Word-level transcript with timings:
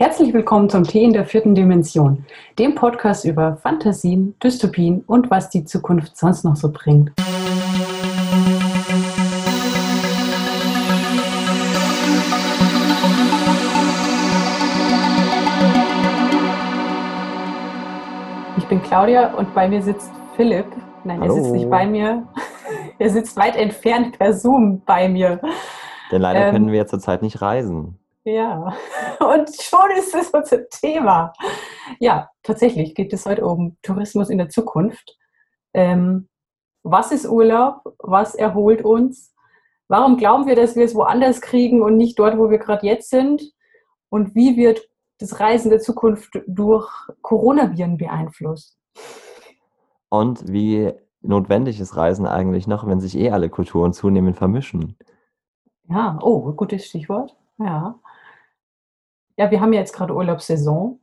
Herzlich 0.00 0.32
willkommen 0.32 0.70
zum 0.70 0.84
Tee 0.84 1.02
in 1.02 1.12
der 1.12 1.24
vierten 1.24 1.56
Dimension, 1.56 2.24
dem 2.56 2.76
Podcast 2.76 3.24
über 3.24 3.56
Fantasien, 3.56 4.36
Dystopien 4.40 5.02
und 5.08 5.28
was 5.28 5.50
die 5.50 5.64
Zukunft 5.64 6.16
sonst 6.16 6.44
noch 6.44 6.54
so 6.54 6.70
bringt. 6.70 7.10
Ich 18.56 18.66
bin 18.68 18.82
Claudia 18.82 19.34
und 19.34 19.52
bei 19.54 19.68
mir 19.68 19.82
sitzt 19.82 20.10
Philipp. 20.36 20.66
Nein, 21.04 21.20
Hallo. 21.20 21.34
er 21.34 21.42
sitzt 21.42 21.52
nicht 21.54 21.70
bei 21.70 21.86
mir. 21.86 22.22
Er 22.98 23.10
sitzt 23.10 23.36
weit 23.36 23.56
entfernt 23.56 24.18
per 24.18 24.32
Zoom 24.34 24.82
bei 24.84 25.08
mir. 25.08 25.40
Denn 26.10 26.20
leider 26.20 26.46
Ähm, 26.46 26.52
können 26.52 26.72
wir 26.72 26.86
zurzeit 26.86 27.22
nicht 27.22 27.40
reisen. 27.40 27.98
Ja, 28.24 28.74
und 29.20 29.50
schon 29.60 29.90
ist 29.96 30.14
es 30.14 30.30
unser 30.30 30.68
Thema. 30.68 31.32
Ja, 31.98 32.30
tatsächlich 32.42 32.94
geht 32.94 33.12
es 33.12 33.26
heute 33.26 33.46
um 33.46 33.76
Tourismus 33.82 34.28
in 34.28 34.38
der 34.38 34.48
Zukunft. 34.48 35.16
Ähm, 35.72 36.28
was 36.82 37.12
ist 37.12 37.26
Urlaub? 37.26 37.94
Was 37.98 38.34
erholt 38.34 38.84
uns? 38.84 39.34
Warum 39.88 40.16
glauben 40.16 40.46
wir, 40.46 40.56
dass 40.56 40.76
wir 40.76 40.84
es 40.84 40.94
woanders 40.94 41.40
kriegen 41.40 41.82
und 41.82 41.96
nicht 41.96 42.18
dort, 42.18 42.38
wo 42.38 42.50
wir 42.50 42.58
gerade 42.58 42.86
jetzt 42.86 43.08
sind? 43.08 43.42
Und 44.10 44.34
wie 44.34 44.56
wird 44.56 44.80
das 45.18 45.40
Reisen 45.40 45.70
der 45.70 45.80
Zukunft 45.80 46.38
durch 46.46 46.88
Coronaviren 47.22 47.96
beeinflusst? 47.96 48.78
Und 50.10 50.50
wie 50.50 50.92
notwendig 51.20 51.80
ist 51.80 51.96
Reisen 51.96 52.26
eigentlich 52.26 52.66
noch, 52.66 52.86
wenn 52.86 53.00
sich 53.00 53.16
eh 53.16 53.30
alle 53.30 53.50
Kulturen 53.50 53.92
zunehmend 53.92 54.36
vermischen? 54.36 54.96
Ja, 55.88 56.18
oh, 56.22 56.52
gutes 56.52 56.86
Stichwort. 56.86 57.36
Ja. 57.58 57.98
Ja, 59.38 59.52
wir 59.52 59.60
haben 59.60 59.72
ja 59.72 59.78
jetzt 59.78 59.94
gerade 59.94 60.14
Urlaubssaison. 60.14 61.00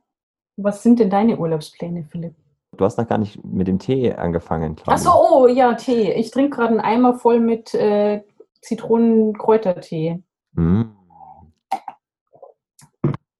Was 0.58 0.82
sind 0.82 1.00
denn 1.00 1.08
deine 1.08 1.38
Urlaubspläne, 1.38 2.04
Philipp? 2.04 2.34
Du 2.76 2.84
hast 2.84 2.98
noch 2.98 3.08
gar 3.08 3.16
nicht 3.16 3.42
mit 3.42 3.66
dem 3.66 3.78
Tee 3.78 4.12
angefangen, 4.12 4.76
Ach 4.80 4.82
Claudia. 4.84 5.02
so, 5.02 5.10
oh 5.10 5.46
ja, 5.46 5.72
Tee. 5.72 6.12
Ich 6.12 6.30
trinke 6.30 6.56
gerade 6.56 6.70
einen 6.72 6.80
Eimer 6.80 7.14
voll 7.14 7.40
mit 7.40 7.72
äh, 7.74 8.22
Zitronenkräutertee. 8.60 10.22
Mm. 10.52 10.82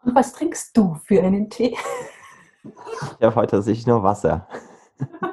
Und 0.04 0.14
was 0.14 0.32
trinkst 0.32 0.74
du 0.74 0.94
für 1.04 1.22
einen 1.22 1.50
Tee? 1.50 1.76
Ich 2.64 3.24
habe 3.24 3.36
heute 3.36 3.56
tatsächlich 3.56 3.86
nur 3.86 4.02
Wasser. 4.02 4.48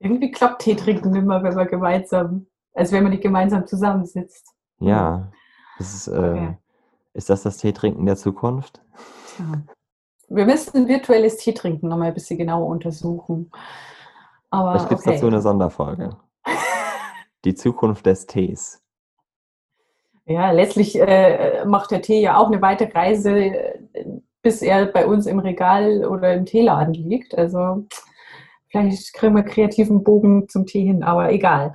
Irgendwie 0.00 0.32
klappt 0.32 0.62
Tee 0.62 0.74
trinken 0.74 1.14
immer, 1.14 1.44
wenn 1.44 1.54
man 1.54 1.68
gemeinsam, 1.68 2.48
also 2.74 2.92
wenn 2.92 3.04
man 3.04 3.12
nicht 3.12 3.22
gemeinsam 3.22 3.68
zusammensitzt. 3.68 4.48
Ja. 4.80 5.30
Das 5.78 5.94
ist, 5.94 6.08
äh, 6.08 6.10
Okay. 6.12 6.58
Ist 7.14 7.30
das 7.30 7.42
das 7.42 7.56
Teetrinken 7.58 8.04
der 8.06 8.16
Zukunft? 8.16 8.82
Tja. 9.36 9.62
Wir 10.28 10.46
müssen 10.46 10.88
virtuelles 10.88 11.36
Tee 11.36 11.52
trinken 11.54 11.88
nochmal 11.88 12.08
ein 12.08 12.14
bisschen 12.14 12.38
genauer 12.38 12.66
untersuchen. 12.66 13.50
Aber 14.50 14.72
Vielleicht 14.72 14.88
gibt 14.88 15.00
es 15.00 15.06
okay. 15.06 15.16
dazu 15.16 15.26
eine 15.26 15.40
Sonderfolge. 15.40 16.16
Die 17.44 17.54
Zukunft 17.54 18.06
des 18.06 18.26
Tees. 18.26 18.80
Ja, 20.26 20.50
letztlich 20.50 20.98
äh, 20.98 21.64
macht 21.66 21.90
der 21.90 22.00
Tee 22.00 22.20
ja 22.20 22.38
auch 22.38 22.46
eine 22.46 22.62
weite 22.62 22.92
Reise, 22.94 23.74
bis 24.42 24.62
er 24.62 24.86
bei 24.86 25.06
uns 25.06 25.26
im 25.26 25.38
Regal 25.38 26.04
oder 26.06 26.32
im 26.34 26.46
Teeladen 26.46 26.94
liegt. 26.94 27.36
Also 27.36 27.86
vielleicht 28.68 29.12
kriegen 29.12 29.36
wir 29.36 29.42
kreativen 29.42 30.02
Bogen 30.02 30.48
zum 30.48 30.64
Tee 30.66 30.84
hin, 30.86 31.02
aber 31.02 31.30
egal. 31.30 31.74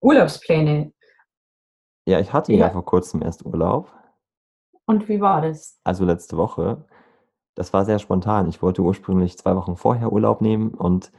Urlaubspläne. 0.00 0.92
Ja, 2.06 2.18
ich 2.18 2.32
hatte 2.32 2.52
ja, 2.52 2.66
Ja. 2.66 2.70
vor 2.70 2.84
kurzem 2.84 3.22
erst 3.22 3.46
Urlaub. 3.46 3.92
Und 4.88 5.06
wie 5.08 5.20
war 5.20 5.42
das? 5.42 5.78
also 5.84 6.06
letzte 6.06 6.38
Woche. 6.38 6.86
Das 7.54 7.74
war 7.74 7.84
sehr 7.84 7.98
spontan. 7.98 8.48
Ich 8.48 8.62
wollte 8.62 8.80
ursprünglich 8.82 9.36
zwei 9.36 9.54
Wochen 9.54 9.76
vorher 9.76 10.12
Urlaub 10.12 10.40
nehmen 10.40 10.70
und 10.70 11.12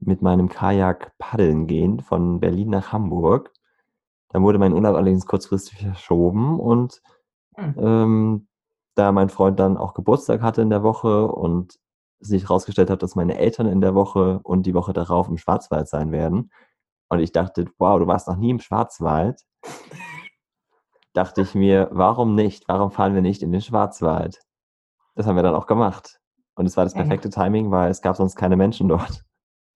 mit 0.00 0.22
meinem 0.22 0.48
Kajak 0.48 1.12
paddeln 1.18 1.68
gehen 1.68 2.00
von 2.00 2.40
Berlin 2.40 2.70
nach 2.70 2.92
Hamburg. 2.92 3.52
Dann 4.30 4.42
wurde 4.42 4.58
mein 4.58 4.72
Urlaub 4.72 4.96
allerdings 4.96 5.26
kurzfristig 5.26 5.78
verschoben 5.78 6.58
und 6.58 7.00
Hm. 7.54 7.74
ähm, 7.78 8.48
da 8.94 9.12
mein 9.12 9.28
Freund 9.28 9.60
dann 9.60 9.76
auch 9.76 9.94
Geburtstag 9.94 10.40
hatte 10.42 10.62
in 10.62 10.70
der 10.70 10.82
Woche 10.82 11.28
und 11.28 11.78
sich 12.18 12.44
herausgestellt 12.44 12.90
hat, 12.90 13.02
dass 13.02 13.14
meine 13.14 13.36
Eltern 13.36 13.66
in 13.66 13.80
der 13.80 13.94
Woche 13.94 14.40
und 14.42 14.64
die 14.64 14.74
Woche 14.74 14.92
darauf 14.94 15.28
im 15.28 15.36
Schwarzwald 15.36 15.86
sein 15.86 16.12
werden. 16.12 16.50
Und 17.08 17.20
ich 17.20 17.30
dachte, 17.30 17.66
wow, 17.78 17.98
du 18.00 18.06
warst 18.06 18.26
noch 18.26 18.36
nie 18.36 18.50
im 18.50 18.58
Schwarzwald. 18.58 19.42
dachte 21.12 21.42
ich 21.42 21.54
mir, 21.54 21.88
warum 21.92 22.34
nicht? 22.34 22.64
Warum 22.68 22.90
fahren 22.90 23.14
wir 23.14 23.22
nicht 23.22 23.42
in 23.42 23.52
den 23.52 23.60
Schwarzwald? 23.60 24.40
Das 25.14 25.26
haben 25.26 25.36
wir 25.36 25.42
dann 25.42 25.54
auch 25.54 25.66
gemacht. 25.66 26.20
Und 26.54 26.66
es 26.66 26.76
war 26.76 26.84
das 26.84 26.94
Ja, 26.94 27.00
ja. 27.00 27.04
perfekte 27.04 27.30
Timing, 27.30 27.70
weil 27.70 27.90
es 27.90 28.02
gab 28.02 28.16
sonst 28.16 28.36
keine 28.36 28.56
Menschen 28.56 28.88
dort. 28.88 29.24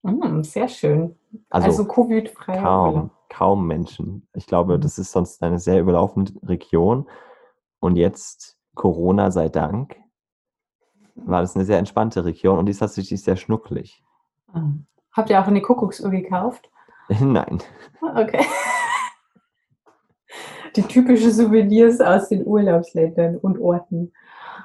Mm, 0.03 0.41
sehr 0.43 0.67
schön. 0.67 1.15
Also, 1.49 1.67
Also, 1.67 1.85
Covid-freier 1.87 2.61
kaum, 2.61 3.11
kaum 3.29 3.67
Menschen. 3.67 4.27
Ich 4.33 4.45
glaube, 4.47 4.77
Mhm. 4.77 4.81
das 4.81 4.97
ist 4.99 5.11
sonst 5.11 5.41
eine 5.43 5.59
sehr 5.59 5.79
überlaufende 5.79 6.33
Region. 6.43 7.07
Und 7.79 7.95
jetzt, 7.95 8.57
Corona 8.75 9.31
sei 9.31 9.49
Dank, 9.49 9.95
war 11.15 11.41
das 11.41 11.55
eine 11.55 11.65
sehr 11.65 11.79
entspannte 11.79 12.25
Region 12.25 12.59
und 12.59 12.67
die 12.67 12.71
ist 12.71 12.77
tatsächlich 12.79 13.23
sehr 13.23 13.35
schnucklig. 13.37 14.03
Ah. 14.53 14.61
Habt 15.11 15.29
ihr 15.31 15.41
auch 15.41 15.47
eine 15.47 15.61
Kuckucksuhr 15.63 16.11
gekauft? 16.11 16.69
Nein. 17.19 17.59
Ah, 18.01 18.21
Okay. 18.21 18.45
Die 20.77 20.83
typischen 20.83 21.31
Souvenirs 21.31 21.99
aus 21.99 22.29
den 22.29 22.45
Urlaubsländern 22.45 23.37
und 23.37 23.59
Orten. 23.59 24.13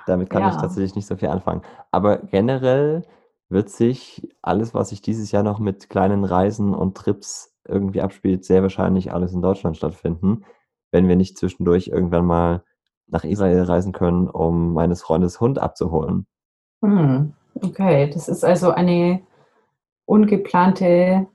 Damit 0.06 0.31
kann 0.31 0.47
ich 0.47 0.55
Ja. 0.55 0.61
tatsächlich 0.61 0.95
nicht 0.95 1.06
so 1.06 1.17
viel 1.17 1.28
anfangen. 1.28 1.62
Aber 1.91 2.19
generell 2.19 3.03
wird 3.49 3.71
sich 3.71 4.28
alles, 4.43 4.75
was 4.75 4.91
sich 4.91 5.00
dieses 5.00 5.33
Jahr 5.33 5.43
noch 5.43 5.59
mit 5.59 5.89
kleinen 5.89 6.25
Reisen 6.25 6.75
und 6.75 6.97
Trips 6.97 7.55
irgendwie 7.67 8.03
abspielt, 8.03 8.45
sehr 8.45 8.62
wahrscheinlich 8.62 9.12
alles 9.12 9.33
in 9.33 9.43
Deutschland 9.43 9.77
stattfinden, 9.77 10.45
wenn 10.91 11.09
wir 11.09 11.17
nicht 11.17 11.39
zwischendurch 11.39 11.89
irgendwann 11.89 12.27
mal 12.27 12.62
nach 13.06 13.25
Israel 13.25 13.62
reisen 13.62 13.93
können, 13.93 14.29
um 14.29 14.75
meines 14.75 15.03
Freundes 15.03 15.41
Hund 15.41 15.59
abzuholen. 15.59 16.27
Hm, 16.83 17.33
okay, 17.62 18.11
das 18.11 18.29
ist 18.29 18.44
also 18.44 18.71
eine 18.71 19.23
ungeplante, 20.05 21.27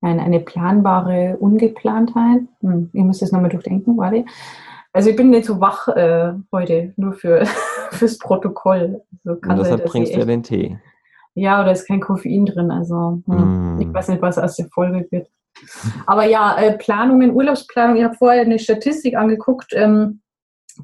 nein, 0.00 0.20
eine 0.20 0.40
planbare 0.40 1.36
Ungeplantheit. 1.38 2.42
Hm, 2.60 2.90
ich 2.92 3.02
muss 3.02 3.18
das 3.18 3.32
nochmal 3.32 3.50
durchdenken, 3.50 3.96
warte. 3.96 4.24
Also 4.92 5.10
ich 5.10 5.16
bin 5.16 5.30
nicht 5.30 5.44
so 5.46 5.60
wach 5.60 5.88
äh, 5.88 6.32
heute, 6.52 6.92
nur 6.96 7.12
für, 7.12 7.44
fürs 7.90 8.18
Protokoll. 8.18 9.02
Also 9.24 9.40
Und 9.42 9.58
deshalb 9.58 9.82
dass 9.82 9.92
bringst 9.92 10.10
ich 10.10 10.14
du 10.14 10.20
ja 10.20 10.26
den 10.26 10.42
Tee. 10.42 10.78
ja, 11.34 11.60
oder 11.62 11.72
ist 11.72 11.86
kein 11.86 12.00
Koffein 12.00 12.46
drin, 12.46 12.70
also 12.70 13.22
hm, 13.26 13.78
ich 13.80 13.86
Mm. 13.86 13.94
weiß 13.94 14.08
nicht, 14.08 14.22
was 14.22 14.38
aus 14.38 14.56
der 14.56 14.68
Folge 14.68 15.06
wird. 15.10 15.28
Aber 16.06 16.24
ja, 16.24 16.56
äh, 16.58 16.76
Planungen, 16.78 17.32
Urlaubsplanung, 17.34 17.96
ich 17.96 18.04
habe 18.04 18.14
vorher 18.14 18.42
eine 18.42 18.58
Statistik 18.58 19.16
angeguckt. 19.16 19.72
Ähm, 19.72 20.20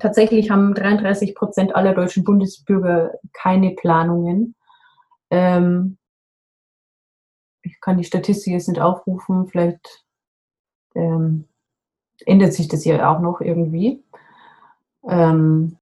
tatsächlich 0.01 0.51
haben 0.51 0.75
33 0.75 1.35
Prozent 1.35 1.75
aller 1.77 1.95
deutschen 1.95 2.25
Bundesbürger 2.25 3.13
keine 3.33 3.71
Planungen. 3.71 4.55
Ähm, 5.31 5.97
ich 7.65 7.81
kann 7.81 7.99
die 7.99 8.05
Statistik 8.05 8.53
jetzt 8.53 8.69
nicht 8.69 8.81
aufrufen, 8.81 9.47
vielleicht 9.47 10.05
ähm, 10.95 11.49
ändert 12.27 12.53
sich 12.53 12.69
das 12.69 12.85
ja 12.85 13.11
auch 13.13 13.21
noch 13.21 13.41
irgendwie. 13.41 14.03
Ähm, 15.09 15.77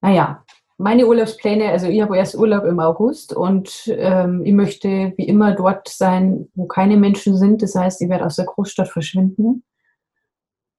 naja, 0.00 0.44
meine 0.78 1.06
Urlaubspläne, 1.06 1.68
also 1.68 1.88
ich 1.88 2.00
habe 2.00 2.16
erst 2.16 2.34
Urlaub 2.34 2.64
im 2.64 2.80
August 2.80 3.34
und 3.34 3.86
ähm, 3.88 4.44
ich 4.44 4.52
möchte 4.52 5.12
wie 5.16 5.26
immer 5.26 5.52
dort 5.52 5.88
sein, 5.88 6.48
wo 6.54 6.66
keine 6.66 6.96
Menschen 6.96 7.36
sind. 7.36 7.62
Das 7.62 7.74
heißt, 7.74 8.00
ich 8.00 8.08
werde 8.08 8.24
aus 8.24 8.36
der 8.36 8.46
Großstadt 8.46 8.88
verschwinden. 8.88 9.62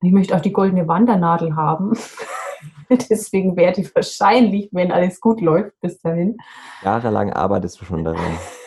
Ich 0.02 0.12
möchte 0.12 0.36
auch 0.36 0.42
die 0.42 0.54
goldene 0.54 0.88
Wandernadel 0.88 1.56
haben. 1.56 1.96
Deswegen 2.90 3.56
werde 3.56 3.82
ich 3.82 3.96
wahrscheinlich, 3.96 4.70
wenn 4.72 4.92
alles 4.92 5.22
gut 5.22 5.40
läuft, 5.40 5.80
bis 5.82 6.02
dahin. 6.02 6.38
Jahrelang 6.84 7.32
arbeitest 7.32 7.80
du 7.80 7.86
schon 7.86 8.04
daran. 8.04 8.20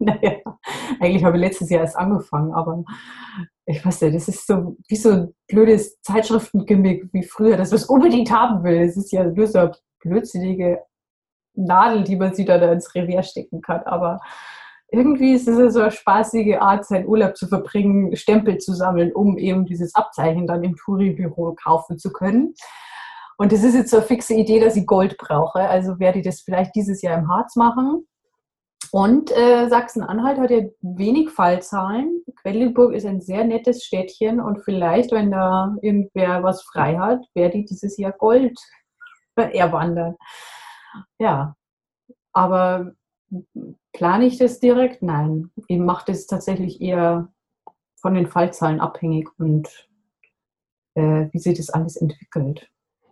Naja, 0.02 0.38
eigentlich 0.98 1.24
habe 1.24 1.36
ich 1.36 1.42
letztes 1.42 1.68
Jahr 1.68 1.82
erst 1.82 1.96
angefangen, 1.96 2.52
aber 2.52 2.84
ich 3.66 3.84
weiß 3.84 4.00
nicht, 4.00 4.16
das 4.16 4.28
ist 4.28 4.46
so 4.46 4.76
wie 4.88 4.96
so 4.96 5.10
ein 5.10 5.34
blödes 5.46 6.00
Zeitschriftengimmick 6.00 7.10
wie 7.12 7.22
früher, 7.22 7.58
dass 7.58 7.70
man 7.70 7.76
es 7.76 7.84
unbedingt 7.84 8.30
haben 8.30 8.64
will. 8.64 8.78
Es 8.80 8.96
ist 8.96 9.12
ja 9.12 9.24
nur 9.24 9.46
so 9.46 9.58
eine 9.58 9.72
blödsinnige 10.00 10.82
Nadel, 11.54 12.04
die 12.04 12.16
man 12.16 12.34
sich 12.34 12.46
da, 12.46 12.56
ins 12.72 12.94
Revier 12.94 13.22
stecken 13.22 13.60
kann. 13.60 13.82
Aber 13.82 14.20
irgendwie 14.90 15.34
ist 15.34 15.46
es 15.46 15.74
so 15.74 15.80
eine 15.80 15.90
spaßige 15.90 16.56
Art, 16.60 16.86
seinen 16.86 17.06
Urlaub 17.06 17.36
zu 17.36 17.46
verbringen, 17.46 18.16
Stempel 18.16 18.58
zu 18.58 18.72
sammeln, 18.72 19.12
um 19.12 19.36
eben 19.36 19.66
dieses 19.66 19.94
Abzeichen 19.94 20.46
dann 20.46 20.64
im 20.64 20.76
Touri-Büro 20.76 21.54
kaufen 21.62 21.98
zu 21.98 22.10
können. 22.10 22.54
Und 23.36 23.52
das 23.52 23.62
ist 23.62 23.74
jetzt 23.74 23.90
so 23.90 23.98
eine 23.98 24.06
fixe 24.06 24.34
Idee, 24.34 24.60
dass 24.60 24.76
ich 24.76 24.86
Gold 24.86 25.16
brauche. 25.18 25.60
Also 25.60 25.98
werde 25.98 26.18
ich 26.18 26.24
das 26.24 26.40
vielleicht 26.40 26.74
dieses 26.74 27.02
Jahr 27.02 27.18
im 27.18 27.28
Harz 27.28 27.56
machen. 27.56 28.06
Und 28.92 29.30
äh, 29.30 29.68
Sachsen-Anhalt 29.68 30.38
hat 30.38 30.50
ja 30.50 30.62
wenig 30.80 31.30
Fallzahlen. 31.30 32.24
Quedlinburg 32.42 32.92
ist 32.92 33.06
ein 33.06 33.20
sehr 33.20 33.44
nettes 33.44 33.84
Städtchen 33.84 34.40
und 34.40 34.64
vielleicht, 34.64 35.12
wenn 35.12 35.30
da 35.30 35.76
irgendwer 35.80 36.42
was 36.42 36.62
frei 36.62 36.98
hat, 36.98 37.24
werde 37.34 37.58
ich 37.58 37.66
dieses 37.66 37.96
Jahr 37.98 38.12
Gold 38.12 38.58
eher 39.36 39.72
wandern. 39.72 40.16
Ja, 41.18 41.54
aber 42.32 42.92
plane 43.92 44.26
ich 44.26 44.38
das 44.38 44.58
direkt? 44.58 45.02
Nein. 45.02 45.50
Ich 45.68 45.78
mache 45.78 46.06
das 46.06 46.26
tatsächlich 46.26 46.80
eher 46.80 47.28
von 48.00 48.14
den 48.14 48.26
Fallzahlen 48.26 48.80
abhängig 48.80 49.28
und 49.38 49.88
äh, 50.94 51.28
wie 51.30 51.38
sich 51.38 51.56
das 51.56 51.70
alles 51.70 51.96
entwickelt. 51.96 52.68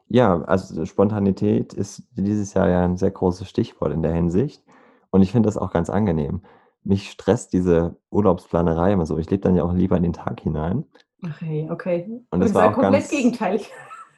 Ja, 0.09 0.43
also 0.43 0.87
Spontanität 0.87 1.75
ist 1.75 2.03
dieses 2.17 2.55
Jahr 2.55 2.69
ja 2.69 2.85
ein 2.85 2.97
sehr 2.97 3.11
großes 3.11 3.49
Stichwort 3.49 3.93
in 3.93 4.03
der 4.03 4.15
Hinsicht. 4.15 4.63
Und 5.11 5.23
ich 5.23 5.33
finde 5.33 5.47
das 5.47 5.57
auch 5.57 5.73
ganz 5.73 5.91
angenehm. 5.91 6.43
Mich 6.85 7.11
stresst 7.11 7.53
diese 7.53 7.97
Urlaubsplanerei 8.11 8.93
immer 8.93 9.07
so. 9.07 9.19
Ich 9.19 9.31
lebe 9.31 9.43
dann 9.43 9.57
ja 9.57 9.65
auch 9.65 9.73
lieber 9.73 9.97
in 9.97 10.03
den 10.03 10.13
Tag 10.13 10.41
hinein. 10.41 10.85
Okay, 11.25 11.69
okay. 11.71 12.23
Und 12.31 12.41
das, 12.41 12.53
das 12.53 12.63
war 12.63 12.71
auch 12.71 12.75
komplett 12.75 12.93
ganz, 13.03 13.11
gegenteilig. 13.11 13.71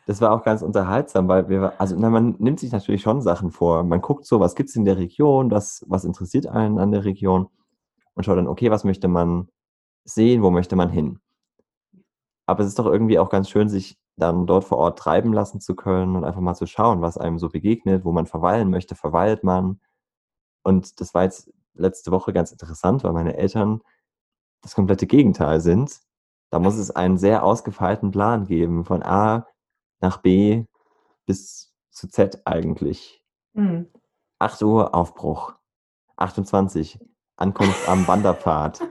Das 0.06 0.20
war 0.20 0.32
auch 0.32 0.42
ganz 0.42 0.62
unterhaltsam, 0.62 1.28
weil 1.28 1.48
wir, 1.48 1.72
also 1.78 1.96
na, 1.98 2.10
man 2.10 2.34
nimmt 2.38 2.60
sich 2.60 2.72
natürlich 2.72 3.02
schon 3.02 3.22
Sachen 3.22 3.50
vor. 3.50 3.84
Man 3.84 4.00
guckt 4.00 4.26
so, 4.26 4.40
was 4.40 4.54
gibt 4.54 4.68
es 4.68 4.76
in 4.76 4.84
der 4.84 4.98
Region, 4.98 5.50
was, 5.50 5.84
was 5.88 6.04
interessiert 6.04 6.46
einen 6.46 6.78
an 6.78 6.90
der 6.90 7.04
Region 7.04 7.48
und 8.14 8.24
schaut 8.24 8.36
dann, 8.36 8.48
okay, 8.48 8.70
was 8.70 8.84
möchte 8.84 9.08
man 9.08 9.48
sehen, 10.04 10.42
wo 10.42 10.50
möchte 10.50 10.76
man 10.76 10.90
hin. 10.90 11.20
Aber 12.46 12.62
es 12.62 12.68
ist 12.68 12.78
doch 12.78 12.86
irgendwie 12.86 13.18
auch 13.18 13.30
ganz 13.30 13.48
schön, 13.48 13.68
sich 13.68 13.98
dann 14.16 14.46
dort 14.46 14.64
vor 14.64 14.78
Ort 14.78 14.98
treiben 14.98 15.32
lassen 15.32 15.60
zu 15.60 15.74
können 15.74 16.16
und 16.16 16.24
einfach 16.24 16.40
mal 16.40 16.54
zu 16.54 16.66
schauen, 16.66 17.00
was 17.00 17.16
einem 17.16 17.38
so 17.38 17.48
begegnet, 17.48 18.04
wo 18.04 18.12
man 18.12 18.26
verweilen 18.26 18.70
möchte, 18.70 18.94
verweilt 18.94 19.44
man. 19.44 19.80
Und 20.62 21.00
das 21.00 21.14
war 21.14 21.24
jetzt 21.24 21.52
letzte 21.74 22.10
Woche 22.10 22.32
ganz 22.32 22.52
interessant, 22.52 23.04
weil 23.04 23.12
meine 23.12 23.36
Eltern 23.36 23.80
das 24.62 24.74
komplette 24.74 25.06
Gegenteil 25.06 25.60
sind. 25.60 26.00
Da 26.50 26.58
muss 26.58 26.76
es 26.76 26.90
einen 26.90 27.16
sehr 27.16 27.44
ausgefeilten 27.44 28.10
Plan 28.10 28.46
geben, 28.46 28.84
von 28.84 29.02
A 29.02 29.46
nach 30.00 30.18
B 30.18 30.64
bis 31.26 31.72
zu 31.90 32.08
Z 32.08 32.42
eigentlich. 32.44 33.22
Mhm. 33.52 33.86
8 34.38 34.62
Uhr 34.62 34.94
Aufbruch. 34.94 35.54
28 36.16 36.98
Ankunft 37.36 37.88
am 37.88 38.06
Wanderpfad. 38.06 38.80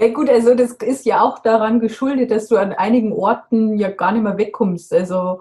Ja 0.00 0.12
gut, 0.12 0.28
also 0.28 0.54
das 0.56 0.72
ist 0.72 1.06
ja 1.06 1.22
auch 1.22 1.38
daran 1.38 1.78
geschuldet, 1.78 2.32
dass 2.32 2.48
du 2.48 2.56
an 2.56 2.72
einigen 2.72 3.12
Orten 3.12 3.78
ja 3.78 3.90
gar 3.90 4.10
nicht 4.10 4.22
mehr 4.22 4.36
wegkommst. 4.36 4.92
Also 4.92 5.40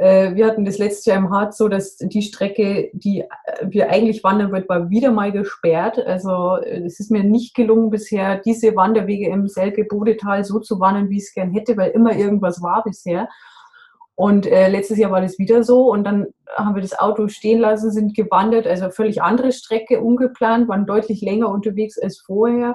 wir 0.00 0.46
hatten 0.46 0.64
das 0.64 0.78
letzte 0.78 1.10
Jahr 1.10 1.18
im 1.18 1.30
Harz 1.30 1.58
so, 1.58 1.66
dass 1.66 1.96
die 1.96 2.22
Strecke, 2.22 2.88
die 2.92 3.24
wir 3.62 3.90
eigentlich 3.90 4.22
wandern 4.22 4.52
wollten, 4.52 4.68
war 4.68 4.90
wieder 4.90 5.10
mal 5.10 5.32
gesperrt. 5.32 5.98
Also 5.98 6.56
es 6.56 7.00
ist 7.00 7.10
mir 7.10 7.24
nicht 7.24 7.56
gelungen 7.56 7.90
bisher, 7.90 8.38
diese 8.38 8.76
Wanderwege 8.76 9.28
im 9.28 9.48
Selke-Bodetal 9.48 10.44
so 10.44 10.60
zu 10.60 10.78
wandern, 10.78 11.10
wie 11.10 11.16
ich 11.16 11.24
es 11.24 11.34
gern 11.34 11.50
hätte, 11.50 11.76
weil 11.76 11.90
immer 11.90 12.14
irgendwas 12.14 12.62
war 12.62 12.84
bisher. 12.84 13.28
Und 14.14 14.46
äh, 14.46 14.68
letztes 14.68 14.98
Jahr 14.98 15.12
war 15.12 15.20
das 15.20 15.38
wieder 15.38 15.62
so 15.62 15.92
und 15.92 16.02
dann 16.02 16.26
haben 16.56 16.74
wir 16.74 16.82
das 16.82 16.98
Auto 16.98 17.28
stehen 17.28 17.60
lassen, 17.60 17.92
sind 17.92 18.16
gewandert, 18.16 18.66
also 18.66 18.90
völlig 18.90 19.22
andere 19.22 19.52
Strecke, 19.52 20.00
ungeplant, 20.00 20.68
waren 20.68 20.86
deutlich 20.86 21.20
länger 21.22 21.48
unterwegs 21.48 21.96
als 21.96 22.18
vorher. 22.18 22.74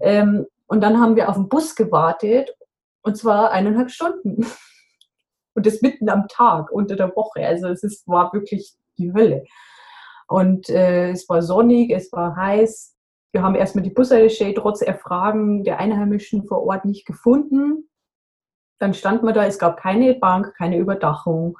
Ähm, 0.00 0.46
und 0.68 0.80
dann 0.82 0.98
haben 0.98 1.16
wir 1.16 1.28
auf 1.28 1.34
den 1.34 1.50
Bus 1.50 1.74
gewartet 1.74 2.56
und 3.02 3.18
zwar 3.18 3.50
eineinhalb 3.50 3.90
Stunden. 3.90 4.46
Und 5.54 5.66
das 5.66 5.82
mitten 5.82 6.08
am 6.08 6.28
Tag, 6.28 6.70
unter 6.70 6.96
der 6.96 7.14
Woche. 7.16 7.46
Also 7.46 7.68
es 7.68 7.82
ist, 7.82 8.06
war 8.06 8.32
wirklich 8.32 8.74
die 8.98 9.12
Hölle. 9.12 9.44
Und 10.28 10.68
äh, 10.70 11.10
es 11.10 11.28
war 11.28 11.42
sonnig, 11.42 11.90
es 11.90 12.12
war 12.12 12.36
heiß. 12.36 12.96
Wir 13.32 13.42
haben 13.42 13.54
erstmal 13.54 13.84
die 13.84 13.90
Bushaltestelle 13.90 14.54
trotz 14.54 14.82
Erfragen 14.82 15.64
der 15.64 15.78
Einheimischen 15.78 16.46
vor 16.46 16.64
Ort 16.66 16.84
nicht 16.84 17.06
gefunden. 17.06 17.88
Dann 18.78 18.94
stand 18.94 19.22
man 19.22 19.34
da, 19.34 19.44
es 19.44 19.58
gab 19.58 19.76
keine 19.76 20.14
Bank, 20.14 20.54
keine 20.56 20.78
Überdachung. 20.78 21.58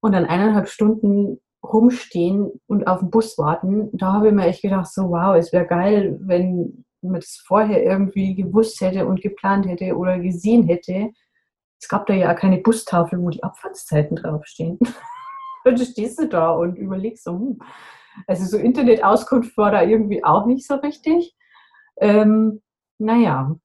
Und 0.00 0.12
dann 0.12 0.24
eineinhalb 0.24 0.68
Stunden 0.68 1.40
rumstehen 1.62 2.50
und 2.66 2.86
auf 2.86 3.00
den 3.00 3.10
Bus 3.10 3.36
warten, 3.38 3.90
da 3.92 4.12
habe 4.12 4.28
ich 4.28 4.34
mir 4.34 4.46
echt 4.46 4.62
gedacht, 4.62 4.86
so 4.86 5.10
wow, 5.10 5.36
es 5.36 5.52
wäre 5.52 5.66
geil, 5.66 6.16
wenn 6.22 6.84
man 7.02 7.20
das 7.20 7.42
vorher 7.46 7.82
irgendwie 7.82 8.34
gewusst 8.34 8.80
hätte 8.80 9.06
und 9.06 9.20
geplant 9.20 9.66
hätte 9.66 9.96
oder 9.96 10.18
gesehen 10.18 10.64
hätte. 10.64 11.10
Es 11.80 11.88
gab 11.88 12.06
da 12.06 12.14
ja 12.14 12.34
keine 12.34 12.58
Bustafel, 12.58 13.20
wo 13.20 13.30
die 13.30 13.42
Abfahrtszeiten 13.42 14.16
draufstehen. 14.16 14.78
und 15.64 15.80
stehst 15.80 16.18
du 16.20 16.28
da 16.28 16.50
und 16.50 16.76
überlegst 16.76 17.24
so, 17.24 17.32
hm. 17.32 17.58
also 18.26 18.44
so 18.44 18.56
Internetauskunft 18.56 19.56
war 19.56 19.70
da 19.70 19.82
irgendwie 19.82 20.24
auch 20.24 20.46
nicht 20.46 20.66
so 20.66 20.76
richtig. 20.76 21.36
Ähm, 21.98 22.62
naja, 22.98 23.56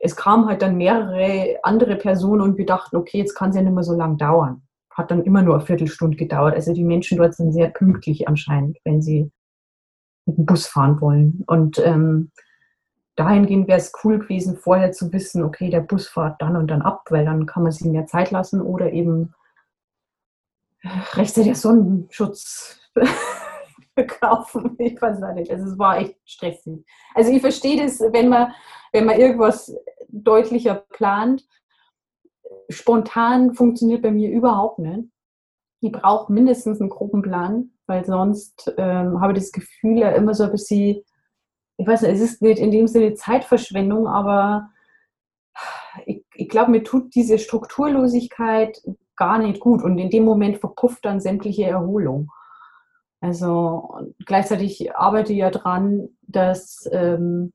es 0.00 0.16
kamen 0.16 0.46
halt 0.46 0.62
dann 0.62 0.76
mehrere 0.76 1.58
andere 1.62 1.96
Personen 1.96 2.42
und 2.42 2.58
wir 2.58 2.66
dachten, 2.66 2.96
okay, 2.96 3.18
jetzt 3.18 3.34
kann 3.34 3.50
es 3.50 3.56
ja 3.56 3.62
nicht 3.62 3.74
mehr 3.74 3.82
so 3.82 3.94
lang 3.94 4.18
dauern. 4.18 4.62
Hat 4.90 5.10
dann 5.10 5.24
immer 5.24 5.42
nur 5.42 5.56
eine 5.56 5.64
Viertelstunde 5.64 6.16
gedauert. 6.16 6.54
Also 6.54 6.72
die 6.72 6.84
Menschen 6.84 7.18
dort 7.18 7.34
sind 7.34 7.52
sehr 7.52 7.68
pünktlich 7.68 8.28
anscheinend, 8.28 8.78
wenn 8.84 9.02
sie 9.02 9.30
mit 10.26 10.38
dem 10.38 10.46
Bus 10.46 10.66
fahren 10.66 11.00
wollen. 11.00 11.44
Und 11.46 11.78
ähm, 11.78 12.30
dahingehend 13.16 13.66
wäre 13.66 13.78
es 13.78 13.92
cool 14.04 14.18
gewesen, 14.18 14.56
vorher 14.56 14.92
zu 14.92 15.12
wissen, 15.12 15.42
okay, 15.42 15.70
der 15.70 15.80
Bus 15.80 16.06
fährt 16.06 16.40
dann 16.40 16.56
und 16.56 16.68
dann 16.68 16.82
ab, 16.82 17.06
weil 17.10 17.24
dann 17.24 17.46
kann 17.46 17.62
man 17.62 17.72
sich 17.72 17.86
mehr 17.86 18.06
Zeit 18.06 18.30
lassen 18.30 18.60
oder 18.60 18.92
eben 18.92 19.34
rechtzeitig 21.14 21.58
Sonnenschutz 21.58 22.78
kaufen. 24.20 24.76
Ich 24.78 25.00
weiß 25.00 25.18
nicht. 25.34 25.50
Also 25.50 25.72
es 25.72 25.78
war 25.78 25.98
echt 25.98 26.16
stressig. 26.24 26.84
Also 27.14 27.32
ich 27.32 27.40
verstehe 27.40 27.82
das, 27.82 28.00
wenn 28.00 28.28
man, 28.28 28.52
wenn 28.92 29.06
man 29.06 29.18
irgendwas 29.18 29.74
deutlicher 30.08 30.74
plant. 30.74 31.44
Spontan 32.68 33.54
funktioniert 33.54 34.02
bei 34.02 34.10
mir 34.10 34.30
überhaupt 34.30 34.78
nicht. 34.78 35.08
Ich 35.80 35.92
brauche 35.92 36.32
mindestens 36.32 36.80
einen 36.80 36.90
Gruppenplan, 36.90 37.70
weil 37.86 38.04
sonst 38.04 38.72
ähm, 38.76 39.20
habe 39.20 39.32
ich 39.32 39.38
das 39.38 39.52
Gefühl, 39.52 39.98
ja 39.98 40.10
immer 40.10 40.34
so 40.34 40.44
ein 40.44 40.50
bisschen 40.50 41.02
ich 41.78 41.86
weiß 41.86 42.02
nicht, 42.02 42.12
es 42.12 42.20
ist 42.20 42.42
nicht 42.42 42.58
in 42.58 42.70
dem 42.70 42.86
Sinne 42.86 43.14
Zeitverschwendung, 43.14 44.06
aber 44.06 44.70
ich, 46.04 46.24
ich 46.34 46.48
glaube, 46.48 46.70
mir 46.70 46.82
tut 46.82 47.14
diese 47.14 47.38
Strukturlosigkeit 47.38 48.80
gar 49.16 49.38
nicht 49.38 49.60
gut 49.60 49.82
und 49.82 49.98
in 49.98 50.10
dem 50.10 50.24
Moment 50.24 50.58
verpufft 50.58 51.04
dann 51.04 51.20
sämtliche 51.20 51.64
Erholung. 51.64 52.30
Also 53.20 53.98
gleichzeitig 54.26 54.94
arbeite 54.94 55.32
ich 55.32 55.38
ja 55.38 55.50
dran, 55.50 56.10
dass 56.22 56.88
ähm, 56.92 57.52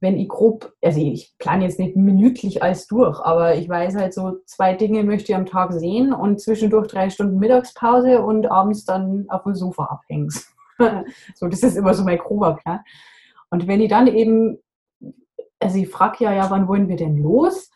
wenn 0.00 0.16
ich 0.16 0.28
grob, 0.28 0.72
also 0.82 1.00
ich 1.00 1.34
plane 1.38 1.64
jetzt 1.64 1.78
nicht 1.78 1.96
minütlich 1.96 2.62
alles 2.62 2.86
durch, 2.86 3.18
aber 3.20 3.56
ich 3.56 3.68
weiß 3.68 3.96
halt 3.96 4.14
so, 4.14 4.38
zwei 4.44 4.74
Dinge 4.74 5.02
möchte 5.04 5.32
ich 5.32 5.36
am 5.36 5.46
Tag 5.46 5.72
sehen 5.72 6.12
und 6.12 6.40
zwischendurch 6.40 6.86
drei 6.88 7.10
Stunden 7.10 7.38
Mittagspause 7.38 8.22
und 8.22 8.50
abends 8.50 8.84
dann 8.84 9.26
auf 9.28 9.44
dem 9.44 9.54
Sofa 9.54 9.84
abhängst. 9.84 10.54
so, 11.34 11.48
das 11.48 11.62
ist 11.62 11.76
immer 11.76 11.94
so 11.94 12.04
mein 12.04 12.18
grober 12.18 12.56
Plan. 12.56 12.80
Und 13.50 13.66
wenn 13.66 13.80
ich 13.80 13.88
dann 13.88 14.06
eben, 14.06 14.58
also 15.60 15.78
ich 15.78 15.88
frage 15.88 16.24
ja, 16.24 16.32
ja, 16.32 16.50
wann 16.50 16.68
wollen 16.68 16.88
wir 16.88 16.96
denn 16.96 17.22
los? 17.22 17.70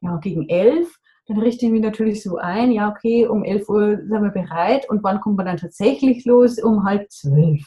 Ja, 0.00 0.16
gegen 0.18 0.48
elf. 0.48 0.94
Dann 1.26 1.38
richte 1.38 1.66
ich 1.66 1.72
mich 1.72 1.82
natürlich 1.82 2.22
so 2.22 2.36
ein, 2.36 2.70
ja, 2.70 2.88
okay, 2.88 3.26
um 3.26 3.42
elf 3.44 3.68
Uhr 3.68 3.96
sind 3.96 4.22
wir 4.22 4.30
bereit. 4.30 4.88
Und 4.88 5.02
wann 5.02 5.20
kommt 5.20 5.36
man 5.36 5.46
dann 5.46 5.56
tatsächlich 5.56 6.24
los? 6.24 6.62
Um 6.62 6.84
halb 6.84 7.10
zwölf. 7.10 7.62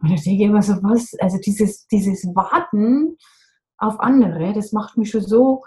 Und 0.00 0.10
da 0.10 0.14
denke 0.14 0.42
ich 0.42 0.48
immer 0.48 0.62
so, 0.62 0.74
was? 0.82 1.12
Also 1.20 1.38
dieses, 1.38 1.86
dieses 1.88 2.24
Warten 2.34 3.16
auf 3.78 4.00
andere, 4.00 4.52
das 4.52 4.72
macht 4.72 4.96
mich 4.96 5.10
schon 5.10 5.20
so, 5.20 5.62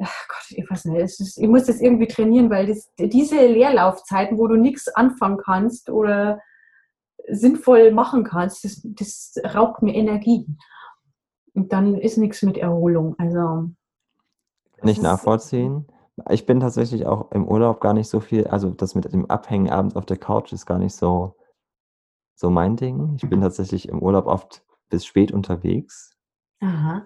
ach 0.00 0.28
Gott, 0.28 0.58
ich 0.58 0.70
weiß 0.70 0.86
nicht, 0.86 1.00
ist, 1.00 1.38
ich 1.38 1.48
muss 1.48 1.64
das 1.64 1.80
irgendwie 1.80 2.06
trainieren, 2.06 2.50
weil 2.50 2.66
das, 2.66 2.90
diese 2.98 3.46
Leerlaufzeiten, 3.46 4.38
wo 4.38 4.46
du 4.46 4.56
nichts 4.56 4.88
anfangen 4.88 5.38
kannst 5.38 5.90
oder 5.90 6.40
sinnvoll 7.30 7.92
machen 7.92 8.24
kannst, 8.24 8.64
das, 8.64 8.80
das 8.84 9.34
raubt 9.54 9.82
mir 9.82 9.94
Energie. 9.94 10.46
Und 11.54 11.72
dann 11.72 11.94
ist 11.96 12.18
nichts 12.18 12.42
mit 12.42 12.56
Erholung. 12.56 13.14
Also 13.18 13.70
kann 14.78 14.88
ich 14.88 15.02
nachvollziehen. 15.02 15.86
Ich 16.30 16.46
bin 16.46 16.60
tatsächlich 16.60 17.06
auch 17.06 17.30
im 17.32 17.46
Urlaub 17.46 17.80
gar 17.80 17.94
nicht 17.94 18.08
so 18.08 18.20
viel, 18.20 18.46
also 18.46 18.70
das 18.70 18.94
mit 18.94 19.12
dem 19.12 19.26
Abhängen 19.30 19.70
abends 19.70 19.96
auf 19.96 20.06
der 20.06 20.16
Couch 20.16 20.52
ist 20.52 20.66
gar 20.66 20.78
nicht 20.78 20.94
so, 20.94 21.36
so 22.34 22.50
mein 22.50 22.76
Ding. 22.76 23.14
Ich 23.16 23.28
bin 23.28 23.40
tatsächlich 23.40 23.88
im 23.88 24.02
Urlaub 24.02 24.26
oft 24.26 24.64
bis 24.88 25.04
spät 25.04 25.32
unterwegs, 25.32 26.16
Aha. 26.60 27.02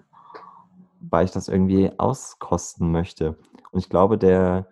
weil 1.01 1.25
ich 1.25 1.31
das 1.31 1.49
irgendwie 1.49 1.91
auskosten 1.99 2.91
möchte. 2.91 3.39
Und 3.71 3.81
ich 3.81 3.89
glaube, 3.89 4.19
der 4.19 4.67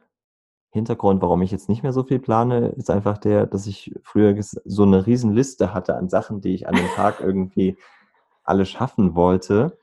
Hintergrund, 0.72 1.20
warum 1.20 1.42
ich 1.42 1.50
jetzt 1.50 1.68
nicht 1.68 1.82
mehr 1.82 1.92
so 1.92 2.04
viel 2.04 2.20
plane, 2.20 2.68
ist 2.68 2.90
einfach 2.90 3.18
der, 3.18 3.46
dass 3.46 3.66
ich 3.66 3.92
früher 4.02 4.36
so 4.40 4.84
eine 4.84 5.06
riesen 5.06 5.32
Liste 5.32 5.74
hatte 5.74 5.96
an 5.96 6.08
Sachen, 6.08 6.40
die 6.40 6.54
ich 6.54 6.68
an 6.68 6.76
dem 6.76 6.86
Tag 6.94 7.20
irgendwie 7.20 7.76
alle 8.44 8.64
schaffen 8.64 9.14
wollte. 9.16 9.76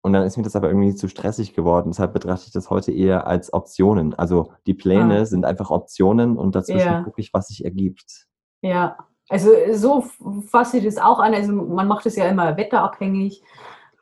Und 0.00 0.12
dann 0.12 0.22
ist 0.22 0.36
mir 0.36 0.44
das 0.44 0.54
aber 0.54 0.68
irgendwie 0.68 0.94
zu 0.94 1.08
stressig 1.08 1.54
geworden. 1.54 1.90
Deshalb 1.90 2.12
betrachte 2.12 2.44
ich 2.46 2.52
das 2.52 2.70
heute 2.70 2.92
eher 2.92 3.26
als 3.26 3.52
Optionen. 3.52 4.14
Also 4.14 4.52
die 4.66 4.74
Pläne 4.74 5.20
ah. 5.20 5.24
sind 5.26 5.44
einfach 5.44 5.70
Optionen 5.70 6.36
und 6.36 6.54
dazwischen 6.54 6.86
ja. 6.86 7.02
gucke 7.02 7.20
ich, 7.20 7.34
was 7.34 7.48
sich 7.48 7.64
ergibt. 7.64 8.26
Ja, 8.62 8.96
also 9.28 9.50
so 9.72 10.04
fasse 10.46 10.78
ich 10.78 10.84
das 10.84 10.98
auch 10.98 11.18
an. 11.18 11.34
Also 11.34 11.52
man 11.52 11.88
macht 11.88 12.06
es 12.06 12.14
ja 12.14 12.26
immer 12.28 12.56
wetterabhängig. 12.56 13.42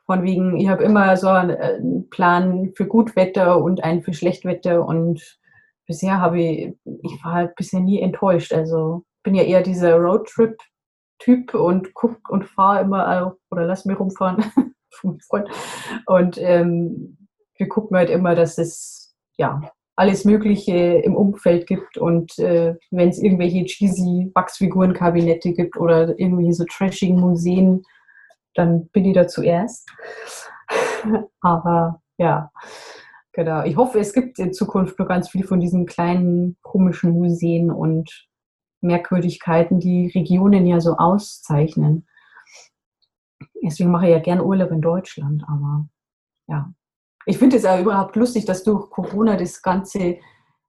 Von 0.05 0.23
wegen, 0.23 0.55
ich 0.55 0.69
habe 0.69 0.83
immer 0.83 1.17
so 1.17 1.27
einen 1.27 2.09
Plan 2.09 2.71
für 2.75 2.85
Gutwetter 2.85 3.61
und 3.61 3.83
einen 3.83 4.03
für 4.03 4.13
Schlechtwetter 4.13 4.85
und 4.85 5.39
bisher 5.87 6.19
habe 6.19 6.41
ich, 6.41 6.73
ich 6.85 7.23
war 7.23 7.33
halt 7.33 7.55
bisher 7.55 7.79
nie 7.79 8.01
enttäuscht. 8.01 8.53
Also 8.53 9.03
bin 9.23 9.35
ja 9.35 9.43
eher 9.43 9.63
dieser 9.63 9.95
Roadtrip-Typ 9.95 11.53
und 11.53 11.93
guck 11.93 12.29
und 12.29 12.45
fahre 12.45 12.81
immer 12.81 13.35
oder 13.49 13.65
lass 13.65 13.85
mich 13.85 13.99
rumfahren 13.99 14.43
Freund. 15.29 15.49
Und 16.05 16.37
ähm, 16.37 17.17
wir 17.57 17.67
gucken 17.67 17.97
halt 17.97 18.09
immer, 18.09 18.35
dass 18.35 18.57
es 18.57 19.15
ja 19.37 19.61
alles 19.95 20.25
Mögliche 20.25 20.75
im 20.75 21.15
Umfeld 21.15 21.65
gibt 21.65 21.97
und 21.97 22.37
äh, 22.37 22.75
wenn 22.91 23.09
es 23.09 23.17
irgendwelche 23.17 23.65
cheesy 23.65 24.31
Wachsfigurenkabinette 24.35 25.53
gibt 25.53 25.75
oder 25.75 26.17
irgendwelche 26.19 26.53
so 26.53 26.65
trashigen 26.65 27.19
Museen, 27.19 27.81
dann 28.53 28.87
bin 28.89 29.05
ich 29.05 29.15
da 29.15 29.27
zuerst. 29.27 29.89
Aber 31.41 31.99
ja, 32.17 32.51
genau. 33.37 33.63
Ich 33.63 33.77
hoffe, 33.77 33.99
es 33.99 34.11
gibt 34.13 34.39
in 34.39 34.51
Zukunft 34.51 34.99
noch 34.99 35.07
ganz 35.07 35.29
viel 35.29 35.45
von 35.45 35.61
diesen 35.61 35.85
kleinen 35.85 36.57
komischen 36.61 37.11
Museen 37.11 37.71
und 37.71 38.27
Merkwürdigkeiten, 38.81 39.79
die 39.79 40.11
Regionen 40.13 40.65
ja 40.65 40.81
so 40.81 40.97
auszeichnen. 40.97 42.07
Deswegen 43.63 43.91
mache 43.91 44.07
ich 44.07 44.11
ja 44.11 44.19
gern 44.19 44.41
Urlaub 44.41 44.71
in 44.71 44.81
Deutschland, 44.81 45.43
aber 45.47 45.87
ja, 46.47 46.73
ich 47.25 47.37
finde 47.37 47.57
es 47.57 47.63
ja 47.63 47.79
überhaupt 47.79 48.15
lustig, 48.15 48.45
dass 48.45 48.63
durch 48.63 48.89
Corona 48.89 49.35
das 49.37 49.61
Ganze 49.61 50.17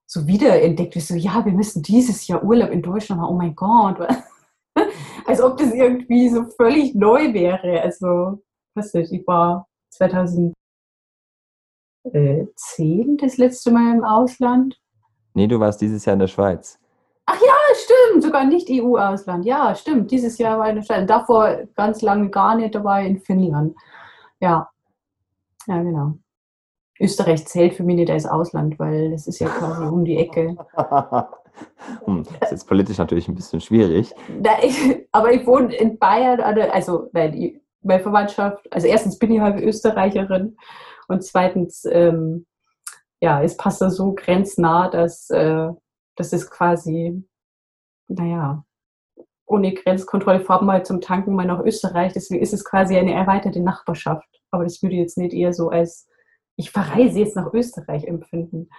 so 0.05 0.27
wiederentdeckt 0.27 0.95
wird. 0.95 1.05
So, 1.05 1.15
ja, 1.15 1.43
wir 1.45 1.53
müssen 1.53 1.81
dieses 1.81 2.27
Jahr 2.27 2.43
Urlaub 2.43 2.69
in 2.71 2.81
Deutschland 2.81 3.21
machen. 3.21 3.33
Oh 3.33 3.37
mein 3.37 3.55
Gott. 3.55 3.99
Als 5.25 5.41
ob 5.41 5.57
das 5.57 5.73
irgendwie 5.73 6.29
so 6.29 6.45
völlig 6.57 6.95
neu 6.95 7.33
wäre. 7.33 7.81
Also, 7.81 8.43
was 8.75 8.93
ist 8.93 9.11
ich 9.11 9.25
war 9.25 9.67
2010 12.03 13.17
das 13.17 13.37
letzte 13.37 13.71
Mal 13.71 13.95
im 13.95 14.03
Ausland. 14.03 14.79
Nee, 15.33 15.47
du 15.47 15.59
warst 15.59 15.81
dieses 15.81 16.05
Jahr 16.05 16.13
in 16.13 16.19
der 16.19 16.27
Schweiz. 16.27 16.79
Ach 17.25 17.39
ja, 17.39 17.53
stimmt, 17.75 18.23
sogar 18.23 18.45
nicht 18.45 18.69
EU-Ausland. 18.71 19.45
Ja, 19.45 19.75
stimmt. 19.75 20.09
Dieses 20.09 20.37
Jahr 20.39 20.57
war 20.57 20.65
ich 20.65 20.71
in 20.71 20.75
der 20.77 20.83
Schweiz. 20.83 21.07
Davor 21.07 21.59
ganz 21.75 22.01
lange 22.01 22.29
gar 22.29 22.55
nicht, 22.55 22.73
da 22.73 22.83
war 22.83 23.01
ich 23.01 23.07
in 23.07 23.19
Finnland. 23.19 23.75
Ja. 24.39 24.69
Ja, 25.67 25.83
genau. 25.83 26.13
Österreich 26.99 27.45
zählt 27.45 27.75
für 27.75 27.83
mich 27.83 27.97
nicht 27.97 28.11
als 28.11 28.25
Ausland, 28.25 28.79
weil 28.79 29.13
es 29.13 29.27
ist 29.27 29.39
ja 29.39 29.47
quasi 29.47 29.83
um 29.85 30.03
die 30.03 30.17
Ecke. 30.17 30.57
hm, 32.05 32.23
das 32.23 32.33
ist 32.41 32.51
jetzt 32.51 32.67
politisch 32.67 32.97
natürlich 32.97 33.27
ein 33.27 33.35
bisschen 33.35 33.61
schwierig. 33.61 34.13
Ich, 34.63 35.07
aber 35.11 35.31
ich 35.31 35.45
wohne 35.45 35.73
in 35.75 35.99
Bayern, 35.99 36.41
also 36.41 37.09
nein, 37.13 37.61
meine 37.83 38.01
Verwandtschaft, 38.01 38.67
also 38.73 38.87
erstens 38.87 39.17
bin 39.17 39.31
ich 39.31 39.39
halbe 39.39 39.61
Österreicherin 39.61 40.57
und 41.09 41.23
zweitens, 41.23 41.85
ähm, 41.85 42.45
ja, 43.21 43.43
es 43.43 43.57
passt 43.57 43.81
da 43.81 43.89
so 43.89 44.13
grenznah, 44.13 44.89
dass, 44.89 45.29
äh, 45.29 45.67
dass 46.15 46.33
es 46.33 46.49
quasi, 46.49 47.23
naja, 48.07 48.63
ohne 49.45 49.73
Grenzkontrolle 49.73 50.41
fahren 50.41 50.71
halt 50.71 50.85
zum 50.85 51.01
Tanken 51.01 51.33
mal 51.33 51.45
nach 51.45 51.59
Österreich, 51.59 52.13
deswegen 52.13 52.41
ist 52.41 52.53
es 52.53 52.63
quasi 52.63 52.95
eine 52.97 53.13
erweiterte 53.13 53.59
Nachbarschaft. 53.59 54.27
Aber 54.51 54.63
das 54.63 54.81
würde 54.81 54.95
ich 54.95 55.01
jetzt 55.01 55.17
nicht 55.17 55.33
eher 55.33 55.53
so 55.53 55.69
als 55.69 56.07
ich 56.55 56.71
verreise 56.71 57.19
jetzt 57.19 57.35
nach 57.35 57.53
Österreich 57.53 58.03
empfinden. 58.03 58.69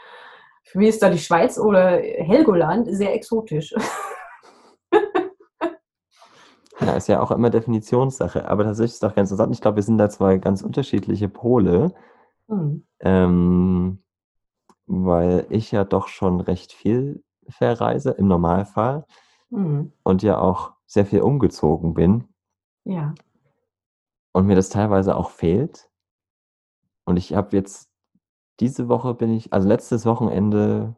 Für 0.65 0.79
mich 0.79 0.91
ist 0.91 1.03
da 1.03 1.09
die 1.09 1.19
Schweiz 1.19 1.59
oder 1.59 1.97
Helgoland 1.99 2.87
sehr 2.91 3.15
exotisch. 3.15 3.75
Ja, 6.83 6.97
ist 6.97 7.09
ja 7.09 7.21
auch 7.21 7.31
immer 7.31 7.51
Definitionssache. 7.51 8.49
Aber 8.49 8.65
tatsächlich 8.65 8.93
ist 8.93 8.95
es 8.95 9.01
doch 9.01 9.15
ganz 9.15 9.31
interessant. 9.31 9.55
Ich 9.55 9.61
glaube, 9.61 9.77
wir 9.77 9.83
sind 9.83 9.99
da 9.99 10.09
zwei 10.09 10.39
ganz 10.39 10.63
unterschiedliche 10.63 11.29
Pole. 11.29 11.93
Hm. 12.51 12.87
Ähm, 13.01 14.03
weil 14.87 15.47
ich 15.51 15.71
ja 15.71 15.85
doch 15.85 16.09
schon 16.09 16.41
recht 16.41 16.73
viel 16.73 17.23
verreise 17.49 18.11
im 18.11 18.29
Normalfall 18.29 19.07
hm. 19.51 19.93
und 20.03 20.23
ja 20.23 20.39
auch 20.39 20.73
sehr 20.87 21.07
viel 21.07 21.23
umgezogen 21.23 21.95
bin. 21.95 22.29
Ja. 22.85 23.15
Und 24.33 24.47
mir 24.47 24.57
das 24.57 24.69
teilweise 24.69 25.17
auch 25.17 25.31
fehlt. 25.31 25.89
Und 27.05 27.17
ich 27.17 27.35
habe 27.35 27.57
jetzt 27.57 27.91
diese 28.61 28.89
Woche 28.89 29.15
bin 29.15 29.33
ich, 29.33 29.53
also 29.53 29.69
letztes 29.69 30.05
Wochenende 30.05 30.97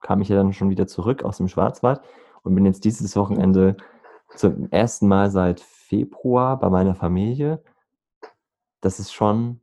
kam 0.00 0.20
ich 0.22 0.28
ja 0.28 0.36
dann 0.36 0.52
schon 0.52 0.70
wieder 0.70 0.86
zurück 0.86 1.22
aus 1.22 1.36
dem 1.36 1.48
Schwarzwald 1.48 2.00
und 2.42 2.54
bin 2.54 2.66
jetzt 2.66 2.84
dieses 2.84 3.14
Wochenende 3.16 3.76
zum 4.36 4.70
ersten 4.70 5.08
Mal 5.08 5.30
seit 5.30 5.60
Februar 5.60 6.58
bei 6.58 6.70
meiner 6.70 6.94
Familie. 6.94 7.62
Das 8.80 8.98
ist 8.98 9.12
schon, 9.12 9.61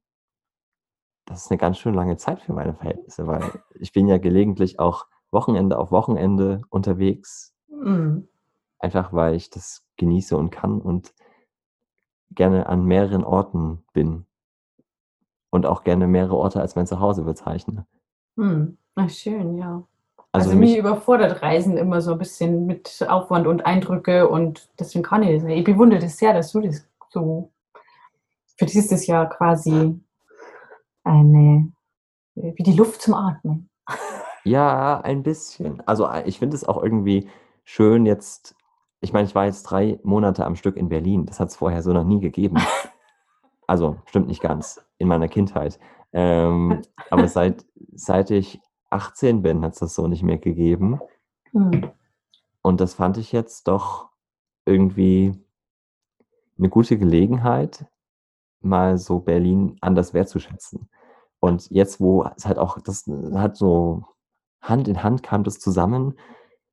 das 1.29 1.45
ist 1.45 1.51
eine 1.51 1.59
ganz 1.59 1.77
schön 1.77 1.93
lange 1.93 2.17
Zeit 2.17 2.41
für 2.41 2.53
meine 2.53 2.73
Verhältnisse, 2.73 3.27
weil 3.27 3.43
ich 3.75 3.93
bin 3.93 4.07
ja 4.07 4.17
gelegentlich 4.17 4.79
auch 4.79 5.05
Wochenende 5.31 5.77
auf 5.77 5.91
Wochenende 5.91 6.61
unterwegs. 6.69 7.53
Mhm. 7.67 8.27
Einfach 8.79 9.13
weil 9.13 9.35
ich 9.35 9.49
das 9.49 9.85
genieße 9.97 10.35
und 10.35 10.49
kann 10.49 10.81
und 10.81 11.13
gerne 12.31 12.67
an 12.67 12.83
mehreren 12.83 13.23
Orten 13.23 13.83
bin 13.93 14.25
und 15.51 15.65
auch 15.65 15.83
gerne 15.83 16.07
mehrere 16.07 16.35
Orte 16.35 16.61
als 16.61 16.75
mein 16.75 16.87
Zuhause 16.87 17.23
bezeichne. 17.23 17.85
Hm. 18.37 18.77
Ach, 18.95 19.09
schön, 19.09 19.57
ja. 19.57 19.83
Also, 20.31 20.49
also 20.49 20.59
mich 20.59 20.77
überfordert 20.77 21.41
Reisen 21.41 21.75
immer 21.77 22.01
so 22.01 22.11
ein 22.13 22.19
bisschen 22.19 22.67
mit 22.67 23.05
Aufwand 23.07 23.47
und 23.47 23.65
Eindrücke 23.65 24.29
und 24.29 24.69
deswegen 24.79 25.03
kann 25.03 25.23
ich 25.23 25.35
das 25.35 25.43
nicht. 25.43 25.57
Ich 25.57 25.63
bewundere 25.63 25.99
das 25.99 26.17
sehr, 26.17 26.33
dass 26.33 26.51
du 26.51 26.61
das 26.61 26.87
so. 27.09 27.51
Für 28.57 28.65
dich 28.65 28.75
ist 28.75 28.91
das 28.91 29.07
ja 29.07 29.25
quasi 29.25 29.99
eine, 31.03 31.71
wie 32.35 32.63
die 32.63 32.73
Luft 32.73 33.01
zum 33.01 33.13
Atmen. 33.13 33.69
Ja, 34.45 35.01
ein 35.01 35.21
bisschen. 35.21 35.85
Also 35.85 36.09
ich 36.25 36.39
finde 36.39 36.55
es 36.55 36.63
auch 36.63 36.81
irgendwie 36.81 37.29
schön 37.65 38.05
jetzt, 38.05 38.55
ich 39.01 39.11
meine, 39.11 39.27
ich 39.27 39.35
war 39.35 39.45
jetzt 39.45 39.63
drei 39.63 39.99
Monate 40.01 40.45
am 40.45 40.55
Stück 40.55 40.77
in 40.77 40.87
Berlin. 40.87 41.25
Das 41.25 41.41
hat 41.41 41.49
es 41.49 41.57
vorher 41.57 41.83
so 41.83 41.91
noch 41.93 42.05
nie 42.05 42.19
gegeben. 42.19 42.55
Also 43.67 43.97
stimmt 44.07 44.27
nicht 44.27 44.41
ganz, 44.41 44.83
in 44.97 45.07
meiner 45.07 45.27
Kindheit. 45.27 45.79
Ähm, 46.11 46.81
aber 47.11 47.27
seit, 47.27 47.67
seit 47.93 48.31
ich 48.31 48.59
18 48.89 49.43
bin, 49.43 49.61
hat 49.61 49.73
es 49.73 49.79
das 49.79 49.93
so 49.93 50.07
nicht 50.07 50.23
mehr 50.23 50.39
gegeben. 50.39 50.99
Mhm. 51.51 51.91
Und 52.63 52.81
das 52.81 52.95
fand 52.95 53.17
ich 53.19 53.31
jetzt 53.31 53.67
doch 53.67 54.09
irgendwie 54.65 55.35
eine 56.57 56.69
gute 56.69 56.97
Gelegenheit, 56.97 57.85
mal 58.61 58.97
so 58.97 59.19
Berlin 59.19 59.77
anders 59.81 60.13
wertzuschätzen. 60.13 60.89
Und 61.39 61.69
jetzt, 61.69 61.99
wo 61.99 62.25
es 62.35 62.45
halt 62.45 62.57
auch, 62.57 62.79
das 62.79 63.05
hat 63.33 63.55
so 63.55 64.03
Hand 64.61 64.87
in 64.87 65.03
Hand 65.03 65.23
kam 65.23 65.43
das 65.43 65.59
zusammen, 65.59 66.15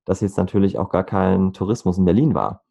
dass 0.04 0.20
jetzt 0.20 0.36
natürlich 0.36 0.78
auch 0.78 0.88
gar 0.88 1.04
kein 1.04 1.52
Tourismus 1.52 1.98
in 1.98 2.04
Berlin 2.04 2.34
war. 2.34 2.64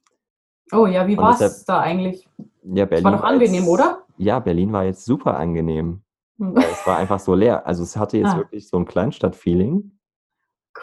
Oh 0.72 0.88
ja, 0.88 1.08
wie 1.08 1.18
war 1.18 1.40
es 1.40 1.66
da 1.66 1.80
eigentlich? 1.80 2.28
Ja, 2.64 2.86
Berlin. 2.86 3.04
Das 3.04 3.14
war 3.14 3.20
doch 3.20 3.24
angenehm, 3.24 3.68
oder? 3.68 4.04
Ja, 4.18 4.40
Berlin 4.40 4.74
war 4.74 4.84
jetzt 4.84 5.06
super 5.06 5.38
angenehm. 5.38 6.02
Hm. 6.38 6.58
Es 6.58 6.86
war 6.86 6.98
einfach 6.98 7.20
so 7.20 7.36
leer. 7.36 7.66
Also 7.66 7.84
es 7.84 7.96
hatte 7.96 8.18
jetzt 8.18 8.34
ah. 8.34 8.38
wirklich 8.38 8.68
so 8.68 8.78
ein 8.78 8.86
Kleinstadt-Feeling. 8.86 9.92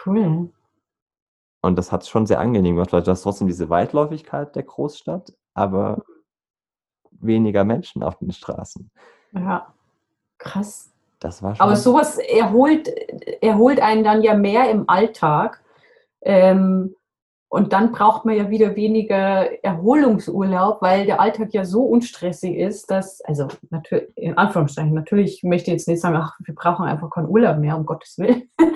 Cool. 0.06 0.50
Und 1.62 1.76
das 1.76 1.92
hat 1.92 2.02
es 2.02 2.08
schon 2.08 2.26
sehr 2.26 2.40
angenehm 2.40 2.74
gemacht, 2.74 2.92
weil 2.92 3.02
du 3.02 3.10
hast 3.10 3.22
trotzdem 3.22 3.46
diese 3.46 3.70
Weitläufigkeit 3.70 4.54
der 4.56 4.64
Großstadt, 4.64 5.32
aber 5.54 6.02
weniger 7.24 7.64
Menschen 7.64 8.02
auf 8.02 8.18
den 8.18 8.32
Straßen. 8.32 8.90
Ja, 9.32 9.72
krass. 10.38 10.90
Das 11.20 11.42
war 11.42 11.54
schon 11.54 11.64
aber 11.64 11.76
sowas 11.76 12.18
erholt, 12.18 12.88
erholt 13.40 13.80
einen 13.80 14.02
dann 14.02 14.22
ja 14.22 14.34
mehr 14.34 14.70
im 14.70 14.88
Alltag. 14.88 15.62
Ähm, 16.22 16.94
und 17.48 17.74
dann 17.74 17.92
braucht 17.92 18.24
man 18.24 18.34
ja 18.34 18.48
wieder 18.48 18.76
weniger 18.76 19.62
Erholungsurlaub, 19.62 20.80
weil 20.80 21.04
der 21.04 21.20
Alltag 21.20 21.52
ja 21.52 21.66
so 21.66 21.82
unstressig 21.82 22.56
ist, 22.56 22.90
dass, 22.90 23.20
also 23.20 23.48
natürlich, 23.68 24.08
in 24.16 24.38
Anführungszeichen, 24.38 24.94
natürlich 24.94 25.42
möchte 25.42 25.70
ich 25.70 25.74
jetzt 25.74 25.86
nicht 25.86 26.00
sagen, 26.00 26.16
ach, 26.16 26.34
wir 26.42 26.54
brauchen 26.54 26.86
einfach 26.86 27.10
keinen 27.10 27.28
Urlaub 27.28 27.58
mehr, 27.58 27.76
um 27.76 27.84
Gottes 27.84 28.16
Willen. 28.16 28.48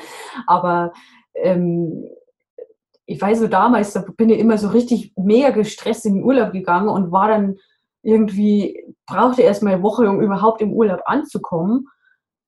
Aber 0.47 0.93
ähm, 1.35 2.05
ich 3.07 3.19
weiß 3.19 3.39
so 3.39 3.47
damals, 3.49 3.95
da 3.95 4.05
bin 4.15 4.29
ich 4.29 4.39
immer 4.39 4.59
so 4.59 4.69
richtig 4.69 5.15
mega 5.17 5.51
gestresst 5.51 6.05
in 6.05 6.17
den 6.17 6.25
Urlaub 6.25 6.53
gegangen 6.53 6.89
und 6.89 7.13
war 7.13 7.29
dann 7.29 7.57
irgendwie, 8.07 8.85
brauchte 9.07 9.43
erst 9.43 9.63
mal 9.63 9.75
eine 9.75 9.83
Woche, 9.83 10.09
um 10.09 10.21
überhaupt 10.21 10.63
im 10.63 10.73
Urlaub 10.73 11.01
anzukommen. 11.07 11.89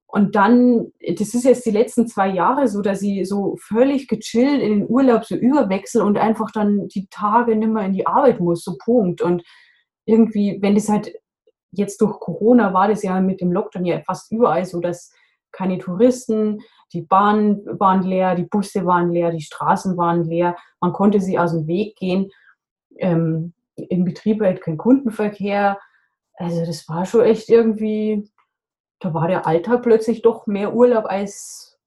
Und 0.06 0.36
dann, 0.36 0.92
das 1.16 1.34
ist 1.34 1.44
jetzt 1.44 1.66
die 1.66 1.72
letzten 1.72 2.06
zwei 2.06 2.28
Jahre 2.28 2.68
so, 2.68 2.80
dass 2.80 3.02
ich 3.02 3.28
so 3.28 3.56
völlig 3.60 4.06
gechillt 4.06 4.62
in 4.62 4.70
den 4.70 4.88
Urlaub 4.88 5.24
so 5.24 5.34
überwechsel 5.34 6.00
und 6.00 6.16
einfach 6.16 6.50
dann 6.52 6.88
die 6.88 7.08
Tage 7.10 7.56
nicht 7.56 7.68
mehr 7.68 7.84
in 7.84 7.92
die 7.92 8.06
Arbeit 8.06 8.40
muss, 8.40 8.62
so 8.62 8.76
Punkt. 8.78 9.20
Und 9.20 9.42
irgendwie, 10.06 10.58
wenn 10.62 10.76
das 10.76 10.88
halt 10.88 11.12
jetzt 11.72 12.00
durch 12.00 12.18
Corona 12.20 12.72
war 12.72 12.88
das 12.88 13.02
ja 13.02 13.20
mit 13.20 13.40
dem 13.40 13.52
Lockdown 13.52 13.84
ja 13.84 14.00
fast 14.00 14.32
überall 14.32 14.64
so, 14.64 14.80
dass 14.80 15.12
keine 15.50 15.78
Touristen, 15.78 16.60
die 16.92 17.02
Bahnen 17.02 17.66
waren 17.78 18.02
leer, 18.02 18.36
die 18.36 18.44
Busse 18.44 18.86
waren 18.86 19.10
leer, 19.10 19.32
die 19.32 19.42
Straßen 19.42 19.96
waren 19.96 20.24
leer, 20.24 20.56
man 20.80 20.92
konnte 20.92 21.20
sie 21.20 21.38
aus 21.38 21.52
dem 21.52 21.66
Weg 21.66 21.96
gehen. 21.96 22.30
Ähm, 22.96 23.52
Im 23.88 24.04
Betrieb 24.04 24.40
halt 24.40 24.60
kein 24.60 24.76
Kundenverkehr. 24.76 25.78
Also 26.34 26.64
das 26.64 26.88
war 26.88 27.04
schon 27.04 27.24
echt 27.24 27.48
irgendwie 27.48 28.30
da 29.00 29.14
war 29.14 29.28
der 29.28 29.46
Alltag 29.46 29.82
plötzlich 29.82 30.22
doch 30.22 30.46
mehr 30.46 30.74
Urlaub 30.74 31.04
als 31.06 31.78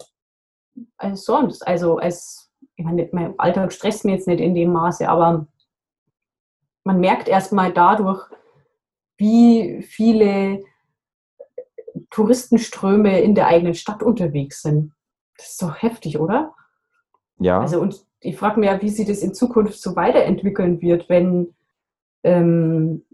als 0.98 1.26
sonst. 1.26 1.68
Also 1.68 1.98
als, 1.98 2.50
ich 2.76 2.86
meine, 2.86 3.10
mein 3.12 3.38
Alltag 3.38 3.74
stresst 3.74 4.06
mir 4.06 4.14
jetzt 4.14 4.28
nicht 4.28 4.40
in 4.40 4.56
dem 4.56 4.72
Maße, 4.72 5.08
aber 5.08 5.48
man 6.84 7.00
merkt 7.00 7.28
erstmal 7.28 7.74
dadurch, 7.74 8.26
wie 9.18 9.84
viele 9.84 10.64
Touristenströme 12.10 13.22
in 13.22 13.36
der 13.36 13.48
eigenen 13.48 13.76
Stadt 13.76 14.02
unterwegs 14.02 14.62
sind. 14.62 14.94
Das 15.38 15.52
ist 15.52 15.62
doch 15.62 15.82
heftig, 15.82 16.20
oder? 16.20 16.56
Ja. 17.40 17.60
Also 17.60 17.82
und 17.82 18.06
ich 18.22 18.38
frage 18.38 18.60
mich 18.60 18.70
ja, 18.70 18.82
wie 18.82 18.90
sich 18.90 19.08
das 19.08 19.20
in 19.20 19.34
Zukunft 19.34 19.82
so 19.82 19.96
weiterentwickeln 19.96 20.82
wird, 20.82 21.10
wenn 21.10 21.54
ähm, 22.24 23.06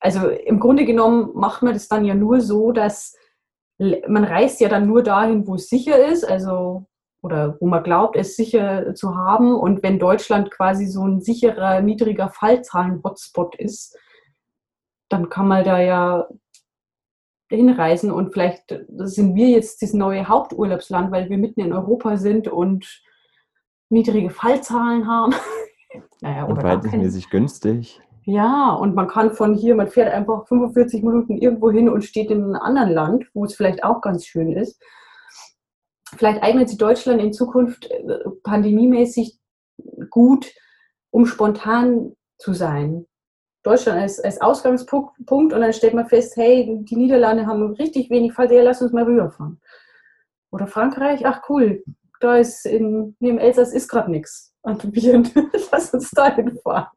also 0.00 0.28
im 0.28 0.58
Grunde 0.60 0.84
genommen 0.84 1.30
macht 1.34 1.62
man 1.62 1.74
das 1.74 1.88
dann 1.88 2.04
ja 2.04 2.14
nur 2.14 2.40
so, 2.40 2.72
dass 2.72 3.16
man 3.78 4.24
reist 4.24 4.60
ja 4.60 4.68
dann 4.68 4.86
nur 4.86 5.02
dahin, 5.02 5.46
wo 5.46 5.54
es 5.54 5.68
sicher 5.68 6.04
ist, 6.06 6.24
also 6.24 6.86
oder 7.22 7.56
wo 7.60 7.66
man 7.66 7.82
glaubt, 7.82 8.16
es 8.16 8.36
sicher 8.36 8.94
zu 8.94 9.16
haben. 9.16 9.54
Und 9.54 9.82
wenn 9.82 9.98
Deutschland 9.98 10.50
quasi 10.50 10.86
so 10.86 11.04
ein 11.04 11.20
sicherer, 11.20 11.80
niedriger 11.80 12.28
Fallzahlen-Hotspot 12.30 13.56
ist, 13.56 13.96
dann 15.08 15.28
kann 15.28 15.48
man 15.48 15.64
da 15.64 15.80
ja 15.80 16.28
hinreisen 17.50 18.10
und 18.10 18.32
vielleicht 18.32 18.78
sind 18.98 19.34
wir 19.34 19.48
jetzt 19.48 19.80
das 19.80 19.94
neue 19.94 20.28
Haupturlaubsland, 20.28 21.10
weil 21.10 21.30
wir 21.30 21.38
mitten 21.38 21.60
in 21.60 21.72
Europa 21.72 22.18
sind 22.18 22.46
und 22.46 23.02
niedrige 23.88 24.30
Fallzahlen 24.30 25.06
haben. 25.06 25.34
naja, 26.20 26.44
und 26.44 26.60
verhältnismäßig 26.60 27.30
günstig. 27.30 28.00
Ja, 28.24 28.72
und 28.72 28.94
man 28.94 29.08
kann 29.08 29.32
von 29.32 29.54
hier, 29.54 29.74
man 29.74 29.88
fährt 29.88 30.12
einfach 30.12 30.46
45 30.48 31.02
Minuten 31.02 31.38
irgendwo 31.38 31.70
hin 31.70 31.88
und 31.88 32.04
steht 32.04 32.30
in 32.30 32.44
einem 32.44 32.56
anderen 32.56 32.90
Land, 32.90 33.24
wo 33.32 33.44
es 33.44 33.56
vielleicht 33.56 33.82
auch 33.84 34.02
ganz 34.02 34.26
schön 34.26 34.52
ist. 34.52 34.82
Vielleicht 36.16 36.42
eignet 36.42 36.68
sich 36.68 36.78
Deutschland 36.78 37.22
in 37.22 37.32
Zukunft 37.32 37.90
äh, 37.90 38.02
pandemiemäßig 38.42 39.38
gut, 40.10 40.52
um 41.10 41.24
spontan 41.26 42.12
zu 42.38 42.52
sein. 42.52 43.06
Deutschland 43.62 44.00
als, 44.00 44.20
als 44.20 44.40
Ausgangspunkt 44.40 45.18
und 45.28 45.50
dann 45.60 45.72
stellt 45.72 45.94
man 45.94 46.08
fest, 46.08 46.36
hey, 46.36 46.80
die 46.82 46.96
Niederlande 46.96 47.46
haben 47.46 47.72
richtig 47.72 48.10
wenig 48.10 48.32
Fall, 48.32 48.52
ja, 48.52 48.62
lass 48.62 48.82
uns 48.82 48.92
mal 48.92 49.04
rüberfahren. 49.04 49.60
Oder 50.50 50.66
Frankreich, 50.66 51.26
ach 51.26 51.42
cool, 51.48 51.82
da 52.20 52.36
ist 52.36 52.66
in, 52.66 53.16
neben 53.20 53.38
Elsass 53.38 53.72
ist 53.72 53.88
gerade 53.88 54.10
nichts 54.10 54.54
an 54.62 54.78
Viren, 54.94 55.28
lass 55.72 55.94
uns 55.94 56.10
da 56.10 56.34
hinfahren. 56.34 56.88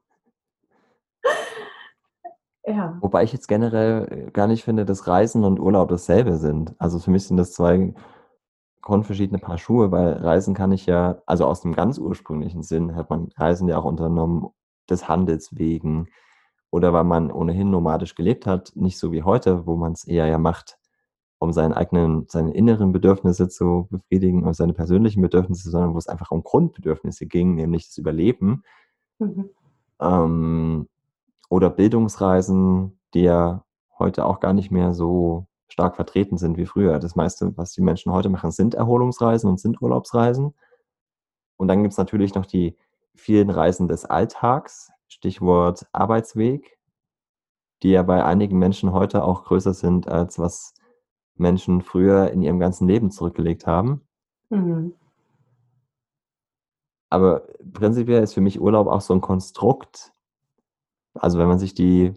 Ja. 2.66 2.98
Wobei 3.01 3.24
ich 3.24 3.34
jetzt 3.34 3.48
generell 3.48 4.30
gar 4.34 4.48
nicht 4.48 4.63
finde, 4.63 4.86
dass 4.86 5.08
Reisen 5.08 5.44
und 5.44 5.60
Urlaub 5.60 5.90
dasselbe 5.90 6.38
sind. 6.38 6.75
Also 6.78 7.00
für 7.00 7.12
mich 7.12 7.28
sind 7.28 7.38
das 7.38 7.54
zwei 7.54 7.94
grundverschiedene 8.82 9.40
Paar 9.40 9.58
Schuhe, 9.58 9.92
weil 9.92 10.13
Reisen 10.13 10.54
kann 10.54 10.72
ich 10.72 10.86
ja, 10.86 11.22
also 11.25 11.46
aus 11.46 11.62
dem 11.62 11.74
ganz 11.74 11.98
ursprünglichen 11.98 12.63
Sinn 12.63 12.96
hat 12.96 13.10
man 13.10 13.30
Reisen 13.36 13.68
ja 13.68 13.78
auch 13.78 13.86
unternommen 13.86 14.48
des 14.90 15.08
Handels 15.08 15.56
wegen 15.58 16.08
oder 16.72 16.94
weil 16.94 17.04
man 17.04 17.32
ohnehin 17.32 17.70
nomadisch 17.70 18.16
gelebt 18.16 18.46
hat, 18.46 18.72
nicht 18.75 18.98
so 18.98 19.12
wie 19.12 19.24
heute, 19.24 19.66
wo 19.66 19.75
man 19.75 19.92
es 19.92 20.08
eher 20.08 20.25
ja 20.28 20.38
macht, 20.38 20.78
um 21.42 21.52
seinen 21.54 21.74
eigenen, 21.74 22.28
seine 22.30 22.54
inneren 22.54 22.92
Bedürfnisse 22.92 23.50
zu 23.50 23.88
befriedigen 23.90 24.44
und 24.44 24.56
seine 24.56 24.74
persönlichen 24.74 25.24
Bedürfnisse, 25.24 25.72
sondern 25.72 25.96
wo 25.96 25.98
es 25.98 26.06
einfach 26.06 26.30
um 26.30 26.44
Grundbedürfnisse 26.44 27.26
ging, 27.26 27.56
nämlich 27.56 27.88
das 27.88 27.98
Überleben. 27.98 28.64
Mhm. 29.18 29.50
Ähm, 30.00 30.88
oder 31.50 31.72
Bildungsreisen, 31.72 33.00
die 33.16 33.24
ja 33.24 33.64
heute 33.98 34.26
auch 34.26 34.40
gar 34.40 34.54
nicht 34.54 34.70
mehr 34.70 34.94
so 34.94 35.48
stark 35.68 35.96
vertreten 35.96 36.38
sind 36.38 36.58
wie 36.58 36.68
früher. 36.68 37.00
Das 37.00 37.16
meiste, 37.16 37.58
was 37.58 37.72
die 37.72 37.82
Menschen 37.82 38.12
heute 38.12 38.30
machen, 38.30 38.52
sind 38.52 38.76
Erholungsreisen 38.76 39.50
und 39.50 39.60
sind 39.60 39.82
Urlaubsreisen. 39.82 40.54
Und 41.58 41.68
dann 41.68 41.82
gibt 41.82 41.94
es 41.94 41.98
natürlich 41.98 42.36
noch 42.36 42.46
die 42.46 42.78
vielen 43.16 43.50
Reisen 43.50 43.88
des 43.88 44.06
Alltags, 44.06 44.92
Stichwort 45.08 45.88
Arbeitsweg, 45.92 46.77
die 47.82 47.90
ja 47.90 48.04
bei 48.04 48.24
einigen 48.24 48.60
Menschen 48.60 48.92
heute 48.92 49.24
auch 49.24 49.44
größer 49.46 49.74
sind, 49.74 50.08
als 50.08 50.38
was 50.38 50.75
Menschen 51.42 51.82
früher 51.82 52.32
in 52.32 52.42
ihrem 52.42 52.60
ganzen 52.60 52.88
Leben 52.88 53.12
zurückgelegt 53.12 53.68
haben. 53.68 54.01
Mhm. 54.50 54.94
Aber 57.10 57.46
prinzipiell 57.74 58.24
ist 58.24 58.34
für 58.34 58.42
mich 58.42 58.62
Urlaub 58.62 58.88
auch 58.88 59.01
so 59.01 59.14
ein 59.14 59.20
Konstrukt, 59.20 60.14
also 61.14 61.40
wenn 61.40 61.48
man 61.48 61.60
sich 61.60 61.74
die 61.74 62.14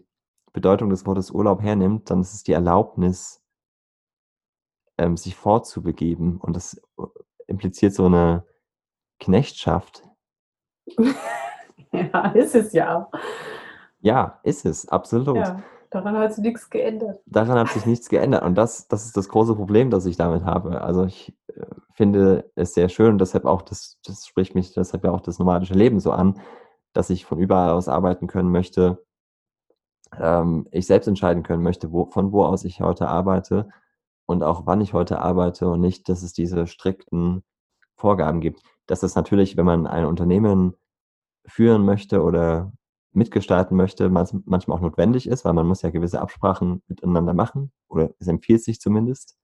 Bedeutung 0.53 0.89
des 0.89 1.05
Wortes 1.05 1.33
Urlaub 1.33 1.63
hernimmt, 1.63 2.11
dann 2.11 2.21
ist 2.21 2.33
es 2.33 2.45
die 2.45 2.53
Erlaubnis, 2.53 3.43
ähm, 4.99 5.17
sich 5.17 5.35
fortzubegeben. 5.35 6.39
Und 6.39 6.55
das 6.55 6.81
äh, 6.99 7.03
impliziert 7.49 7.93
so 7.93 8.07
eine 8.07 8.47
Knechtschaft. 9.19 10.05
ja, 11.93 12.29
ist 12.35 12.55
es 12.55 12.73
ja. 12.73 13.11
Ja, 14.01 14.39
ist 14.45 14.65
es, 14.65 14.89
absolut. 14.89 15.39
Ja, 15.39 15.63
daran 15.95 16.19
hat 16.19 16.35
sich 16.35 16.45
nichts 16.45 16.69
geändert. 16.71 17.21
Daran 17.27 17.59
hat 17.59 17.69
sich 17.69 17.87
nichts 17.87 18.09
geändert. 18.09 18.43
Und 18.43 18.57
das, 18.57 18.89
das 18.89 19.07
ist 19.07 19.17
das 19.17 19.29
große 19.29 19.55
Problem, 19.55 19.91
das 19.91 20.07
ich 20.07 20.17
damit 20.17 20.45
habe. 20.45 20.81
Also 20.81 21.05
ich 21.05 21.37
äh, 21.49 21.65
finde 21.93 22.51
es 22.57 22.75
sehr 22.75 22.89
schön 22.89 23.13
und 23.13 23.21
deshalb 23.21 23.45
auch, 23.45 23.63
das, 23.63 23.99
das 24.05 24.27
spricht 24.27 24.55
mich 24.55 24.73
deshalb 24.73 25.05
ja 25.05 25.13
auch 25.13 25.21
das 25.21 25.39
nomadische 25.39 25.75
Leben 25.75 26.01
so 26.01 26.11
an, 26.11 26.41
dass 26.93 27.11
ich 27.11 27.25
von 27.25 27.39
überall 27.39 27.71
aus 27.71 27.89
arbeiten 27.89 28.27
können 28.27 28.51
möchte, 28.51 29.05
ähm, 30.19 30.67
ich 30.73 30.87
selbst 30.87 31.07
entscheiden 31.07 31.43
können 31.43 31.63
möchte, 31.63 31.93
wo, 31.93 32.07
von 32.07 32.33
wo 32.33 32.45
aus 32.45 32.65
ich 32.65 32.81
heute 32.81 33.09
arbeite 33.09 33.69
und 34.27 34.43
auch 34.43 34.67
wann 34.67 34.81
ich 34.81 34.95
heute 34.95 35.21
arbeite 35.21 35.69
und 35.69 35.81
nicht, 35.81 36.09
dass 36.09 36.23
es 36.23 36.33
diese 36.33 36.67
strikten 36.67 37.45
Vorgaben 37.97 38.41
gibt. 38.41 38.63
Dass 38.87 39.03
es 39.03 39.15
natürlich, 39.15 39.57
wenn 39.57 39.65
man 39.65 39.87
ein 39.87 40.05
Unternehmen 40.07 40.75
führen 41.47 41.85
möchte 41.85 42.23
oder 42.23 42.73
mitgestalten 43.15 43.77
möchte, 43.77 44.09
manchmal 44.09 44.77
auch 44.77 44.81
notwendig 44.81 45.29
ist, 45.29 45.45
weil 45.45 45.53
man 45.53 45.67
muss 45.67 45.83
ja 45.83 45.91
gewisse 45.91 46.21
Absprachen 46.21 46.83
miteinander 46.89 47.35
machen 47.35 47.73
oder 47.89 48.11
es 48.19 48.29
empfiehlt 48.29 48.63
sich 48.63 48.81
zumindest. 48.81 49.37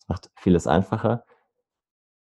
Das 0.00 0.08
macht 0.08 0.30
vieles 0.36 0.66
einfacher. 0.66 1.24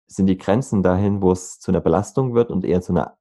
Sind 0.07 0.27
die 0.27 0.37
Grenzen 0.37 0.83
dahin, 0.83 1.21
wo 1.21 1.31
es 1.31 1.59
zu 1.59 1.71
einer 1.71 1.81
Belastung 1.81 2.33
wird 2.33 2.51
und 2.51 2.63
eher 2.63 2.81
zu 2.81 2.93
einer 2.93 3.17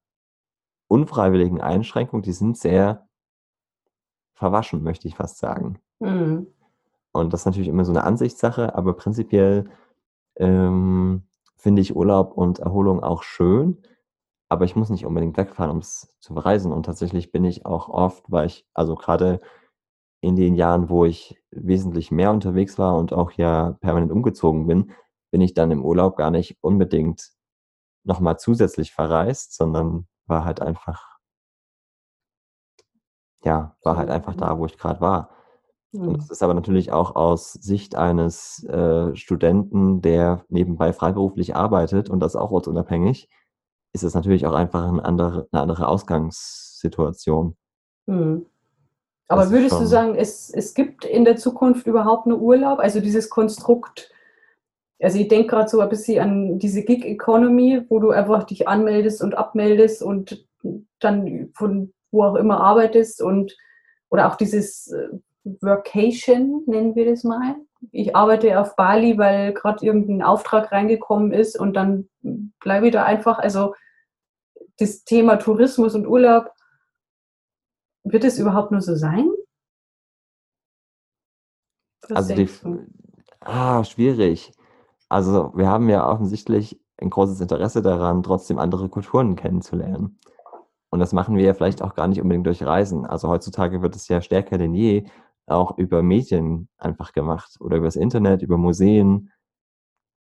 unfreiwilligen 0.88 1.60
Einschränkungen, 1.60 2.22
die 2.22 2.32
sind 2.32 2.56
sehr 2.56 3.08
verwaschen, 4.34 4.82
möchte 4.82 5.08
ich 5.08 5.16
fast 5.16 5.38
sagen. 5.38 5.80
Mhm. 5.98 6.46
Und 7.12 7.32
das 7.32 7.40
ist 7.40 7.46
natürlich 7.46 7.68
immer 7.68 7.84
so 7.84 7.92
eine 7.92 8.04
Ansichtssache, 8.04 8.74
aber 8.74 8.94
prinzipiell 8.94 9.70
ähm, 10.36 11.22
finde 11.56 11.82
ich 11.82 11.96
Urlaub 11.96 12.36
und 12.36 12.58
Erholung 12.58 13.02
auch 13.02 13.22
schön, 13.22 13.82
aber 14.48 14.64
ich 14.64 14.76
muss 14.76 14.90
nicht 14.90 15.06
unbedingt 15.06 15.36
wegfahren, 15.36 15.70
um 15.70 15.78
es 15.78 16.14
zu 16.20 16.34
bereisen. 16.34 16.72
Und 16.72 16.84
tatsächlich 16.86 17.32
bin 17.32 17.44
ich 17.44 17.66
auch 17.66 17.88
oft, 17.88 18.24
weil 18.28 18.46
ich, 18.46 18.66
also 18.74 18.94
gerade 18.94 19.40
in 20.20 20.36
den 20.36 20.54
Jahren, 20.54 20.88
wo 20.88 21.04
ich 21.04 21.40
wesentlich 21.50 22.10
mehr 22.10 22.30
unterwegs 22.32 22.78
war 22.78 22.96
und 22.96 23.12
auch 23.12 23.32
ja 23.32 23.72
permanent 23.80 24.12
umgezogen 24.12 24.66
bin, 24.66 24.92
bin 25.30 25.40
ich 25.40 25.54
dann 25.54 25.70
im 25.70 25.84
Urlaub 25.84 26.16
gar 26.16 26.30
nicht 26.30 26.58
unbedingt 26.60 27.32
nochmal 28.04 28.38
zusätzlich 28.38 28.92
verreist, 28.92 29.54
sondern 29.56 30.06
war 30.26 30.44
halt 30.44 30.60
einfach, 30.62 31.18
ja, 33.44 33.76
war 33.82 33.96
halt 33.96 34.10
einfach 34.10 34.34
da, 34.34 34.58
wo 34.58 34.66
ich 34.66 34.78
gerade 34.78 35.00
war. 35.00 35.30
Und 35.92 36.18
das 36.18 36.30
ist 36.30 36.42
aber 36.42 36.54
natürlich 36.54 36.92
auch 36.92 37.16
aus 37.16 37.52
Sicht 37.52 37.96
eines 37.96 38.62
äh, 38.64 39.14
Studenten, 39.16 40.02
der 40.02 40.44
nebenbei 40.48 40.92
freiberuflich 40.92 41.56
arbeitet 41.56 42.10
und 42.10 42.20
das 42.20 42.36
auch 42.36 42.50
ortsunabhängig, 42.50 43.28
ist 43.96 44.02
es 44.02 44.14
natürlich 44.14 44.46
auch 44.46 44.52
einfach 44.52 44.86
eine 44.86 45.04
andere, 45.04 45.48
eine 45.50 45.62
andere 45.62 45.88
Ausgangssituation. 45.88 47.56
Mhm. 48.06 48.46
Aber 49.28 49.50
würdest 49.50 49.80
du 49.80 49.86
sagen, 49.86 50.14
es, 50.14 50.50
es 50.50 50.74
gibt 50.74 51.04
in 51.04 51.24
der 51.24 51.36
Zukunft 51.36 51.86
überhaupt 51.86 52.26
einen 52.26 52.38
Urlaub? 52.38 52.78
Also 52.78 53.00
dieses 53.00 53.28
Konstrukt, 53.28 54.12
also 55.00 55.18
ich 55.18 55.28
denke 55.28 55.48
gerade 55.48 55.68
so 55.68 55.80
ein 55.80 55.88
bisschen 55.88 56.22
an 56.22 56.58
diese 56.58 56.84
Gig 56.84 57.04
Economy, 57.04 57.82
wo 57.88 57.98
du 57.98 58.10
einfach 58.10 58.44
dich 58.44 58.68
anmeldest 58.68 59.22
und 59.22 59.36
abmeldest 59.36 60.02
und 60.02 60.46
dann 61.00 61.50
von 61.54 61.92
wo 62.12 62.22
auch 62.22 62.36
immer 62.36 62.60
arbeitest 62.60 63.20
und 63.20 63.56
oder 64.10 64.30
auch 64.30 64.36
dieses 64.36 64.92
äh, 64.92 65.08
Workation, 65.60 66.62
nennen 66.66 66.94
wir 66.94 67.10
das 67.10 67.24
mal. 67.24 67.56
Ich 67.90 68.14
arbeite 68.14 68.60
auf 68.60 68.76
Bali, 68.76 69.18
weil 69.18 69.52
gerade 69.54 69.84
irgendein 69.84 70.22
Auftrag 70.22 70.70
reingekommen 70.70 71.32
ist 71.32 71.58
und 71.58 71.74
dann 71.74 72.08
bleibe 72.60 72.86
ich 72.86 72.92
da 72.92 73.04
einfach. 73.04 73.38
Also 73.38 73.74
das 74.78 75.04
Thema 75.04 75.36
Tourismus 75.36 75.94
und 75.94 76.06
Urlaub, 76.06 76.50
wird 78.04 78.24
es 78.24 78.38
überhaupt 78.38 78.70
nur 78.70 78.80
so 78.80 78.94
sein? 78.94 79.30
Was 82.02 82.30
also 82.30 82.34
die, 82.34 82.48
ah, 83.40 83.82
schwierig. 83.84 84.52
Also 85.08 85.52
wir 85.56 85.68
haben 85.68 85.88
ja 85.88 86.08
offensichtlich 86.08 86.80
ein 86.98 87.10
großes 87.10 87.40
Interesse 87.40 87.82
daran, 87.82 88.22
trotzdem 88.22 88.58
andere 88.58 88.88
Kulturen 88.88 89.36
kennenzulernen. 89.36 90.18
Und 90.90 91.00
das 91.00 91.12
machen 91.12 91.36
wir 91.36 91.44
ja 91.44 91.54
vielleicht 91.54 91.82
auch 91.82 91.94
gar 91.94 92.08
nicht 92.08 92.20
unbedingt 92.20 92.46
durch 92.46 92.62
Reisen. 92.62 93.06
Also 93.06 93.28
heutzutage 93.28 93.82
wird 93.82 93.96
es 93.96 94.08
ja 94.08 94.20
stärker 94.20 94.56
denn 94.56 94.74
je 94.74 95.06
auch 95.46 95.78
über 95.78 96.02
Medien 96.02 96.68
einfach 96.78 97.12
gemacht 97.12 97.56
oder 97.60 97.76
über 97.76 97.86
das 97.86 97.96
Internet, 97.96 98.42
über 98.42 98.56
Museen. 98.56 99.30